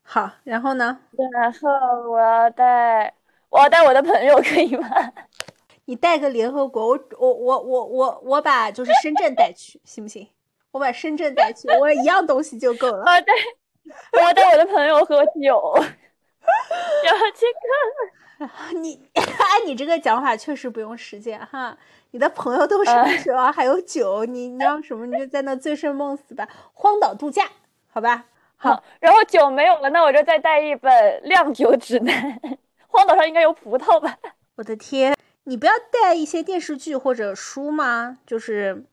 [0.02, 1.00] 好，然后呢？
[1.32, 3.14] 然后我要带
[3.48, 4.88] 我要带我的朋友，可以吗？
[5.86, 10.28] 你带个联合国，我我我我我我把就是深圳带去，行不行？
[10.72, 13.04] 我把深圳带去，我一样东西就够了。
[13.04, 13.34] 啊，对。
[14.12, 15.32] 我带我的朋友喝酒，
[15.74, 17.58] 然后这个
[18.80, 19.26] 你按
[19.66, 21.76] 你这个讲法确实不用实践哈。
[22.12, 27.46] 你的朋友都是喝酒，还有酒，你你要什么你就在那醉生梦死吧，荒岛度假，
[27.88, 28.24] 好吧？
[28.56, 32.40] 好，然后酒没有了，那我就再带一本酿酒指南。
[32.88, 34.18] 荒岛上应该有葡萄吧？
[34.56, 38.18] 我的天，你不要带一些电视剧或者书吗？
[38.26, 38.84] 就是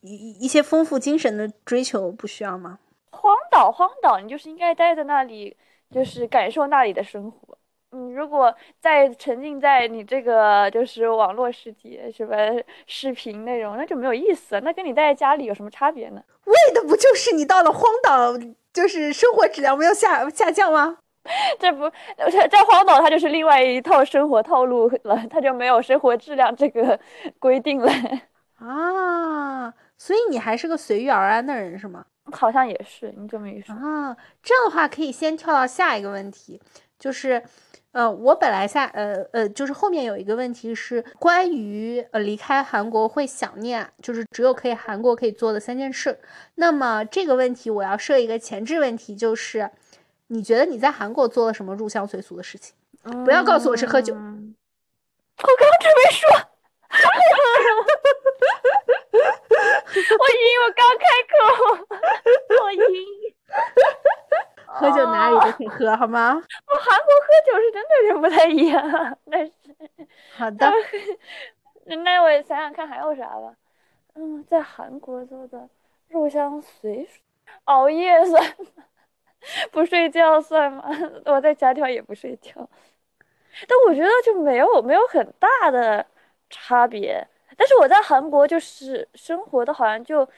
[0.00, 2.78] 一一些丰富精神的追求，不需要吗？
[3.10, 5.54] 荒岛，荒岛，你就是应该待在那里，
[5.90, 7.57] 就是感受那里的生活。
[7.90, 12.36] 你如果再沉浸在你这个就是网络世界，什么
[12.86, 14.60] 视频内容，那就没有意思。
[14.60, 16.22] 那跟你待在家里有什么差别呢？
[16.44, 18.36] 为的不就是你到了荒岛，
[18.72, 20.98] 就是生活质量没有下下降吗？
[21.58, 21.90] 这不
[22.30, 26.98] 这这荒岛，它就是另外一套生活套路了，它就没有生活质量这个
[27.38, 27.90] 规定了
[28.60, 29.72] 啊。
[29.96, 32.04] 所以你还是个随遇而安的人，是吗？
[32.32, 36.60] 好像也是，你这么一说啊，这样的话可以先跳到下一个问题，
[36.98, 37.42] 就是，
[37.98, 46.16] 呃，我本来下，呃呃，就是后面有一个问题是关于呃离开韩国会想念，就是只有可以韩国可以做的三件事。
[46.54, 49.68] 那么这个问题我要设一个前置问题，就是
[50.28, 52.72] 你觉得你在韩国做了什么入乡随俗的事情？
[53.24, 54.14] 不要告诉我是喝酒。
[54.14, 54.30] 我刚
[55.80, 56.30] 准备说。
[59.90, 61.34] 我晕，我刚开口，
[62.62, 62.78] 我晕。
[64.66, 66.40] 喝酒哪里都可以喝，好吗？
[67.52, 69.52] 我韩国喝酒是真的是不太一样，但是
[70.36, 70.72] 好的。
[72.04, 73.54] 那我想想看还有啥吧。
[74.14, 75.68] 嗯，在韩国做的
[76.08, 77.20] 入乡随俗，
[77.64, 78.84] 熬夜算吗？
[79.70, 80.84] 不睡觉算吗？
[81.26, 82.52] 我在家跳也不睡觉，
[83.66, 86.04] 但我觉得就没有没有很大的
[86.50, 87.26] 差别。
[87.56, 90.28] 但是我在韩国就是生活的好像就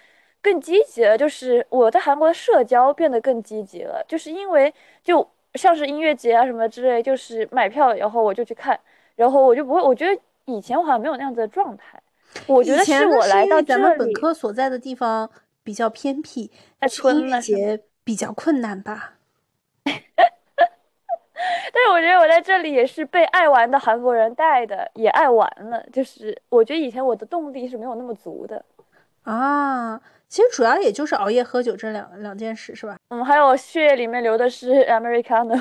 [0.43, 8.79] 更积极了，就是我在韩国的社交变得更积极了，就是因为就像是音乐节啊什么之类，就是买票然后我就去看，
[9.17, 12.01] 然后我就不会，我觉得以前我好像没有那样子的状态。
[12.47, 15.29] 我觉得是我来到咱们本科所在的地方
[15.65, 16.51] 比较偏僻，
[17.13, 19.15] 音乐节比较困难吧。
[21.73, 25.85] 但是我觉得我在这里也是被爱玩的韩国人带的，也爱玩了。
[25.93, 28.65] 就是我觉得以前我的动力是没有那么足的
[29.25, 30.01] 啊。
[30.31, 32.97] 其实主要也就是熬夜喝酒这两两件事，是吧？
[33.09, 35.61] 嗯，还有血液里面流的是 Americano。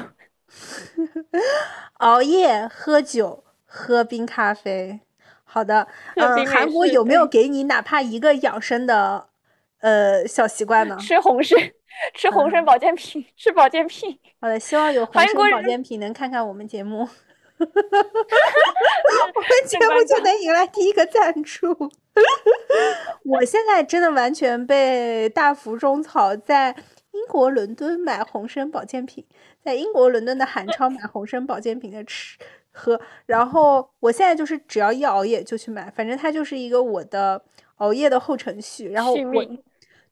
[1.97, 4.99] 熬夜喝酒喝冰咖啡，
[5.43, 5.87] 好的。
[6.15, 9.27] 嗯，韩国有没有给你哪怕一个养生的
[9.79, 10.95] 呃小习惯呢？
[10.99, 11.57] 吃红参。
[12.13, 14.17] 吃红参保健品，吃保健品。
[14.39, 16.99] 好的，希望有红参保健品能看看我们节目，
[17.59, 17.73] 我们
[19.65, 21.91] 节目就能迎来第一个赞助。
[23.25, 26.75] 我现在真的完全被大幅种草，在
[27.11, 29.25] 英国伦敦买红参保健品，
[29.63, 32.37] 在英国伦敦的韩超买红参保健品的吃
[32.71, 37.41] 喝，然后我现在就是只要一熬夜就去买，反正它就是一个我的
[37.77, 39.45] 熬夜的后程序，然后我。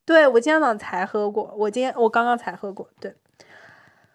[0.05, 2.89] 对我今天早上才喝过，我今天我刚刚才喝过。
[2.97, 3.14] 对，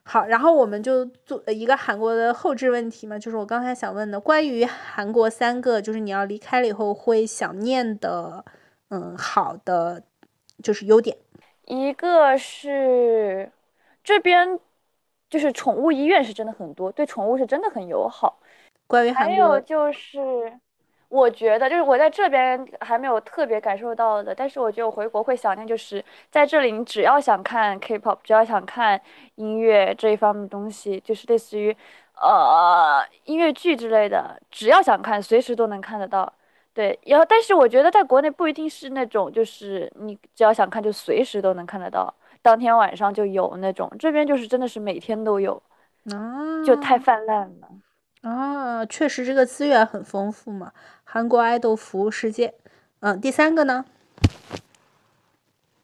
[0.05, 8.45] 好，然后我们就做一个韩国的后置问题嘛，就是我刚才想问的，关于韩国三个，就是你要离开了以后会想念的，
[8.91, 10.03] 嗯，好的，
[10.63, 11.17] 就是优点。
[11.67, 13.51] 一个是
[14.03, 14.59] 这边
[15.31, 18.41] 就是宠物医院是真的很多，对宠物是真的很友好。
[18.89, 20.59] 关于还有就是。
[21.13, 28.99] 我觉得就是我在这边还没有特别感受到的，但是我觉得我回国会想念，就是在这里，你只要想看 K-pop，只要想看
[29.35, 31.77] 音乐这一方面的东西，就是类似于
[32.15, 36.33] 呃音乐剧之类的，只要想看，随时都能看得到。
[36.73, 45.63] 对，然后但是我觉得在国内不一定是那种，就是你只要想看就随时都能看得到，当天晚上就有那种，这边就是真的是每天都有，
[46.65, 47.69] 就太泛滥了。
[48.23, 50.73] 啊，确实这个资源很丰富嘛。
[51.15, 52.55] 韩国爱豆服务世界，
[53.01, 53.85] 嗯，第三个呢？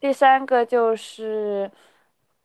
[0.00, 1.70] 第三个就是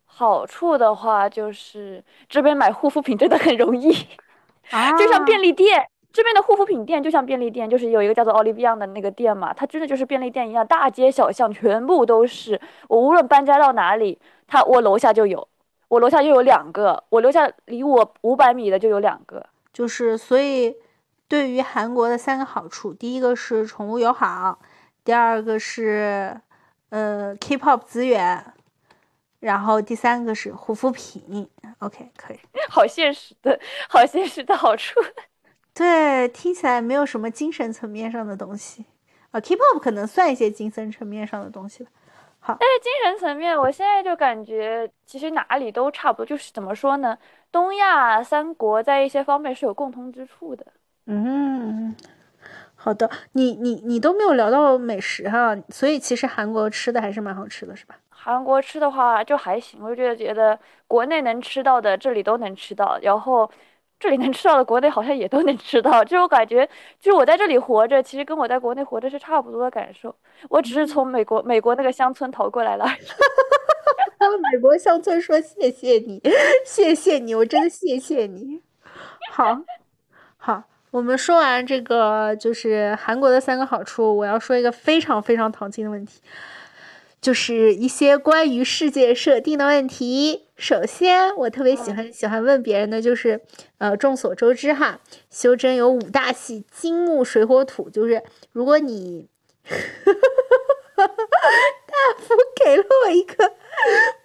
[0.03, 3.89] 好处的话，就是这边买护肤品真的很容易，
[4.99, 12.59] 就像便利店这边的护肤品店，就像便利店，就是有一个叫做奥利维亚的那个店嘛，它真的就是便利店一样，大街小巷全部都是。
[12.89, 15.47] 我无论搬家到哪里，它我楼下就有，
[15.88, 19.45] 我楼下就有两个，我楼下离我五百米的就有两个。
[19.71, 20.75] 就是，所以
[21.34, 24.59] 对于韩国的三个好处，第一个是宠物友好，
[25.03, 26.39] 第二个是
[26.89, 28.53] 呃 K-pop 资源，
[29.39, 31.49] 然后第三个是护肤品。
[31.79, 33.59] OK，可以，好现实的，
[33.89, 34.99] 好现实的好处。
[35.73, 38.86] 对，听起来没有什么精神层面上的东西
[39.31, 41.89] 啊，K-pop 可能算一些精神层面上的东西吧。
[42.41, 47.17] 好，但是精神层面，我现在就感觉其实哪里都差不多，就是怎么说呢？
[47.51, 50.63] 东亚三国在一些方面是有共通之处的。
[51.06, 51.95] 嗯，
[52.76, 57.95] 好的，你你你都没有聊到美食哈，所以其实韩国吃的还是蛮好吃的，是吧？
[58.10, 63.49] 韩国吃的话就还行，我就觉得觉得国内能吃到的这里都能吃到，然后。
[63.99, 66.04] 这里能吃到的，国内好像也都能吃到。
[66.04, 66.68] 就我感觉，
[66.99, 70.14] 就是我在这里活着，其实跟我在国内活着是差不多的感受。
[70.49, 72.86] 我只是从美国美国那个乡村逃过来了。
[74.51, 76.22] 美国乡村说：“谢谢你，
[76.66, 78.62] 谢谢你，我真的谢谢你。”，
[79.32, 79.58] 好，
[80.93, 86.21] 我们说完这个就是韩国的三个好处，我要说一个非常非常淘金的问题。
[87.19, 90.49] 就是一些关于世界设定的问题。
[90.55, 93.41] 首先，我特别喜欢喜欢问别人的就是，
[93.79, 94.99] 呃，众所周知哈，
[95.31, 97.89] 修真有五大系：金木水火土。
[97.89, 98.21] 就是
[98.51, 99.27] 如果你，
[99.65, 99.73] 大
[102.19, 103.51] 福给了我一个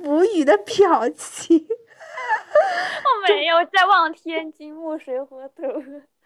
[0.01, 1.67] 无语的表情。
[1.67, 5.63] 我没有在望天，金木水火土。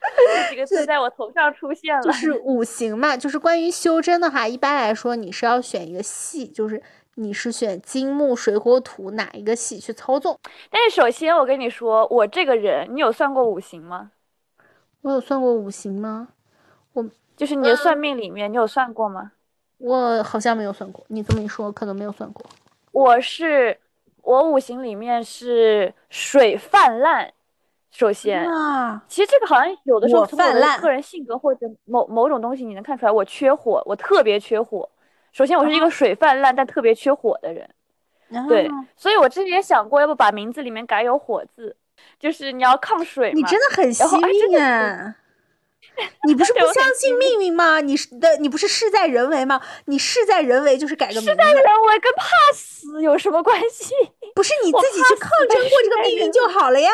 [0.45, 3.17] 这几个字在我头上出现了，就是五行嘛。
[3.17, 6.83] 就是关于修真的话，一般来说你是要选一个系，就是
[7.15, 10.39] 你是选金木水火土哪一个系去操纵。
[10.71, 14.11] 但是首先我跟你说，我这个人，你有算过五行吗？
[15.03, 16.29] 我有算过五行吗？
[16.93, 17.05] 我
[17.37, 19.33] 就是你的算命里面，你有算过吗？
[19.79, 21.05] 我好像没有算过。
[21.09, 22.45] 你这么一说，可能没有算过。
[22.93, 23.79] 我是
[24.23, 27.33] 我五行里面是水泛滥。
[27.93, 28.43] 首先，
[29.07, 34.89] 其实这个好像有的时候从我的个人性格或者某某种东西你能看出来，我缺火，我特别缺火。
[35.31, 37.69] 首先，我是一个水泛滥但特别缺火的人，
[38.49, 41.77] 对，所以我之前也想过，要不把名字里面改有火字，
[42.19, 43.31] 就是你要抗水。
[43.35, 45.17] 你真的很幸运啊！
[46.27, 47.81] 你不是不相信命运吗？
[47.81, 49.61] 你是的，你不是事在人为吗？
[49.87, 51.31] 你事在人为就是改个名字。
[51.31, 53.95] 事在人为跟怕死有什么关系？
[54.35, 56.91] 不是你自己去抗争过这个命运就好了呀。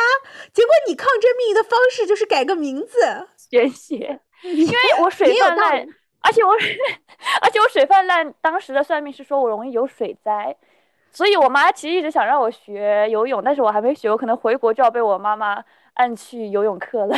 [0.53, 4.21] 结果你抗争命运的方式就是改个名字，玄学。
[4.43, 5.87] 因为我水泛滥，
[6.21, 6.53] 而且我
[7.43, 10.57] 而且我水泛滥，当时的算命是说我容易有水灾，
[11.11, 15.65] 所以我妈其实一直想让我学游泳，但是我还没学，我可能回国就要被我妈妈
[15.95, 17.17] 按去游泳课了。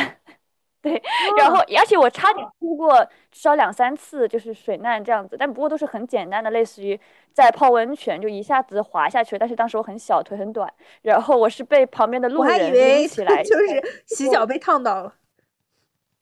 [0.81, 1.01] 对，
[1.37, 6.99] 然后而且我差点出过至少两三次，就是水难这样子，但不过都是很简单的，类似于
[7.31, 9.37] 在泡温泉就一下子滑下去。
[9.37, 10.73] 但是当时我很小，腿很短，
[11.03, 15.13] 然后我是被旁边的路人拎起来， 就是洗脚被烫到了。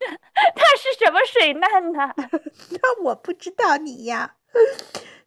[0.00, 2.14] 他是什么水难呢？
[2.70, 4.34] 那我不知道你呀，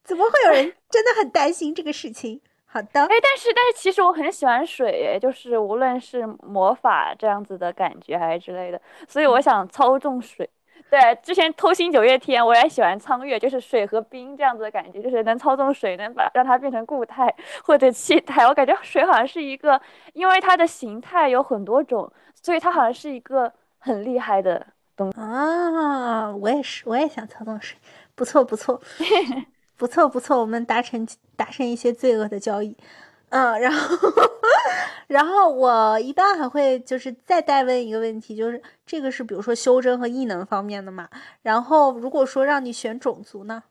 [0.04, 2.42] 怎么会有人真的很担心这个事情？
[2.74, 10.50] 好的，哎，但是但是其实我很喜欢水，哎，就是无论是魔法这样子的感觉还是之类的，所以我想操纵水。
[10.90, 17.32] 对，之前偷心九月天我也喜欢苍月，就是水和冰这样子的感觉，就是能操纵水，能把让它变成固态
[17.64, 18.48] 或者气态。
[18.48, 19.80] 我感觉水好像是一个，
[20.14, 26.36] 因为它的形态有很多种，所以它好像是一个很厉害的东西啊。
[26.36, 27.78] 我也是，我也想操纵水，
[28.16, 28.82] 不错不错。
[29.76, 32.76] 不错不错，我们达成达成一些罪恶的交易，
[33.30, 33.98] 嗯，然后
[35.08, 41.10] 然后我一般还会就是再带问一个问题，就是这个是比如说修真和异能方面的嘛？
[41.42, 43.64] 然后如果说让你选种族呢，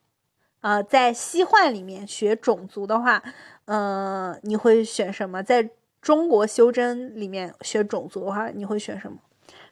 [0.60, 3.22] 呃，在西幻里面学种族的话，
[3.64, 5.42] 呃，你会选什么？
[5.42, 5.70] 在
[6.00, 9.18] 中国修真里面学种族的话，你会选什么？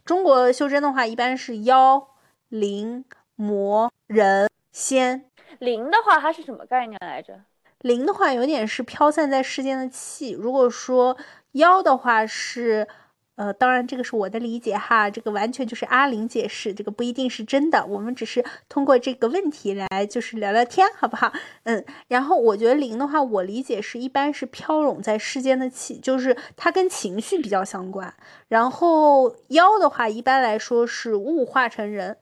[0.04, 2.08] 中国修真的话，一般是妖、
[2.48, 3.04] 灵、
[3.36, 5.29] 魔、人、仙。
[5.60, 7.40] 灵的话，它是什么概念来着？
[7.82, 10.32] 灵的话，有点是飘散在世间的气。
[10.32, 11.16] 如果说
[11.52, 12.88] 妖的话是。
[13.36, 17.86] 呃，当然，这个是我的理解哈，这个完全就是阿玲解释，这个不一定是真的。
[17.86, 21.32] 我们只是通过这个问题来就是聊聊天，好不好？
[21.62, 28.12] 嗯，然后我觉得灵的话，我理解是一般是飘拢在世间的气，就是它跟情绪比较相关。
[28.48, 32.18] 然后妖的话，一般来说是物化成人，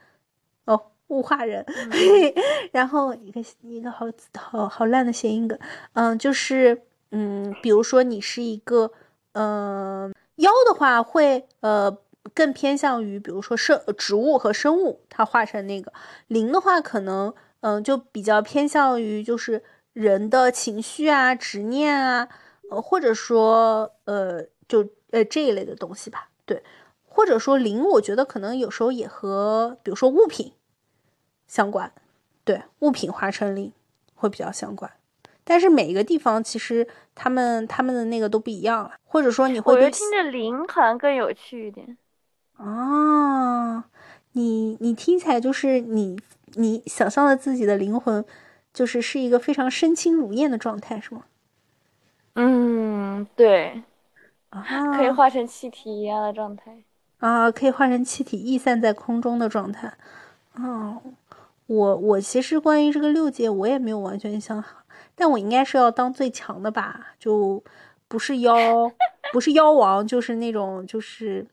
[1.09, 1.65] 物化人。
[2.73, 4.07] 然后一个一个好
[4.37, 5.59] 好好烂的谐音梗，
[5.93, 8.91] 嗯，就是嗯，比如说你是一个
[9.33, 10.15] 嗯。
[10.39, 11.99] 妖的话会呃
[12.33, 15.93] 更偏向于，比如说生植物和生物，它化成那个
[16.29, 19.65] 灵的话，可能嗯就比较偏向于就是
[19.95, 22.29] 人的情绪啊、执念啊，
[22.71, 26.29] 呃或者说呃就呃这一类的东西吧。
[26.47, 26.63] 对，
[27.03, 30.53] 或者说灵，我觉得可能有时候也和比如说物品
[31.49, 31.91] 相关，
[32.45, 33.73] 对，物品化成灵
[34.15, 34.89] 会比较相关。
[35.43, 39.73] 但是每一个地方其实他们他们的那个都不一样了，或者说你会。
[39.73, 41.97] 我觉得听着灵好像更有趣一点。
[42.57, 43.85] 啊，
[44.33, 46.19] 你你听起来就是你
[46.55, 48.23] 你想象的自己的灵魂，
[48.75, 51.23] 就是是一个非常身轻如燕的状态，是吗？
[52.35, 53.83] 嗯，对。
[54.51, 54.63] 啊。
[54.95, 56.77] 可以化成气体一样的状态。
[57.21, 59.95] 啊，可以化成气体逸散在空中的状态。
[60.57, 61.01] 哦，
[61.69, 64.79] 我我其实关于这个六界，我也没有完全想好。
[65.15, 67.63] 但我应该是要当最强的吧，就
[68.09, 68.57] 不是妖，
[69.33, 71.47] 不是妖王，就是那种就是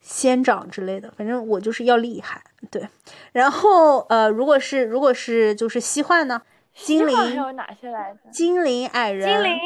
[0.00, 2.42] 仙长之类的，反正我就是要厉害。
[2.70, 2.88] 对，
[3.32, 6.42] 然后呃，如果是如果是就是西幻呢？
[6.74, 8.30] 精灵还有哪些来着？
[8.30, 9.28] 精灵、矮人。
[9.28, 9.58] 精灵。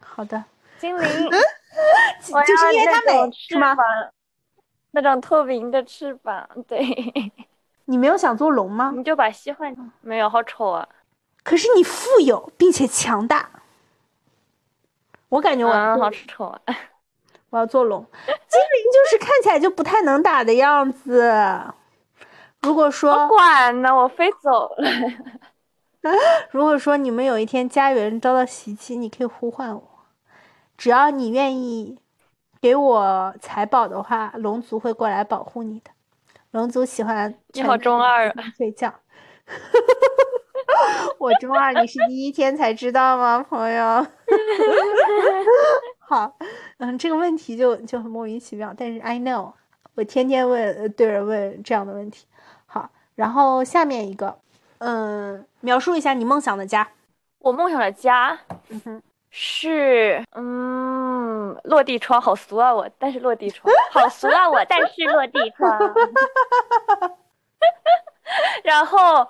[0.00, 0.42] 好的。
[0.78, 1.04] 精灵。
[2.20, 3.76] 就是因为它美是吗？
[4.92, 6.82] 那种透明的翅膀，对。
[7.90, 8.92] 你没有想做龙吗？
[8.94, 10.86] 你就把西换没有，好丑啊。
[11.42, 13.48] 可是你富有并且强大，
[15.30, 16.60] 我感觉我好丑啊！
[17.48, 21.32] 我要做龙， 精灵就是看起来就不太能打的样子。
[22.60, 24.90] 如果说不管呢，我飞走了。
[26.52, 29.82] 如果说你们有一天家园遭到袭击，你可以呼唤我，
[30.76, 31.98] 只要你愿意
[32.60, 35.90] 给我财宝的话，龙族会过来保护你的。
[36.52, 38.92] 龙族喜欢你好中二啊，睡觉。
[41.18, 44.06] 我中二，你是第一天才知道吗，朋友？
[46.00, 46.36] 好，
[46.78, 49.52] 嗯，这个问题就就很莫名其妙，但是 I know，
[49.94, 52.26] 我天天问对人问这样的问题。
[52.64, 54.38] 好，然后下面一个，
[54.78, 56.88] 嗯，描述一下你梦想的家。
[57.40, 58.38] 我梦想的家，
[58.70, 65.78] 嗯哼，是嗯，落地窗，好俗啊我，但是落地窗，好俗啊我，但是落地窗。
[68.64, 69.28] 然后。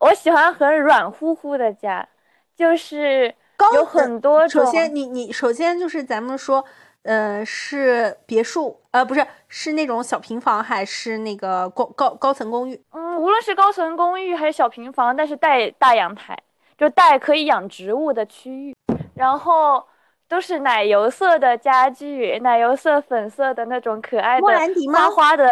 [0.00, 2.08] 我喜欢很软乎乎的家，
[2.54, 3.34] 就是
[3.74, 4.64] 有很多种。
[4.64, 6.64] 首先，你你首先就是咱们说，
[7.02, 12.80] 呃，是别墅，呃，不是，是那种小平房，还是那个高高高层公寓？
[12.92, 16.38] 嗯，无论是高层公寓还是小平房，但是带大阳台，
[16.76, 18.76] 就带可以养植物的区域，
[19.18, 19.84] 然后
[20.28, 25.10] 都是奶油色的家具，奶油色、粉色的那种可爱的莫兰迪吗？
[25.10, 25.50] 花的，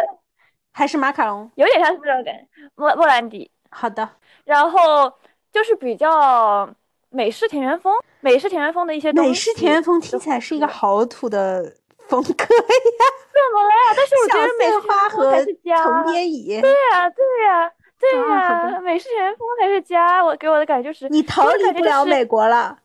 [0.72, 1.50] 还是马卡龙？
[1.56, 3.50] 有点像是这种感觉，莫莫兰迪。
[3.70, 4.08] 好的。
[4.44, 5.12] 然后
[5.52, 6.68] 就是比较
[7.10, 9.30] 美式田园风，美式田园风的一些东西。
[9.30, 11.64] 美式田园风听起来是一个好土的
[12.06, 12.36] 风格呀！
[13.36, 13.94] 怎么了呀？
[13.96, 16.60] 但是我觉得美式花和藤编椅。
[16.60, 20.24] 对呀，对呀，对呀，美式田园风才是家。
[20.24, 22.78] 我给我的感觉就是，你逃离不了美国了，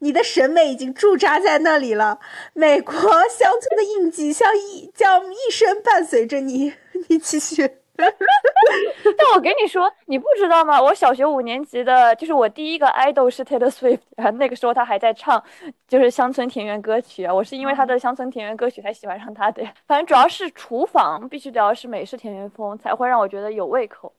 [0.00, 2.18] 你的审美已经驻扎在那里了。
[2.54, 6.72] 美国乡村的印记像一将一生伴随着你。
[7.08, 7.68] 你继续。
[7.98, 10.80] 但我跟你说，你不知道吗？
[10.80, 13.98] 我小学五年级的，就是我第一个 idol 是 Taylor Swift，
[14.34, 15.42] 那个时候他还在唱，
[15.88, 17.34] 就是乡村田园歌曲啊。
[17.34, 19.64] 我是因为他的乡村田园歌曲才喜欢上他的。
[19.88, 24.12] 反正主要是厨房必须得要是美式田园风，才会让我觉得有胃口。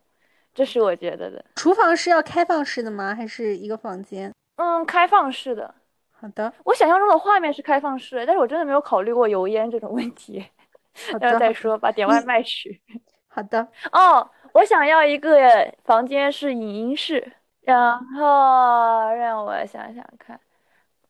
[0.54, 1.46] 这是我觉得的。
[1.56, 3.16] 厨房是要开放式的吗？
[3.16, 4.34] 还是一个房间？
[4.60, 5.74] 嗯，开放式的。
[6.12, 6.52] 好的。
[6.66, 10.46] 我想象中的画面是开放式，但是我真的没有考虑过油烟这种问题。
[11.20, 12.82] 待会再说吧，点外卖去。
[13.30, 15.40] 好的哦，我想要一个
[15.86, 17.32] 房间是影音室，
[17.62, 20.38] 然后让我想想看，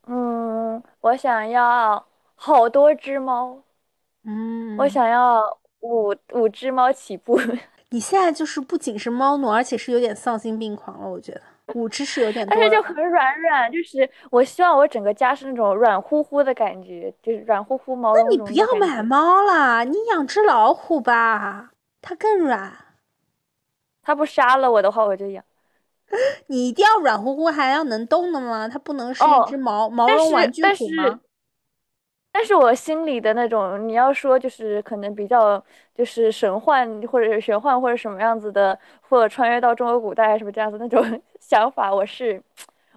[0.05, 2.05] 嗯，我想要
[2.35, 3.63] 好多只猫，
[4.26, 5.41] 嗯，我想要
[5.80, 7.39] 五五只猫起步。
[7.89, 11.41] 你现在就是不仅是猫奴，而且是有点丧心病狂了，我觉得。
[11.76, 18.38] 五知识有点多，但是就很软软，就是我希望我整个家是那种软乎乎的感觉，就是软乎乎毛茸茸。
[18.38, 21.72] 那你不要买猫了，你养只老虎吧，
[22.02, 22.74] 它更软。
[24.02, 25.44] 它不杀了我的话，我就养。
[26.48, 28.68] 你一定要软乎乎，还要能动的吗？
[28.68, 31.20] 它不能是一只毛毛绒玩具虎吗？
[32.31, 35.64] 但是我心里的那种，你要说就是可能比较
[35.95, 42.41] 就是神幻或者是玄幻或者什么样子的，或者穿越到中国古代什么这样子那种 想法，我是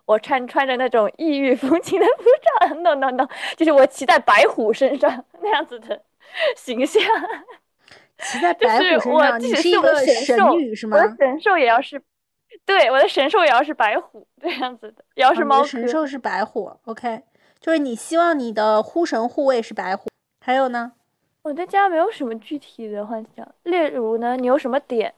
[0.04, 2.24] 我穿穿着那种异域风情的服
[2.60, 3.26] 装， no no no，
[3.56, 6.02] 就是我骑在白虎身上 那样子的
[6.56, 7.02] 形象。
[8.18, 10.96] 骑在白虎身上，你是一个神女是吗？
[10.96, 12.00] 我的神兽也要是，
[12.64, 15.64] 对，我的神兽也要是白虎这样子的，也要是猫。
[15.64, 17.22] 神兽是白虎，OK。
[17.62, 20.09] 就是你希望你的护神护卫是白虎，
[20.44, 20.93] 还有呢？
[21.43, 25.14] 我在家没有什么具体的幻想，例如呢，你有什么点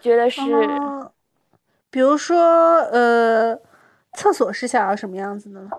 [0.00, 0.40] 觉得是？
[1.90, 3.58] 比如说，呃，
[4.14, 5.70] 厕所是想要什么样子的呢？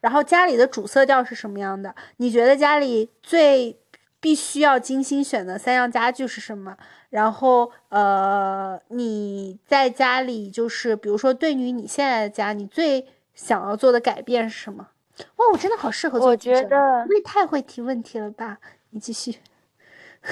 [0.00, 1.94] 然后家里的主色调是什么样的？
[2.18, 3.76] 你觉得家里最
[4.20, 6.76] 必须要精心选的三样家具是什么？
[7.10, 13.06] 然后，呃，你在家里就是，比如说，对于你现在的家，你最
[13.38, 14.88] 想要做的改变是什么？
[15.36, 16.28] 哇，我真的好适合做。
[16.28, 18.58] 我觉得你太会提问题了吧？
[18.90, 19.38] 你继续。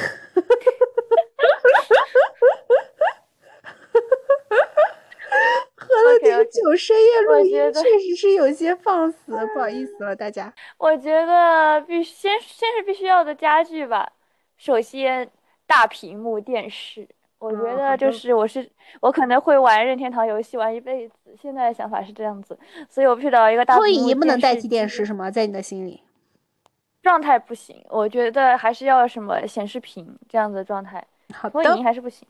[5.77, 9.19] 喝了点酒，深夜录音确实是有些放肆，
[9.55, 10.53] 不好意思了，大家。
[10.77, 14.13] 我觉得必须先先是必须要的家具吧。
[14.57, 15.31] 首先，
[15.65, 17.09] 大屏幕电视。
[17.39, 18.67] 我觉得就是我是
[19.01, 22.59] 我可能会玩任天堂游戏玩一辈子，现在的想法是这样子，
[22.89, 25.31] 所以我必须得要一个大投影仪不能代替电视是吗？
[25.31, 26.03] 在你的心里，
[27.03, 31.07] 状态不行，我觉得还是要什么显示屏这样子的状态，
[31.53, 32.27] 投影仪还是不行。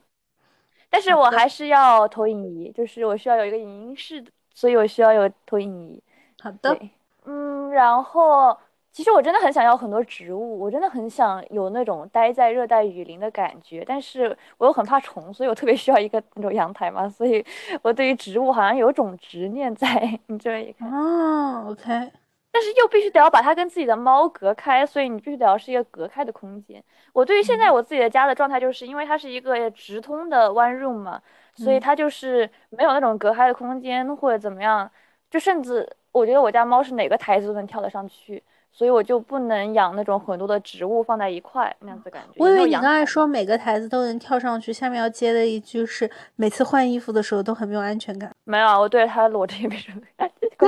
[0.90, 6.02] 但是我还是要投影仪，就是我需要有一个影音室，所以我需要有投影仪。
[6.40, 6.76] 好的，
[7.24, 8.58] 嗯，然后。
[8.96, 17.44] 其实我真的很想要很多植物，我真的很想有那种待在热带雨林的感觉，但是我又很怕虫，所以我特别需要一个那种阳台嘛，所以
[17.84, 19.86] 我对于植物好像有种执念在。
[20.28, 22.10] 你这一看哦，OK，
[22.50, 26.82] 但是又必须得要把它跟自己的猫隔开，所以你必须得要是一个隔开的空间。
[27.12, 31.20] 我对于现在我自己的家的状态，就是因为它是一个直通的 one room 嘛，
[31.54, 34.90] 所以它就是没有那种隔开的空间或者怎么样，
[35.30, 38.42] 就甚至我觉得我家猫是哪个台子都能跳得上去。
[38.76, 42.34] 所以我就不能养那种很多的植物放在一块那样子感觉。
[42.36, 48.30] 我以为你刚才说每个台子都能跳上去，下面要接的一句是每次换衣服的时候都很没有安全感。
[48.44, 50.46] 没有，我对它裸着也没什么感觉。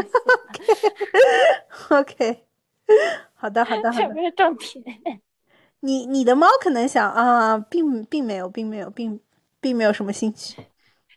[1.95, 2.45] OK，
[3.37, 4.09] 好的，好的，好的。
[4.15, 5.21] 不是重点。
[5.81, 9.21] 你你的猫可能想啊，并并没有，并没有，并
[9.61, 10.63] 并没有什么兴趣。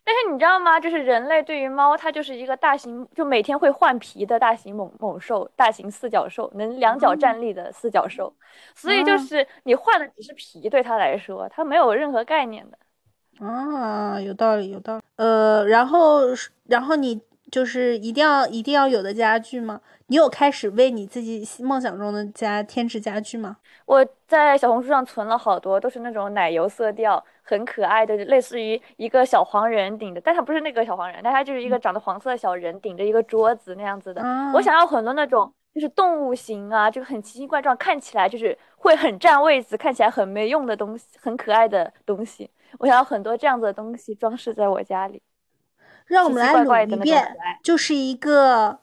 [0.04, 0.80] 但是你知道吗？
[0.80, 8.34] 就是人类对于猫，它就是一个大型，就每天会换皮的大型猛猛兽，大型四脚兽，能两脚站立的四脚兽。
[8.74, 12.78] 所以就是你换的只是皮，对它来说，它没有任何概念的。
[13.46, 15.02] 啊，有道理，有道理。
[15.16, 16.20] 呃，然后，
[16.64, 17.20] 然后你
[17.52, 19.80] 就是一定要一定要有的家具吗？
[20.06, 23.58] 你有开始为你自己梦想中的家添置家具吗？
[23.86, 27.24] 我在小红书上存了好多，都是那种奶油色调。
[27.44, 34.22] 很可爱的，类似于一个小黄人顶着，但它不是那个小黄人，但它就是一个长得黄色的小人顶着一个桌子那样子的。
[34.54, 42.48] 我想要很多那种就是动物型啊，就很奇形怪状，看起来就是会很占位子，看起来很没用的东西，很可爱的东西。
[42.78, 45.20] 我想要很多这样子的东西装饰在我家里。
[46.06, 48.80] 让我们来捋一遍，就是一个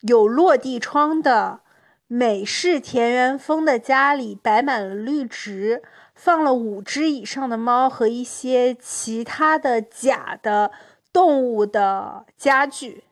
[0.00, 1.60] 有落地窗的
[2.06, 5.82] 美式田园风的家里，摆满了绿植。
[6.20, 10.72] 放了五只以上的猫和一些其他的假的
[11.12, 13.04] 动物的家具，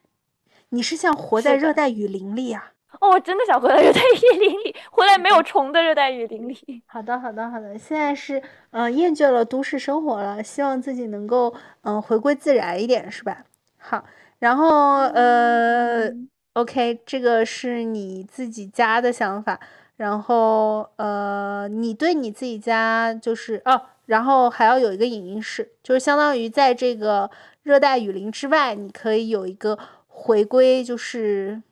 [0.70, 2.72] 你是像活在热带雨林里呀？
[3.00, 6.82] 哦，我真的想回来热带雨林里，回来没有虫的热带雨林里。
[6.86, 7.76] 好的，好的，好的。
[7.78, 13.44] 现在是嗯，厌倦了都市生活了，希望自己能够嗯回归自然一点，是吧？
[13.78, 14.04] 好，
[14.38, 16.10] 然后呃
[16.54, 19.60] ，OK，这个是你自己家的想法。
[19.96, 27.30] 然后，呃，你对你自己家就是哦，然后还要有一个影音室，就是相当于在这个
[27.62, 31.62] 热带雨林之外，你可以有一个回归，就是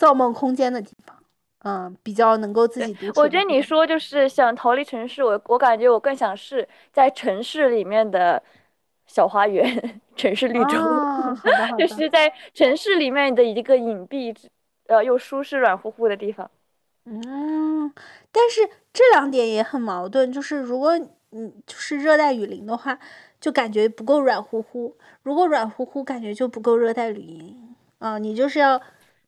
[0.00, 1.14] 造梦空间的地方，
[1.62, 3.20] 嗯，比较能够自己独处。
[3.20, 8.42] 我觉得你说就是想逃离城市，我我感觉我更想是在城市里面的
[9.06, 10.78] 小花园， 城市绿洲，
[11.78, 14.34] 就是在城市里面的一个隐蔽，
[14.86, 16.50] 呃，又舒适、软乎乎的地方。
[17.04, 17.92] 嗯，
[18.32, 22.98] 但是这两点也很矛盾，就是如果你就是热带雨林的话，
[23.38, 24.94] 就感觉不够软乎乎；
[25.24, 28.16] 如果软乎乎，感觉就不够热带雨林啊。
[28.16, 28.80] 你就是要，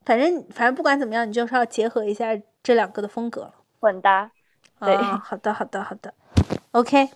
[0.05, 2.29] 反正反正不管怎么样，你就是要结合一下
[2.61, 4.31] 这两个的风格，混搭。
[4.79, 6.13] 对，好的，好的，好的。
[6.71, 7.09] OK，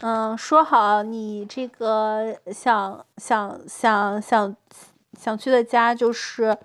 [0.00, 4.56] 嗯，说好你这个想想想想
[5.18, 6.56] 想去的家就是，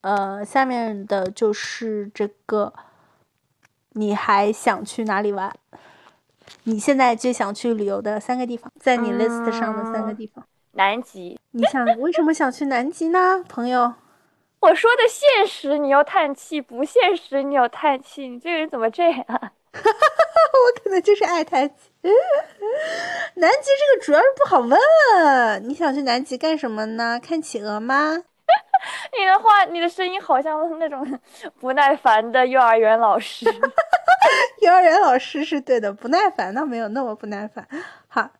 [0.00, 2.72] 呃，下面的就是这个，
[3.90, 5.54] 你还想去哪里玩？
[6.64, 10.44] 你现在最想去旅游的三个地方，在你 list 上的三个地方。
[10.72, 11.38] 南极。
[11.50, 13.92] 你想为什么想去南极呢，朋友？
[14.64, 18.26] 我说的现实，你又叹气；不现实，你又叹气。
[18.28, 19.24] 你这个人怎么这样？
[19.28, 21.90] 我可能就是爱叹气。
[23.34, 24.78] 南极这个主要是不好问。
[25.68, 27.20] 你想去南极干什么呢？
[27.22, 28.24] 看企鹅吗？
[29.18, 31.06] 你的话，你的声音好像那种
[31.60, 33.44] 不耐烦的幼儿园老师。
[34.62, 37.68] 幼儿园老师是对的，不耐烦倒没有那么不耐烦。
[38.08, 38.30] 好，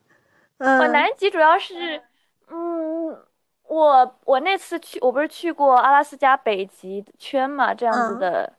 [0.57, 2.03] 嗯，我南极主要是，
[2.51, 3.19] 嗯，
[3.67, 8.53] 我我那次去，我不是去过阿拉斯加北极圈嘛，这样子的，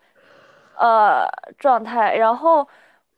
[0.78, 1.28] 呃，
[1.58, 2.16] 状态。
[2.16, 2.68] 然后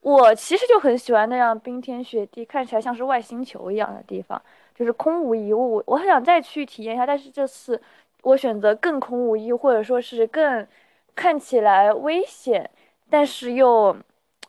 [0.01, 4.41] 我其实就很喜欢那样冰天雪地，看起来像是外星球一样的地方，
[4.75, 5.81] 就是空无一物。
[5.87, 7.81] 我很想再去体验一下，但是这次
[8.23, 10.67] 我选择更空无一物，或者说是更
[11.15, 12.69] 看起来危险。
[13.09, 13.95] 但是又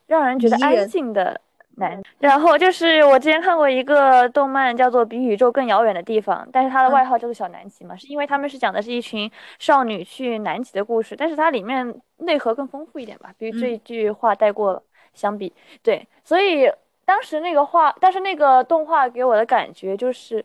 [0.09, 1.41] 让人觉得安静的
[1.79, 14.83] 男，然后就是我之前看过一个动漫，叫做《比宇宙更遥远的地方》，但是它的外号叫做小南极嘛，是因为他们是讲的是一群少女去南极的故事，但是它里面内核更丰富一点吧，比这一句话带过了
[15.15, 15.53] 相比，
[15.83, 16.71] 对，所以
[17.05, 20.45] 当时那个画，但是那个动画给我的感觉就是，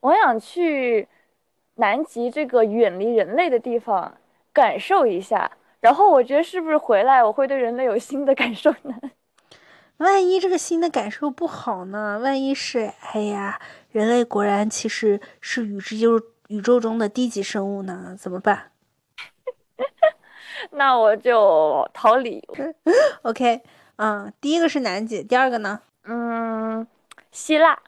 [0.00, 1.08] 我想去
[1.76, 4.14] 南极这个远离人类的地方
[4.52, 5.50] 感受一下。
[5.80, 8.94] 然后我觉得是不是回来我会对人类有新的感受呢？
[9.98, 12.18] 万一这个新的感受不好呢？
[12.22, 13.60] 万一是哎呀，
[13.90, 18.16] 人类果然其实是宇宙宇宙中的低级生物呢？
[18.18, 18.72] 怎么办？
[20.72, 22.42] 那我就逃离。
[23.22, 23.62] OK，
[23.96, 25.80] 嗯，第一个是南极，第二个呢？
[26.04, 26.86] 嗯，
[27.30, 27.78] 希腊。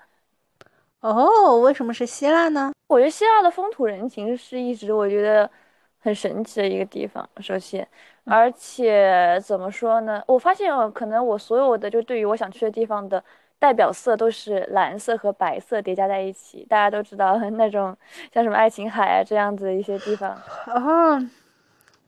[1.01, 2.73] 哦，为什么是希腊呢？
[2.89, 5.51] 我觉得希腊的风土人情是一直我觉得。
[5.99, 7.89] 很神奇的一个地方，首先，
[8.29, 10.23] 而且怎么说呢？
[10.27, 13.23] 我发现可能我所有的就对于我想去的地方的
[13.59, 16.67] 代表色都是蓝色和白色叠加在一起。
[16.69, 17.97] 大家都知道那种
[18.35, 20.31] 像什么爱琴海啊这样子的一些地方
[20.67, 21.19] 啊，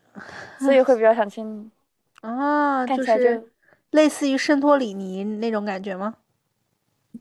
[0.58, 1.40] 所以会比较想去
[2.22, 3.48] 啊， 就是
[3.92, 6.16] 类似于圣托里尼那种感觉吗？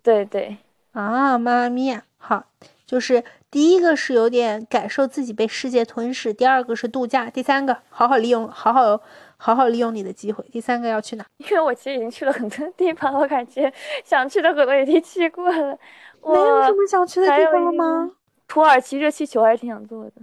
[0.02, 0.58] 对对
[0.94, 2.44] 啊，妈妈咪呀，好，
[2.86, 3.24] 就是。
[3.50, 9.00] 第一个是有点感受自己被世界吞噬，第二个是度假，第三个好好利用，好好
[9.38, 10.44] 好好利用你的机会。
[10.52, 11.26] 第三个要去哪？
[11.38, 13.72] 因为我其实已经去了很多地方，我感觉
[14.04, 15.78] 想去的很多已经去过了。
[16.24, 18.12] 没有什么想去的地方了吗？
[18.48, 20.14] 土耳其热气球还是挺想做的。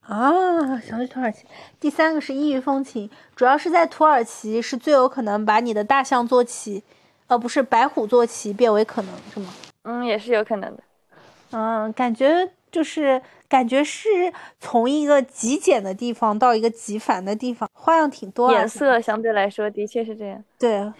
[0.00, 1.46] 啊，想去土耳其。
[1.80, 6.84] 第三个是异域风情，主要是在土耳其是最有可能把你的大象坐骑，
[7.28, 9.52] 呃，不是白虎坐骑变为可能，是吗？
[9.82, 10.82] 嗯，也是有可能的。
[11.58, 14.30] 嗯，感觉就是感觉是
[14.60, 18.52] 从一个极简的地方到一个极繁的地方，花样挺多。
[18.52, 20.44] 颜色相对来说的确是这样。
[20.58, 20.92] 对，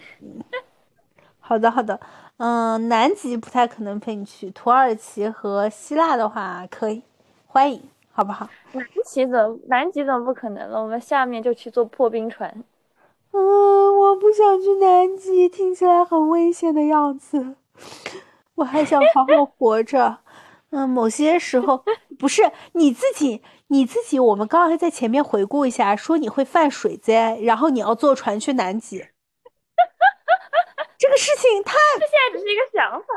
[1.39, 1.99] 好的好的。
[2.37, 7.03] 嗯，南极不太可能陪你去，土耳其和希腊的话可以，
[7.45, 7.79] 欢迎，
[8.11, 8.49] 好不好？
[8.73, 10.81] 南极怎么南极怎么不可能了？
[10.81, 12.51] 我们下面就去坐破冰船。
[13.31, 13.39] 嗯，
[13.99, 17.53] 我不想去南极，听起来很危险的样子。
[18.55, 20.17] 我还想好好活着。
[20.71, 21.83] 嗯，某些时候
[22.19, 24.19] 不是你自己，你自己。
[24.19, 28.97] 我们刚刚在前面回顾一下，说你会犯水灾，然后你要坐船去南极。
[30.97, 31.73] 这个事情太……
[31.99, 33.07] 这现在只是一个想法。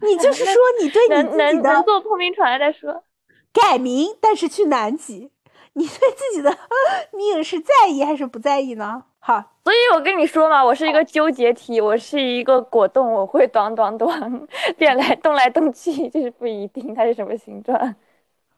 [0.00, 3.04] 你就是说你对你自己的坐破冰船再说
[3.52, 5.30] 改名，但是去南极，
[5.74, 6.56] 你对自己的
[7.12, 9.04] 命是在意还是不在意呢？
[9.20, 14.46] 好，所以我跟你说嘛，我是一个纠结体，我是一个果冻，我会短短短
[14.76, 17.94] 变来动来动去，就是不一定它是什么形状。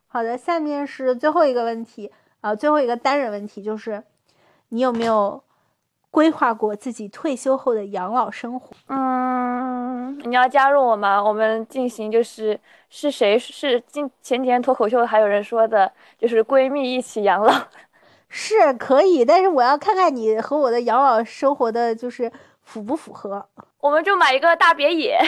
[0.09, 2.11] 好的，下面是最后一个问题
[2.41, 4.03] 啊，最后一个单人问题就是，
[4.71, 5.43] 你有没有
[6.11, 8.75] 规划过自己退休后的养老生活？
[8.89, 11.23] 嗯，你要加入我吗？
[11.23, 17.53] 我们进行就是是谁是今前几天脱口秀还有人说的，就是闺蜜一起养老。
[18.29, 22.31] 是可以，但是我要看看你和我的养老生活的就是
[22.63, 23.47] 符不符合。
[23.81, 25.19] 我们就买一个大别野。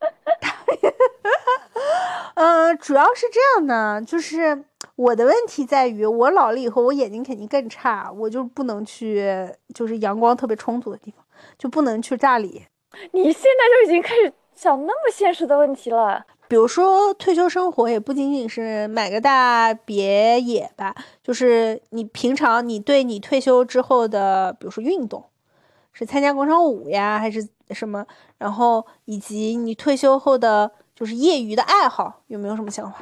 [2.34, 4.64] 嗯，主要是这样的，就是
[4.96, 11.24] 我的问题在于，我老了以后，我眼睛肯定更差，我就不能去就是阳光特别充足的地方，
[11.56, 12.66] 就不能去大理。
[13.12, 16.26] 你现在就已经开始想那么现实的问题了。
[16.54, 25.24] 比如说退休生活也不仅仅是买个大别野吧，就是你平常你对你退休之后的，比如说运动，
[25.92, 28.06] 是参加广场舞呀，还是什么？
[28.38, 32.98] 然后以及你退休后的就是业余的爱好，有没有什么想法？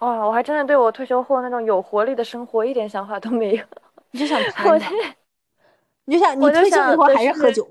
[0.00, 3.64] 哇，我还真的对我退休后那种有活力的生活一点想法都没有。
[4.10, 4.76] 你就想谈，
[6.06, 7.64] 你就想你退休以后还是喝酒。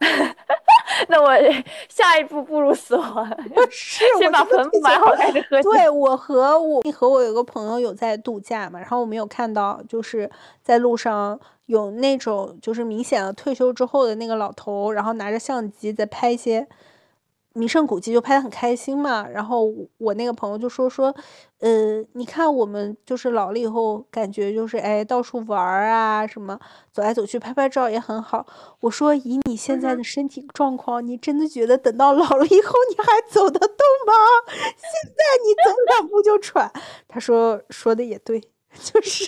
[1.08, 1.30] 那我
[1.88, 3.26] 下一步步入死亡，
[3.70, 5.70] 是 先把坟墓埋好开始喝酒。
[5.70, 10.30] 对我和我和我有个朋友有在度假嘛，然后我们有看到就是
[10.62, 16.66] 在路上有那种就是明显的退休之后的那个老头，然后拿着相机在拍一些。
[17.54, 21.14] 名胜古迹就拍的很开心嘛，然后我那个朋友就说说，
[21.60, 26.58] 呃，你看我们就是老了以后，感觉就是哎到处玩儿啊，什么
[26.90, 28.46] 走来走去拍拍照也很好。
[28.80, 33.76] 我说以你现在的身体状况，你真的觉得等到老了以后你还走得动
[34.06, 34.12] 吗？
[34.56, 36.72] 现在你走两步就喘。
[37.06, 39.26] 他说说的也对，就是，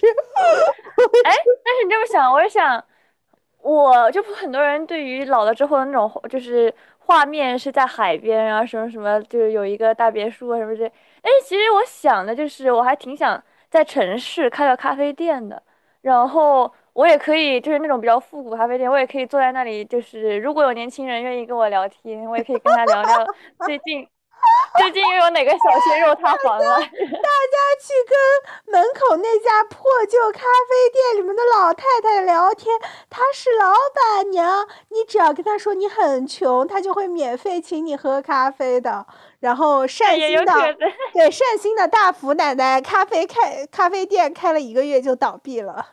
[1.24, 1.32] 哎，
[1.64, 2.82] 但是你这么想，我也想，
[3.60, 6.74] 我就很多人对于老了之后的那种就是。
[7.06, 10.84] 画面是在海边然后，什么什么，就是有一个大别墅啊，什么这。
[10.86, 15.62] 哎，其实我想的就是，我还挺想在城市开个咖啡店的，
[16.02, 23.26] 然后我也可以就是那种比较复古咖啡店，我也可以坐在那里，就是如果有年轻人愿意跟我聊天，我也可以跟他聊聊
[23.64, 24.13] 最近。
[24.78, 26.76] 最近又有哪个小鲜肉塌房了？
[26.76, 26.88] 大家
[27.80, 32.76] 去跟门口那家破旧咖啡店里面的老太太聊天，
[33.08, 39.06] 她是老板娘，你只要跟她说你很穷，她就会免费请你喝咖啡的。
[39.40, 40.76] 然后善心的
[41.12, 45.86] 对善心的大福奶奶咖啡开咖啡店开了一个月就倒闭了，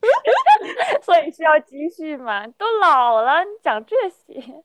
[1.02, 2.46] 所以需要积蓄嘛？
[2.46, 4.62] 都老了，你讲这些？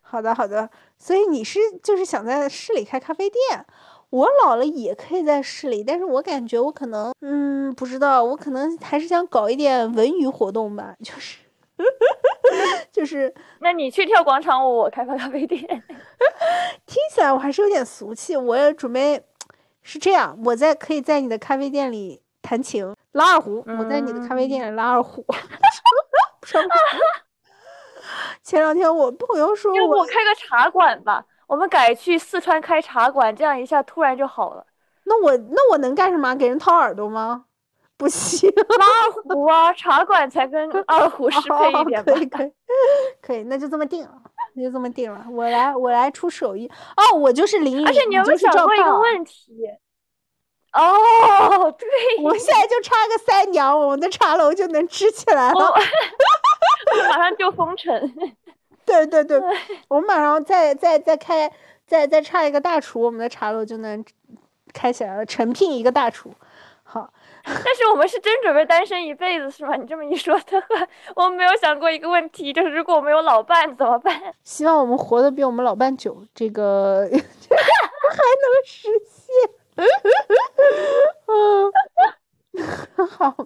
[0.00, 0.70] 好的，好的。
[0.98, 3.64] 所以你是就是想在市里开咖啡店，
[4.10, 11.38] 我老了也可以在市里，但是我感觉我可能，嗯，不知道，我可能还是想搞一点文娱活动吧，就是，
[12.92, 15.60] 就是，那你去跳广场舞，我开发咖啡店，
[16.86, 19.22] 听起来我还是有点俗气，我也准备
[19.82, 22.94] 是这样，我在可以在你的咖啡店里弹琴。
[23.12, 24.70] 拉二胡，我在你的咖啡店。
[24.70, 25.24] 里拉二胡，
[28.42, 31.24] 前两天我朋友说，要不我开个茶馆吧？
[31.46, 34.64] 我们改去四川开茶馆，这样一下突然就好了。
[35.04, 36.34] 那我那我能干什么？
[36.34, 37.44] 给人掏耳朵吗？
[37.96, 42.12] 不行，拉二胡啊，茶馆才跟 二胡适配一点吧。
[42.12, 42.52] 可以可以，
[43.20, 44.12] 可以，那就这么定了，
[44.54, 45.24] 那就这么定了。
[45.30, 49.66] 我来我来出手艺哦，我就是林而且你有没有想过一个问题？
[50.74, 51.88] 哦，对，
[52.22, 55.74] 我现在就差个三娘，我们的茶楼就能支起来了。
[57.36, 58.12] 就封城。
[58.86, 59.38] 对对对，
[59.88, 61.50] 我们马上再再再开，
[61.86, 64.02] 再再差一个大厨，我们的茶楼就能
[64.72, 66.32] 开起来了，诚聘一个大厨。
[66.82, 67.12] 好，
[67.44, 69.76] 但是我们是真准备单身一辈子是吗？
[69.76, 70.66] 你这么一说的话，
[71.16, 74.18] 我没有想过一个问题，就是如果我们有老伴怎么办？
[74.42, 77.22] 希望我们活得比我们老伴久，这个 还能
[78.64, 79.34] 实现。
[81.26, 81.70] 嗯，
[83.06, 83.36] 好，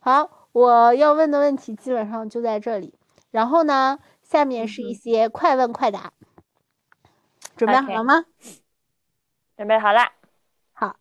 [0.00, 2.94] 好，我要问的问题基本上就在这里，
[3.30, 3.98] 然后呢？
[4.22, 6.10] 下面是一些快问快答，
[7.54, 8.24] 准备好了吗？
[9.58, 10.10] 准备好了。
[10.72, 10.96] 好，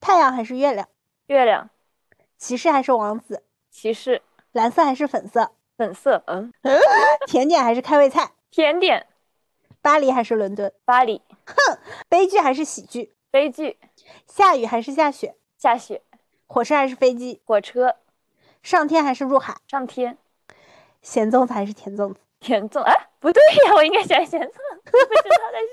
[0.00, 0.88] 太阳还是月亮？
[1.26, 1.70] 月亮。
[2.36, 3.44] 骑士还是王子？
[3.70, 4.22] 骑士。
[4.50, 5.52] 蓝色还是粉色？
[5.76, 6.24] 粉色。
[6.26, 6.52] 嗯。
[7.28, 8.32] 甜点还是开胃菜？
[8.50, 9.06] 甜点。
[9.80, 10.72] 巴黎还是伦敦？
[10.84, 11.22] 巴黎。
[11.46, 11.78] 哼，
[12.08, 13.14] 悲剧还是喜剧？
[13.30, 13.78] 悲剧。
[14.26, 15.36] 下雨还是下雪？
[15.56, 16.02] 下雪。
[16.48, 17.40] 火车还是飞机？
[17.44, 17.94] 火车。
[18.62, 19.56] 上天还是入海？
[19.68, 20.16] 上天。
[21.02, 22.20] 咸粽子还是甜粽子？
[22.38, 24.52] 甜粽哎，不对呀，我应该选咸粽，
[24.84, 25.68] 不知道但是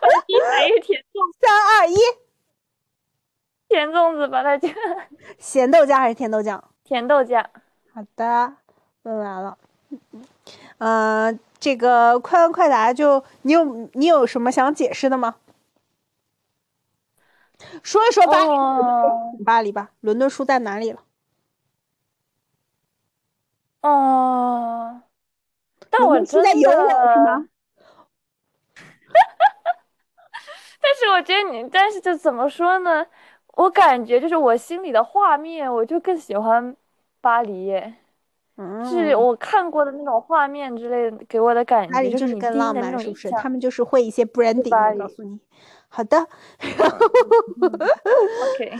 [0.00, 1.32] 我的第一反应是甜粽。
[1.40, 1.96] 三二一，
[3.68, 4.68] 甜粽子吧，那就
[5.38, 6.60] 咸豆浆还是甜豆浆？
[6.84, 7.44] 甜豆浆。
[7.94, 8.54] 好的，
[9.02, 9.58] 问完了。
[10.78, 15.36] 嗯，这个快问快答，就你有你有什么想解释的吗？
[17.82, 21.00] 说一说巴黎，巴黎吧，伦敦输在哪里了？
[23.82, 25.02] 哦。
[25.90, 26.50] 但我真的，
[30.80, 33.06] 但是我觉得你，但是就怎么说呢？
[33.54, 36.74] 我感觉就是我心里的画面，我就更喜欢
[37.20, 37.72] 巴黎，
[38.88, 43.30] 是我看过的那种画面之类的，给我的感觉就是更浪漫，是不是？
[43.32, 45.38] 他们就是会一些 branding，告诉你。
[45.88, 46.26] 好的。
[48.54, 48.72] OK。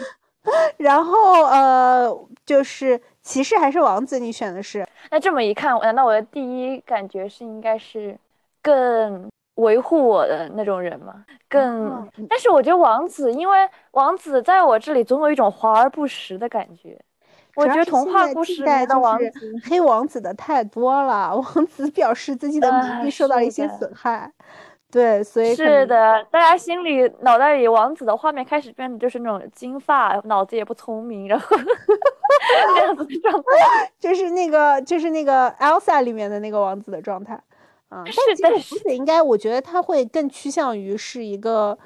[0.78, 2.08] 然后呃，
[2.46, 4.18] 就是骑士还是王子？
[4.18, 4.86] 你选的是？
[5.10, 8.16] 那这么一看，难道我的第一感觉是应该是
[8.60, 12.08] 更维护我的那种人吗，更。
[12.28, 16.98] 但是我觉得王子，因为王子在我这里总有一种华而不实的感觉。
[17.54, 21.36] 我觉得童话故事里的王子，黑王子的太多了。
[21.36, 24.32] 王子表示自己的名誉受到了一些损害。
[24.90, 31.56] 对，所以是的，大家心里脑袋里王子的画面开始变得就是那种金发，脑子也不聪明，然后
[32.76, 37.40] 这样子的状态，就是那个就是那个 Elsa 里面的那个王子的状态，
[37.88, 41.78] 啊，是的，王子应该，我觉得他会更趋向于是一个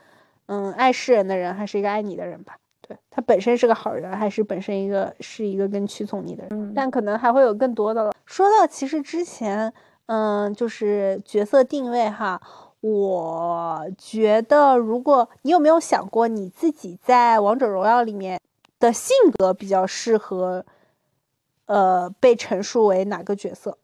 [0.46, 2.56] 嗯爱世人的人，还是一个爱你的人吧？
[2.86, 6.72] 对他本身是个好人，还是本身一个是一个更屈从你的人？
[6.74, 8.12] 但可能还会有更多的了。
[8.24, 9.72] 说到其实之前，
[10.06, 12.40] 嗯，就是角色定位哈。
[12.82, 18.40] 我觉得，如果你有没有想过，你自己在王者荣耀里面
[18.78, 20.64] 的性格比较适合，
[21.66, 23.76] 呃，被陈述为哪个角色？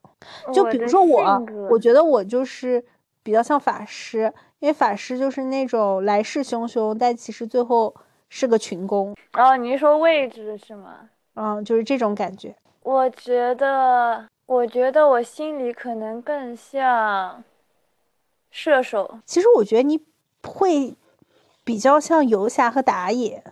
[0.53, 2.85] 就比如说我，我觉得我就是
[3.23, 7.95] 比较像法师，因为法师就是那种来势汹汹，但其实最后
[8.29, 9.17] 是个群攻。
[9.33, 11.09] 哦，你是说位置是吗？
[11.35, 12.55] 嗯，就是这种感觉。
[12.83, 17.43] 我觉得，我觉得我心里可能更像。
[18.55, 19.99] 射手，其实我觉得你
[20.43, 20.95] 会
[21.65, 23.43] 比较像游侠和打野。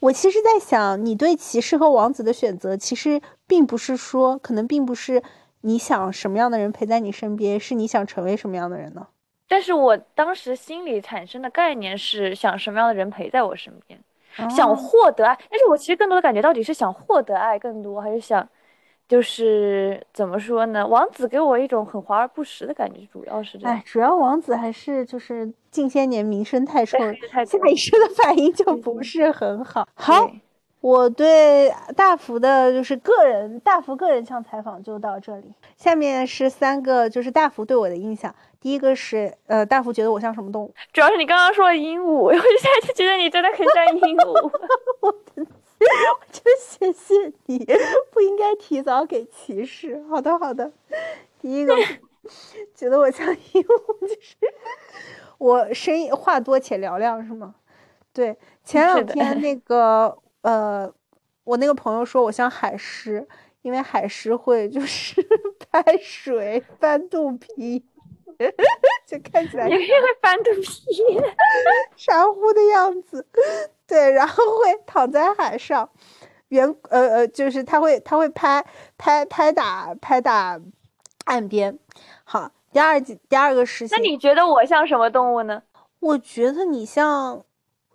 [0.00, 5.22] 我其实，在想你对骑士和王子的选择，其实并不是说，可能并不是
[5.62, 9.08] 你想什么样的人陪在你身边，是你想成为什么样的人呢？
[9.48, 13.98] 但是我当时心里产生的概念是想什么样的人陪在我身边，
[14.50, 15.38] 想获得爱。
[15.50, 18.48] 但是我其实更多的感觉到底是想获得爱更多，还是想？
[19.06, 20.86] 就是怎么说呢？
[20.86, 23.76] 王子给我一种很华而不实的感觉，主要是这样。
[23.76, 26.98] 哎，主要王子还是就是近些年名声太臭，
[27.46, 29.86] 下意识的反应就不是很好。
[29.94, 30.30] 好，
[30.80, 35.52] 我对大福的就是个人大福个人像采访就到这里。
[35.76, 38.34] 下面是三个就是大福对我的印象。
[38.58, 40.74] 第一个是呃，大福觉得我像什么动物？
[40.94, 42.42] 主要是你刚刚说的鹦鹉， 我一下
[42.86, 44.50] 就觉得你真的很像鹦鹉。
[45.00, 45.46] 我的。
[46.20, 47.64] 我就谢谢你，
[48.10, 50.02] 不应该提早给提示。
[50.08, 50.72] 好的，好的。
[51.40, 51.74] 第一个，
[52.74, 54.36] 觉得我像鹦鹉，就是
[55.38, 57.54] 我声音话多且嘹亮，是吗？
[58.12, 60.92] 对，前两天那个呃，
[61.42, 63.26] 我那个朋友说我像海狮，
[63.62, 65.20] 因为海狮会就是
[65.70, 67.84] 拍水翻肚皮，
[69.06, 69.84] 就看起来也会
[70.20, 71.20] 翻肚皮，
[71.96, 73.26] 傻乎的样子。
[73.86, 75.88] 对，然后会躺在海上，
[76.48, 78.64] 圆呃呃，就是他会他会拍
[78.96, 80.58] 拍拍打拍打
[81.26, 81.78] 岸边。
[82.24, 83.96] 好，第二第二个事情。
[83.96, 85.62] 那你觉得我像什么动物呢？
[86.00, 87.44] 我觉得你像，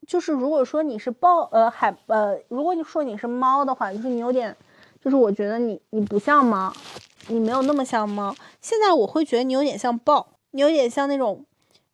[0.07, 4.55] 就是如果说你是豹呃海呃，如果你说你是猫的话，就是你有点，
[5.03, 6.71] 就是我觉得你你不像猫，
[7.27, 8.35] 你没有那么像猫。
[8.61, 11.45] 现在我会觉得你有点像豹，你有点像那种，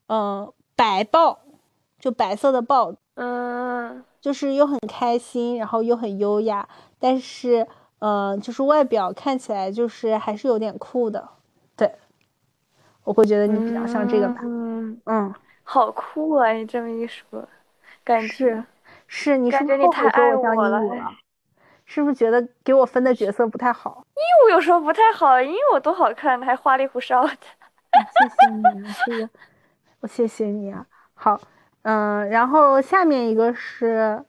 [0.07, 1.39] 呃，白豹，
[1.99, 2.93] 就白色的豹。
[3.15, 6.67] 嗯，就是又很开心，然后又很优雅，
[6.99, 7.65] 但是，
[7.99, 11.29] 呃，就是外表看起来就是还是有点酷的。
[11.77, 11.95] 对，
[13.03, 14.41] 我会觉得你比较像这个吧。
[14.43, 15.33] 嗯嗯，
[15.63, 16.51] 好酷啊！
[16.51, 17.47] 你这么一说，
[18.03, 18.63] 感觉
[19.07, 20.79] 是你是不是你太爱我了？
[21.85, 24.05] 是不是觉得给我分的角色不太好？
[24.15, 27.29] 鹦鹉有时候不太好，鹦鹉多好看，还花里胡哨的。
[27.29, 29.29] 谢谢你，
[30.01, 30.85] 我，谢谢你啊。
[31.13, 31.39] 好。
[31.87, 34.25] 嗯，然后下面一个是，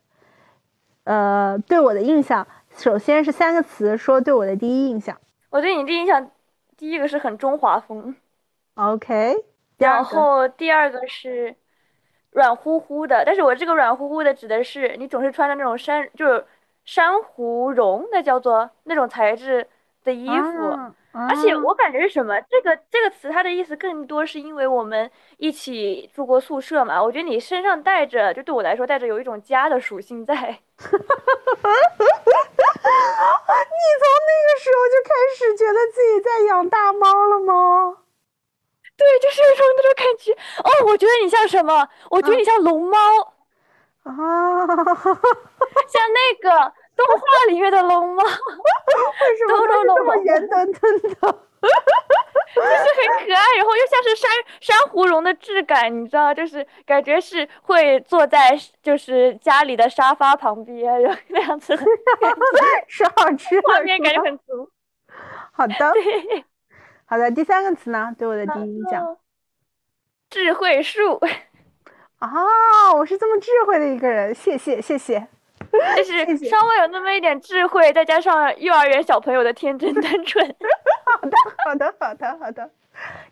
[1.05, 2.47] 呃，对我的印象，
[2.77, 5.19] 首先是三个词说对我的第一印象。
[5.49, 6.31] 我对你第一印象，
[6.77, 8.15] 第一个是很中华风
[8.75, 9.35] ，OK。
[9.79, 11.57] 然后第二个是
[12.33, 16.45] 软乎乎的，但是我这个软乎乎的指的是你总是穿着那种衫，就是
[16.87, 19.69] 珊瑚绒，那叫做那种材质
[20.05, 20.79] 的衣服。
[21.29, 22.39] 而且我感觉是什么？
[22.43, 27.03] 这个这个词它的意思更多是因为我们一起住过宿舍嘛。
[27.03, 30.35] 我觉得你身上带着，就对我来说带着有一种家的属性在。
[30.37, 30.61] 你从
[34.27, 37.97] 那个时候就开始觉得自己在养大猫了吗？
[38.95, 40.33] 对，就是有种那种感觉。
[40.63, 41.89] 哦，我觉得你像什么？
[42.11, 42.99] 我觉得你像龙猫
[44.07, 44.67] 啊，
[45.89, 46.73] 像那个。
[46.97, 48.31] 动画里面的龙猫，为
[49.37, 51.11] 什么 这么圆墩墩的？
[51.21, 54.31] 就是很可爱，然后又像是珊
[54.63, 61.77] 珊瑚绒的质感，你知道，就是感觉是会坐在就是家里的沙发旁边，然后那样子，
[62.89, 64.71] 是好吃，画面感觉很足。
[65.53, 65.75] 好的，
[67.05, 68.11] 好的，第三个词呢？
[68.19, 69.19] 对我的第一印象，
[70.31, 71.21] 智慧树。
[72.19, 75.27] 啊，我是这么智慧的一个人，谢谢，谢谢。
[75.97, 80.47] 就是稍微有那么一点智慧，再加上幼儿园小朋友的天真单纯。
[81.05, 82.71] 好的，好的，好的，好的。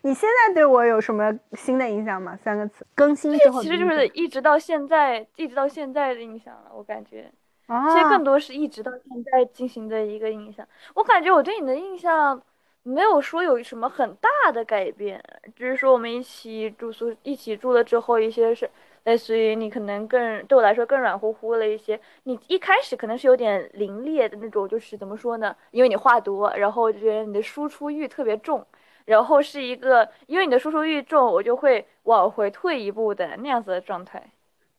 [0.03, 2.37] 你现在对我有什么新的印象吗？
[2.43, 6.71] 三个词更新之后，其实就是一直到现在，一直到现在的印象了。
[6.75, 7.31] 我感觉，
[7.67, 10.67] 其实更多是一直到现在进行的一个印象。
[10.93, 12.39] 我感觉我对你的印象
[12.87, 15.21] 没有说有什么很大的改变，
[15.55, 18.69] 只是说我们一起住宿，一起住了之后，一些是
[19.05, 21.99] 类似于你可能更对我来说更软乎乎了一些。
[22.23, 25.55] 你一开始可能是有点凌冽的那种，就是怎么说呢？
[25.71, 28.65] 因为你话多，然后就觉得你的输出欲特别重。
[29.05, 34.31] 然后是一个，因为你的输出欲重，我就会往回退一步的那样子的状态，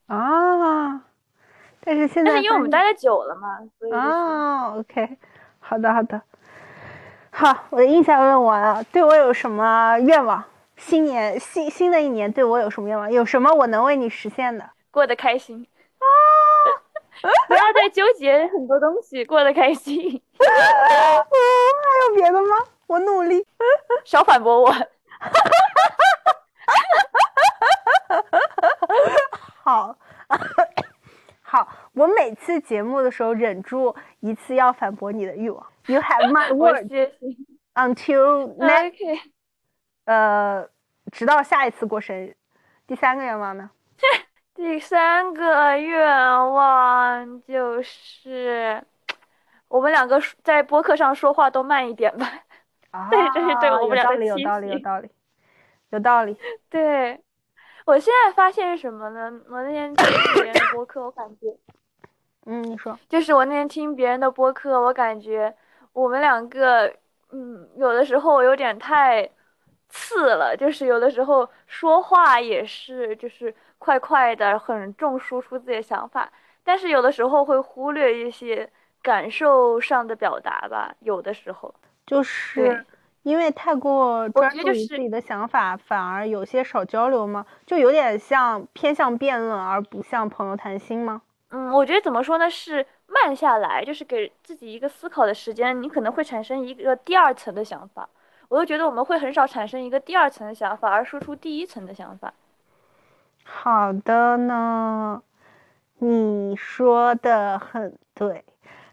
[0.06, 1.04] 啊。
[1.80, 5.16] 但是现在，但是因为我们待的久了嘛，所以啊，OK，
[5.60, 6.20] 好的好的，
[7.38, 10.42] 好，我的印象问完了，对我有什么愿望？
[10.78, 13.12] 新年新新的一年对我有什么愿望？
[13.12, 14.70] 有什么我能为你实现的？
[14.90, 15.68] 过得开心
[15.98, 16.06] 啊！
[17.46, 20.22] 不要再纠结很多东西，过得开心。
[20.38, 20.46] 还
[22.08, 22.56] 有别的吗？
[22.86, 23.46] 我努力，
[24.06, 24.72] 少反驳我。
[29.62, 29.94] 好，
[31.42, 35.66] 好，我每次节目的时候忍住一次要反驳你的欲望。
[35.86, 36.92] You have my word
[37.74, 39.20] until next，
[40.04, 40.68] 呃，
[41.10, 42.36] 直到下一次过生日。
[42.86, 43.70] 第三个愿望呢？
[44.54, 48.82] 第三个愿望就是
[49.68, 52.30] 我们两个在播客上说话都慢一点吧。
[52.90, 55.10] 啊 对，这是对我们俩的有道理，有道理，
[55.88, 56.36] 有道理。
[56.68, 57.18] 对，
[57.86, 59.32] 我现在发现什么呢？
[59.48, 61.46] 我那天听别人播客，我感觉，
[62.46, 65.54] 嗯，你说，就是我那天听别人的播客，我感觉
[65.92, 66.86] 我们两个，
[67.32, 69.28] 嗯，有的时候有点太
[69.88, 76.30] 次了，就是有的时候说话也是，就是快快的，很重输出自己的想法，
[76.62, 78.70] 但是有的时候会忽略一些
[79.02, 81.74] 感受上的表达吧，有的时候。
[82.06, 82.86] 就是
[83.22, 87.44] 因为太过专注于自己的想法，反而有些少交流吗？
[87.66, 91.22] 就有点像偏向辩论，而不像朋友谈心吗？
[91.50, 92.50] 嗯，我觉得怎么说呢？
[92.50, 98.08] 是慢下来，就是给自己一个思考的时间，你可能会产生一个第二层的想法。
[98.48, 102.32] 我就觉得我们会很少产生一个第二层的想法，而输出第一层的想法。
[103.44, 105.22] 好的呢，
[105.98, 108.44] 你说的很对。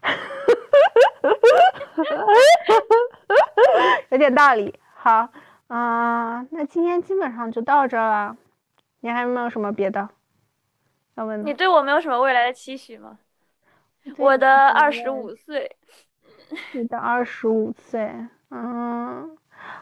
[4.10, 4.78] 有点道理。
[4.94, 5.28] 好，
[5.68, 8.36] 嗯，那今天基本上就到这了。
[9.00, 10.08] 你还有没有什么别的
[11.16, 11.44] 要问？
[11.44, 13.18] 你对我没有什么未来的期许吗？
[14.18, 15.76] 我的二十五岁。
[16.72, 18.12] 你的二十五岁，
[18.50, 19.36] 嗯，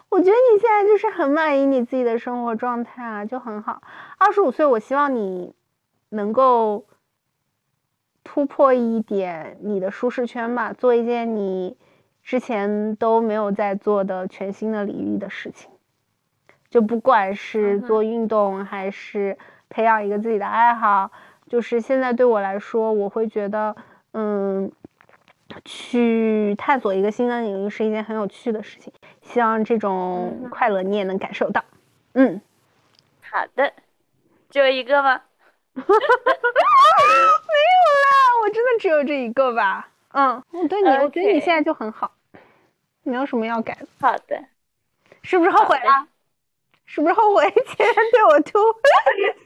[0.09, 3.83] 我觉得你现在就是很满意你自己的生活状态啊，就很好。
[4.19, 5.55] 二十五岁，我希望你
[6.11, 6.87] 能够。
[8.25, 11.77] 突破一点你的舒适圈吧，做一件你
[12.23, 15.69] 之前都没有在做的全新的领域的事情。
[16.71, 19.37] 就不管是做运动，还是
[19.73, 21.11] 培养一个自己的爱好，
[21.49, 23.74] 就是现在对我来说，我会觉得，
[24.12, 24.70] 嗯，
[25.65, 28.93] 去探索一个新的领域是一件很有趣的事情。
[29.23, 31.65] 希望这种快乐你也能感受到。
[32.12, 32.39] 嗯，
[33.23, 33.73] 好的，
[34.51, 35.23] 只有一个吗？
[35.74, 35.97] 没有啦，
[38.43, 39.89] 我真的只有这一个吧。
[40.12, 42.12] 嗯，我对你，我觉得你现在就很好，
[43.05, 43.86] 没有什么要改的。
[43.99, 44.44] 好的，
[45.23, 46.07] 是不是后悔了？
[46.87, 48.63] 是不是后悔前对我 too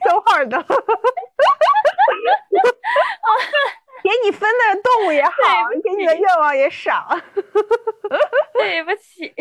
[0.03, 0.49] so hard？
[4.03, 5.31] 给你分的动物也好，
[5.83, 7.07] 给你的愿望也少。
[8.53, 9.33] 对不起，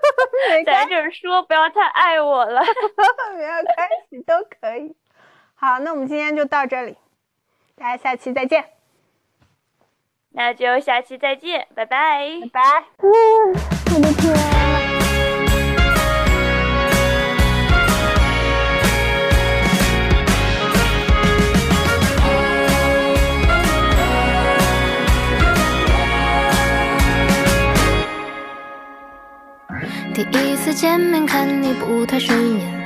[0.64, 2.60] 咱就是说不要太爱我了。
[3.36, 4.96] 没有关系，都可以。
[5.54, 6.96] 好，那我们今天就到这里，
[7.76, 8.64] 大家下期再见。
[10.30, 12.84] 那就下期再见，拜拜，拜拜。
[12.98, 13.08] 嗯，
[13.94, 14.85] 我的天。
[30.24, 32.76] 第一次见面，看你不太顺眼。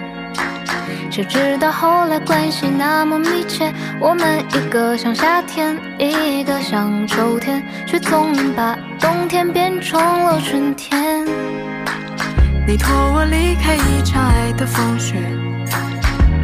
[1.11, 11.25] 谁知道后来关系那么密切，我们一个像夏天，一个像秋天，却总能把冬天变成了春天。
[12.67, 15.17] 你托我离开一场爱的风雪，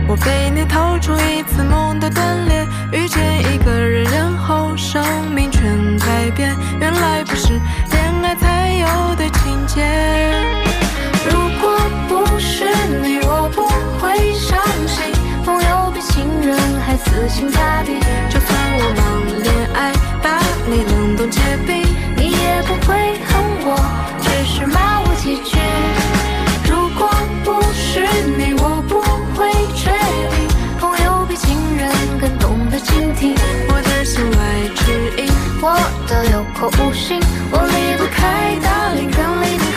[0.08, 2.66] 我被你逃出一次梦的断裂。
[2.92, 5.62] 遇见一个人，然后生命全
[5.98, 7.48] 改变，原来不是
[7.90, 10.65] 恋爱才有的情节。
[12.56, 12.64] 是
[13.02, 13.68] 你，我不
[14.00, 14.58] 会伤
[14.88, 15.12] 心。
[15.44, 18.00] 朋友比情人还死心塌地，
[18.30, 19.92] 就算我忙恋爱，
[20.22, 21.84] 把你冷冻结冰，
[22.16, 22.96] 你也不会
[23.28, 23.76] 恨我，
[24.22, 25.58] 只是骂我几句。
[26.64, 27.10] 如果
[27.44, 29.02] 不是你，我不
[29.36, 29.92] 会确
[30.32, 30.48] 定。
[30.80, 33.34] 朋友比情人更懂得倾听
[33.68, 34.38] 我的弦外
[34.74, 35.28] 之音，
[35.60, 35.76] 我
[36.08, 37.20] 的有口无心，
[37.52, 39.75] 我离不开，大理更离。